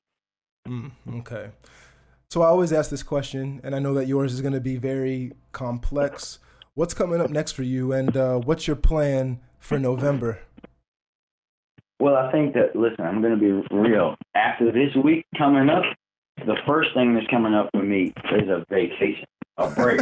Mm, 0.67 0.91
okay. 1.19 1.51
So 2.31 2.43
I 2.43 2.47
always 2.47 2.73
ask 2.73 2.91
this 2.91 3.03
question, 3.03 3.61
and 3.63 3.75
I 3.75 3.79
know 3.79 3.95
that 3.95 4.07
yours 4.07 4.33
is 4.33 4.41
going 4.41 4.55
to 4.55 4.61
be 4.61 4.77
very 4.77 5.33
complex. 5.53 6.39
What's 6.75 6.95
coming 6.95 7.21
up 7.21 7.31
next 7.31 7.53
for 7.53 7.63
you, 7.63 7.93
and 7.93 8.17
uh, 8.17 8.39
what's 8.39 8.67
your 8.67 8.77
plan 8.77 9.41
for 9.59 9.79
November? 9.79 10.41
Well, 12.01 12.17
I 12.17 12.33
think 12.33 12.55
that 12.55 12.75
listen, 12.75 13.05
I'm 13.05 13.23
going 13.23 13.39
to 13.39 13.41
be 13.41 13.75
real. 13.75 14.17
After 14.35 14.73
this 14.73 14.95
week 15.03 15.25
coming 15.39 15.71
up, 15.71 15.85
the 16.39 16.57
first 16.67 16.91
thing 16.95 17.15
that's 17.15 17.27
coming 17.29 17.55
up 17.55 17.71
for 17.73 17.83
me 17.83 18.13
is 18.33 18.49
a 18.49 18.65
vacation, 18.69 19.25
a 19.57 19.71
break. 19.71 20.01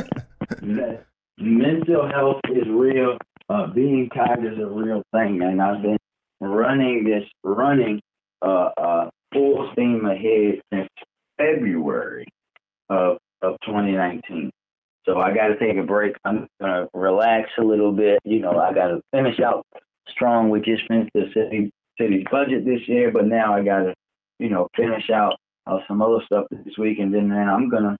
Mental 1.39 2.09
health 2.09 2.41
is 2.51 2.67
real. 2.69 3.19
Uh, 3.49 3.67
being 3.69 4.09
tired 4.15 4.45
is 4.45 4.59
a 4.59 4.67
real 4.67 5.03
thing, 5.13 5.43
and 5.43 5.61
I've 5.61 5.83
been 5.83 5.99
running 6.41 7.05
this, 7.05 7.25
running 7.45 8.01
uh, 8.41 8.71
uh, 8.77 9.11
full 9.33 9.71
steam 9.73 10.07
ahead 10.07 10.61
since 10.73 10.89
February 11.43 12.27
of 12.89 13.19
of 13.43 13.57
2019. 13.67 14.51
So 15.05 15.19
I 15.19 15.35
got 15.35 15.49
to 15.49 15.59
take 15.59 15.77
a 15.77 15.83
break. 15.83 16.15
I'm 16.25 16.47
gonna 16.61 16.87
relax 16.95 17.51
a 17.59 17.63
little 17.63 17.93
bit. 17.93 18.21
You 18.25 18.41
know, 18.41 18.59
I 18.59 18.73
got 18.73 18.89
to 18.89 19.01
finish 19.13 19.41
out 19.41 19.67
strong. 20.09 20.49
We 20.49 20.61
just 20.61 20.87
finished 20.87 21.11
the 21.15 21.25
city 21.35 21.71
city's 22.01 22.25
budget 22.31 22.65
this 22.65 22.87
year, 22.87 23.11
but 23.11 23.27
now 23.27 23.55
I 23.55 23.65
got 23.65 23.81
to, 23.81 23.95
you 24.39 24.49
know, 24.49 24.69
finish 24.77 25.11
out 25.11 25.37
uh, 25.67 25.79
some 25.89 26.01
other 26.01 26.21
stuff 26.25 26.47
this 26.51 26.79
week, 26.79 26.99
and 26.99 27.13
then, 27.13 27.29
then 27.29 27.49
I'm 27.49 27.69
gonna 27.69 27.97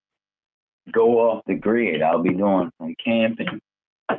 go 0.93 1.19
off 1.19 1.43
the 1.47 1.55
grid. 1.55 2.03
I'll 2.03 2.23
be 2.23 2.35
doing 2.35 2.71
some 2.79 2.95
camping, 3.05 3.61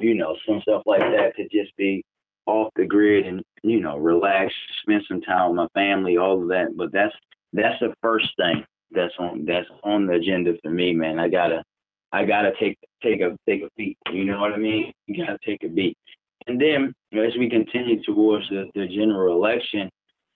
you 0.02 0.16
know, 0.16 0.36
some 0.46 0.62
stuff 0.62 0.84
like 0.86 1.00
that 1.00 1.36
to 1.38 1.44
just 1.44 1.76
be 1.78 2.04
off 2.46 2.70
the 2.76 2.86
grid 2.86 3.26
and 3.26 3.42
you 3.64 3.80
know 3.80 3.98
relax, 3.98 4.54
spend 4.82 5.04
some 5.08 5.22
time 5.22 5.52
with 5.52 5.56
my 5.56 5.68
family, 5.74 6.18
all 6.18 6.42
of 6.42 6.50
that. 6.50 6.76
But 6.76 6.92
that's 6.92 7.16
that's 7.54 7.80
the 7.80 7.94
first 8.02 8.28
thing 8.36 8.66
that's 8.94 9.14
on 9.20 9.46
that's 9.46 9.68
on 9.84 10.08
the 10.08 10.14
agenda 10.14 10.54
for 10.64 10.70
me, 10.70 10.94
man. 10.94 11.20
I 11.20 11.30
gotta 11.30 11.64
I 12.12 12.26
gotta 12.26 12.52
take 12.60 12.78
take 13.02 13.22
a 13.22 13.38
take 13.48 13.64
a 13.64 13.70
beat. 13.78 13.98
You 14.12 14.26
know 14.26 14.40
what 14.40 14.54
I 14.54 14.58
mean? 14.58 14.94
You 15.08 15.26
gotta 15.26 15.40
take 15.46 15.64
a 15.64 15.70
beat. 15.70 15.98
And 16.48 16.60
then 16.60 16.94
as 17.14 17.34
we 17.38 17.50
continue 17.50 18.04
towards 18.04 18.50
the, 18.50 18.70
the 18.76 18.88
general 18.88 19.36
election, 19.36 19.90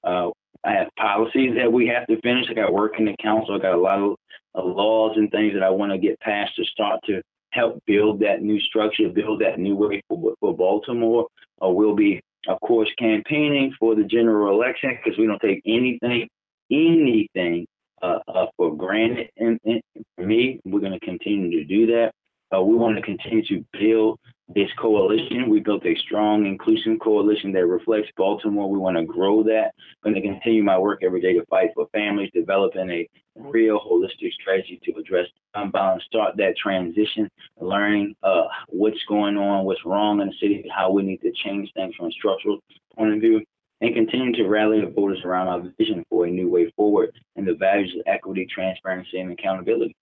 uh, 0.03 0.29
I 0.63 0.71
have 0.71 0.87
policies 0.97 1.55
that 1.57 1.71
we 1.71 1.87
have 1.87 2.07
to 2.07 2.19
finish. 2.21 2.45
I 2.49 2.53
got 2.53 2.73
work 2.73 2.93
in 2.97 3.05
the 3.05 3.15
council. 3.21 3.55
I 3.55 3.59
got 3.59 3.75
a 3.75 3.81
lot 3.81 3.99
of 3.99 4.15
uh, 4.55 4.63
laws 4.63 5.17
and 5.17 5.29
things 5.31 5.53
that 5.53 5.63
I 5.63 5.69
want 5.69 5.91
to 5.91 5.97
get 5.97 6.19
passed 6.19 6.55
to 6.55 6.65
start 6.65 6.99
to 7.07 7.21
help 7.51 7.81
build 7.85 8.19
that 8.21 8.41
new 8.41 8.59
structure, 8.61 9.09
build 9.09 9.41
that 9.41 9.59
new 9.59 9.75
way 9.75 10.01
for, 10.07 10.33
for 10.39 10.55
Baltimore. 10.55 11.27
Uh, 11.63 11.69
we'll 11.69 11.95
be, 11.95 12.21
of 12.47 12.59
course, 12.61 12.89
campaigning 12.97 13.73
for 13.79 13.95
the 13.95 14.03
general 14.03 14.53
election 14.53 14.97
because 15.03 15.17
we 15.17 15.27
don't 15.27 15.41
take 15.41 15.61
anything, 15.65 16.27
anything 16.71 17.65
uh, 18.01 18.19
uh, 18.27 18.45
for 18.55 18.75
granted. 18.75 19.29
And, 19.37 19.59
and, 19.65 19.81
for 20.15 20.25
me, 20.25 20.59
we're 20.65 20.79
going 20.79 20.97
to 20.97 21.05
continue 21.05 21.51
to 21.51 21.63
do 21.65 21.87
that. 21.87 22.11
Uh, 22.55 22.61
we 22.61 22.75
want 22.75 22.95
to 22.95 23.01
continue 23.01 23.45
to 23.47 23.65
build 23.73 24.19
this 24.55 24.69
coalition. 24.79 25.49
We 25.49 25.59
built 25.59 25.85
a 25.85 25.95
strong, 25.95 26.45
inclusive 26.45 26.99
coalition 27.01 27.51
that 27.51 27.65
reflects 27.65 28.09
Baltimore. 28.15 28.69
We 28.69 28.79
want 28.79 28.95
to 28.97 29.03
grow 29.03 29.43
that. 29.43 29.71
I'm 30.03 30.13
going 30.13 30.21
to 30.21 30.21
continue 30.21 30.63
my 30.63 30.77
work 30.77 31.01
every 31.03 31.19
day 31.19 31.33
to 31.33 31.45
fight 31.49 31.71
for 31.75 31.87
families, 31.91 32.31
developing 32.33 32.89
a 32.89 33.07
real 33.35 33.79
holistic 33.79 34.31
strategy 34.33 34.79
to 34.85 34.93
address 34.93 35.27
gun 35.53 35.99
start 36.05 36.37
that 36.37 36.55
transition, 36.57 37.29
learning 37.59 38.15
uh, 38.23 38.43
what's 38.69 39.03
going 39.09 39.37
on, 39.37 39.65
what's 39.65 39.85
wrong 39.85 40.21
in 40.21 40.27
the 40.27 40.33
city, 40.39 40.63
how 40.73 40.91
we 40.91 41.03
need 41.03 41.21
to 41.21 41.31
change 41.43 41.69
things 41.73 41.93
from 41.95 42.07
a 42.07 42.11
structural 42.11 42.59
point 42.95 43.13
of 43.13 43.19
view 43.19 43.43
and 43.81 43.93
continue 43.93 44.33
to 44.33 44.47
rally 44.47 44.81
the 44.81 44.87
voters 44.87 45.19
around 45.23 45.47
our 45.47 45.61
vision 45.77 46.03
for 46.09 46.25
a 46.25 46.29
new 46.29 46.49
way 46.49 46.71
forward 46.75 47.11
and 47.35 47.47
the 47.47 47.53
values 47.53 47.93
of 47.95 48.01
equity, 48.07 48.47
transparency, 48.53 49.19
and 49.19 49.31
accountability. 49.31 49.95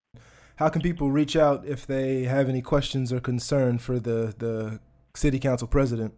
How 0.56 0.70
can 0.70 0.80
people 0.80 1.10
reach 1.10 1.36
out 1.36 1.66
if 1.66 1.86
they 1.86 2.24
have 2.24 2.48
any 2.48 2.62
questions 2.62 3.12
or 3.12 3.20
concern 3.20 3.78
for 3.78 3.98
the, 3.98 4.34
the 4.38 4.80
city 5.14 5.38
council 5.38 5.68
president? 5.68 6.14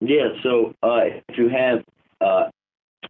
Yeah, 0.00 0.28
so 0.42 0.74
uh, 0.82 1.00
if 1.28 1.38
you 1.38 1.50
have 1.50 1.84
uh, 2.20 2.48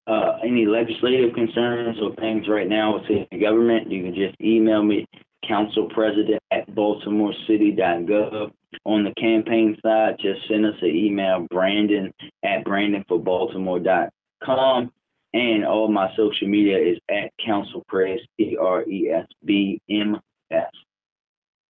uh, 0.06 0.38
any 0.44 0.66
legislative 0.66 1.34
concerns 1.34 1.98
or 2.02 2.14
things 2.16 2.48
right 2.48 2.68
now 2.68 2.94
with 2.94 3.06
city 3.06 3.38
government, 3.40 3.90
you 3.90 4.02
can 4.02 4.14
just 4.14 4.34
email 4.40 4.82
me, 4.82 5.06
councilpresident 5.48 6.38
at 6.50 6.68
baltimorecity.gov 6.70 8.50
on 8.84 9.04
the 9.04 9.12
campaign 9.20 9.76
side, 9.82 10.16
just 10.20 10.40
send 10.48 10.66
us 10.66 10.74
an 10.82 10.88
email, 10.88 11.46
Brandon 11.50 12.12
at 12.44 12.64
BrandonForBaltimore.com. 12.64 14.92
And 15.34 15.64
all 15.64 15.88
my 15.88 16.10
social 16.14 16.46
media 16.46 16.76
is 16.76 16.98
at 17.10 17.30
Council 17.44 17.82
Press, 17.88 18.18
P 18.36 18.54
R 18.60 18.82
E 18.82 19.10
S 19.10 19.26
B 19.44 19.80
M 19.88 20.20
S. 20.50 20.68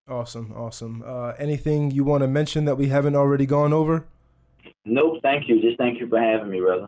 Awesome, 0.09 0.51
awesome. 0.55 1.03
Uh, 1.05 1.33
anything 1.37 1.91
you 1.91 2.03
want 2.03 2.23
to 2.23 2.27
mention 2.27 2.65
that 2.65 2.75
we 2.75 2.87
haven't 2.87 3.15
already 3.15 3.45
gone 3.45 3.71
over? 3.71 4.07
Nope, 4.83 5.19
thank 5.21 5.47
you. 5.47 5.61
Just 5.61 5.77
thank 5.77 5.99
you 5.99 6.09
for 6.09 6.19
having 6.19 6.49
me, 6.49 6.59
brother. 6.59 6.87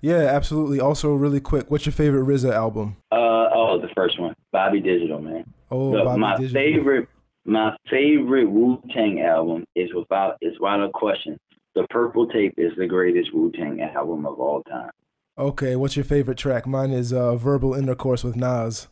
Yeah, 0.00 0.20
absolutely. 0.20 0.80
Also, 0.80 1.12
really 1.14 1.40
quick, 1.40 1.70
what's 1.70 1.84
your 1.84 1.92
favorite 1.92 2.26
RZA 2.26 2.50
album? 2.52 2.96
Uh 3.12 3.48
oh, 3.52 3.78
the 3.80 3.88
first 3.94 4.18
one, 4.18 4.34
Bobby 4.52 4.80
Digital, 4.80 5.20
man. 5.20 5.44
Oh, 5.70 5.92
the, 5.92 6.04
Bobby 6.04 6.20
my 6.20 6.36
Digital. 6.36 6.54
favorite 6.54 7.08
my 7.46 7.76
favorite 7.90 8.50
Wu 8.50 8.82
Tang 8.92 9.20
album 9.20 9.64
is 9.74 9.92
without 9.94 10.36
is 10.40 10.54
without 10.60 10.84
a 10.84 10.90
question. 10.90 11.38
The 11.74 11.86
Purple 11.90 12.26
Tape 12.28 12.54
is 12.56 12.72
the 12.76 12.86
greatest 12.86 13.34
Wu 13.34 13.52
Tang 13.52 13.80
album 13.80 14.26
of 14.26 14.40
all 14.40 14.62
time. 14.64 14.90
Okay, 15.38 15.76
what's 15.76 15.96
your 15.96 16.04
favorite 16.04 16.38
track? 16.38 16.66
Mine 16.66 16.90
is 16.90 17.12
uh, 17.12 17.36
Verbal 17.36 17.74
Intercourse 17.74 18.24
with 18.24 18.36
Nas. 18.36 18.88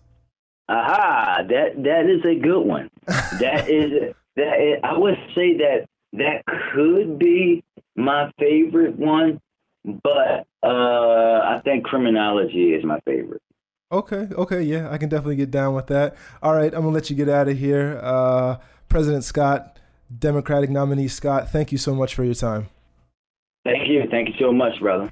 Aha, 0.69 1.43
that 1.49 1.83
that 1.83 2.07
is 2.07 2.25
a 2.25 2.39
good 2.39 2.63
one. 2.63 2.91
that 3.07 3.69
is 3.69 4.15
that 4.37 4.61
is, 4.61 4.81
I 4.83 4.97
would 4.99 5.17
say 5.35 5.57
that 5.59 5.87
that 6.13 6.45
could 6.75 7.19
be 7.19 7.65
my 7.97 8.31
favorite 8.39 8.97
one, 8.97 9.41
but 9.85 10.47
uh, 10.63 11.41
I 11.43 11.61
think 11.65 11.85
Criminology 11.85 12.75
is 12.75 12.85
my 12.85 13.01
favorite. 13.01 13.43
Okay, 13.93 14.29
okay, 14.33 14.63
yeah, 14.63 14.91
I 14.91 14.99
can 14.99 15.09
definitely 15.09 15.37
get 15.37 15.51
down 15.51 15.75
with 15.75 15.87
that. 15.89 16.17
All 16.43 16.55
right, 16.55 16.73
I'm 16.73 16.83
gonna 16.83 16.95
let 16.95 17.11
you 17.11 17.17
get 17.17 17.29
out 17.29 17.49
of 17.49 17.59
here. 17.59 18.01
Uh, 18.03 18.57
President 18.89 19.25
Scott, 19.25 19.79
Democratic 20.17 20.71
nominee 20.71 21.09
Scott, 21.09 21.51
thank 21.51 21.71
you 21.73 21.79
so 21.79 21.95
much 21.95 22.15
for 22.15 22.25
your 22.25 22.35
time. 22.35 22.69
Thank 23.65 23.89
you. 23.89 24.03
Thank 24.11 24.29
you 24.29 24.35
so 24.39 24.53
much, 24.53 24.79
brother. 24.81 25.11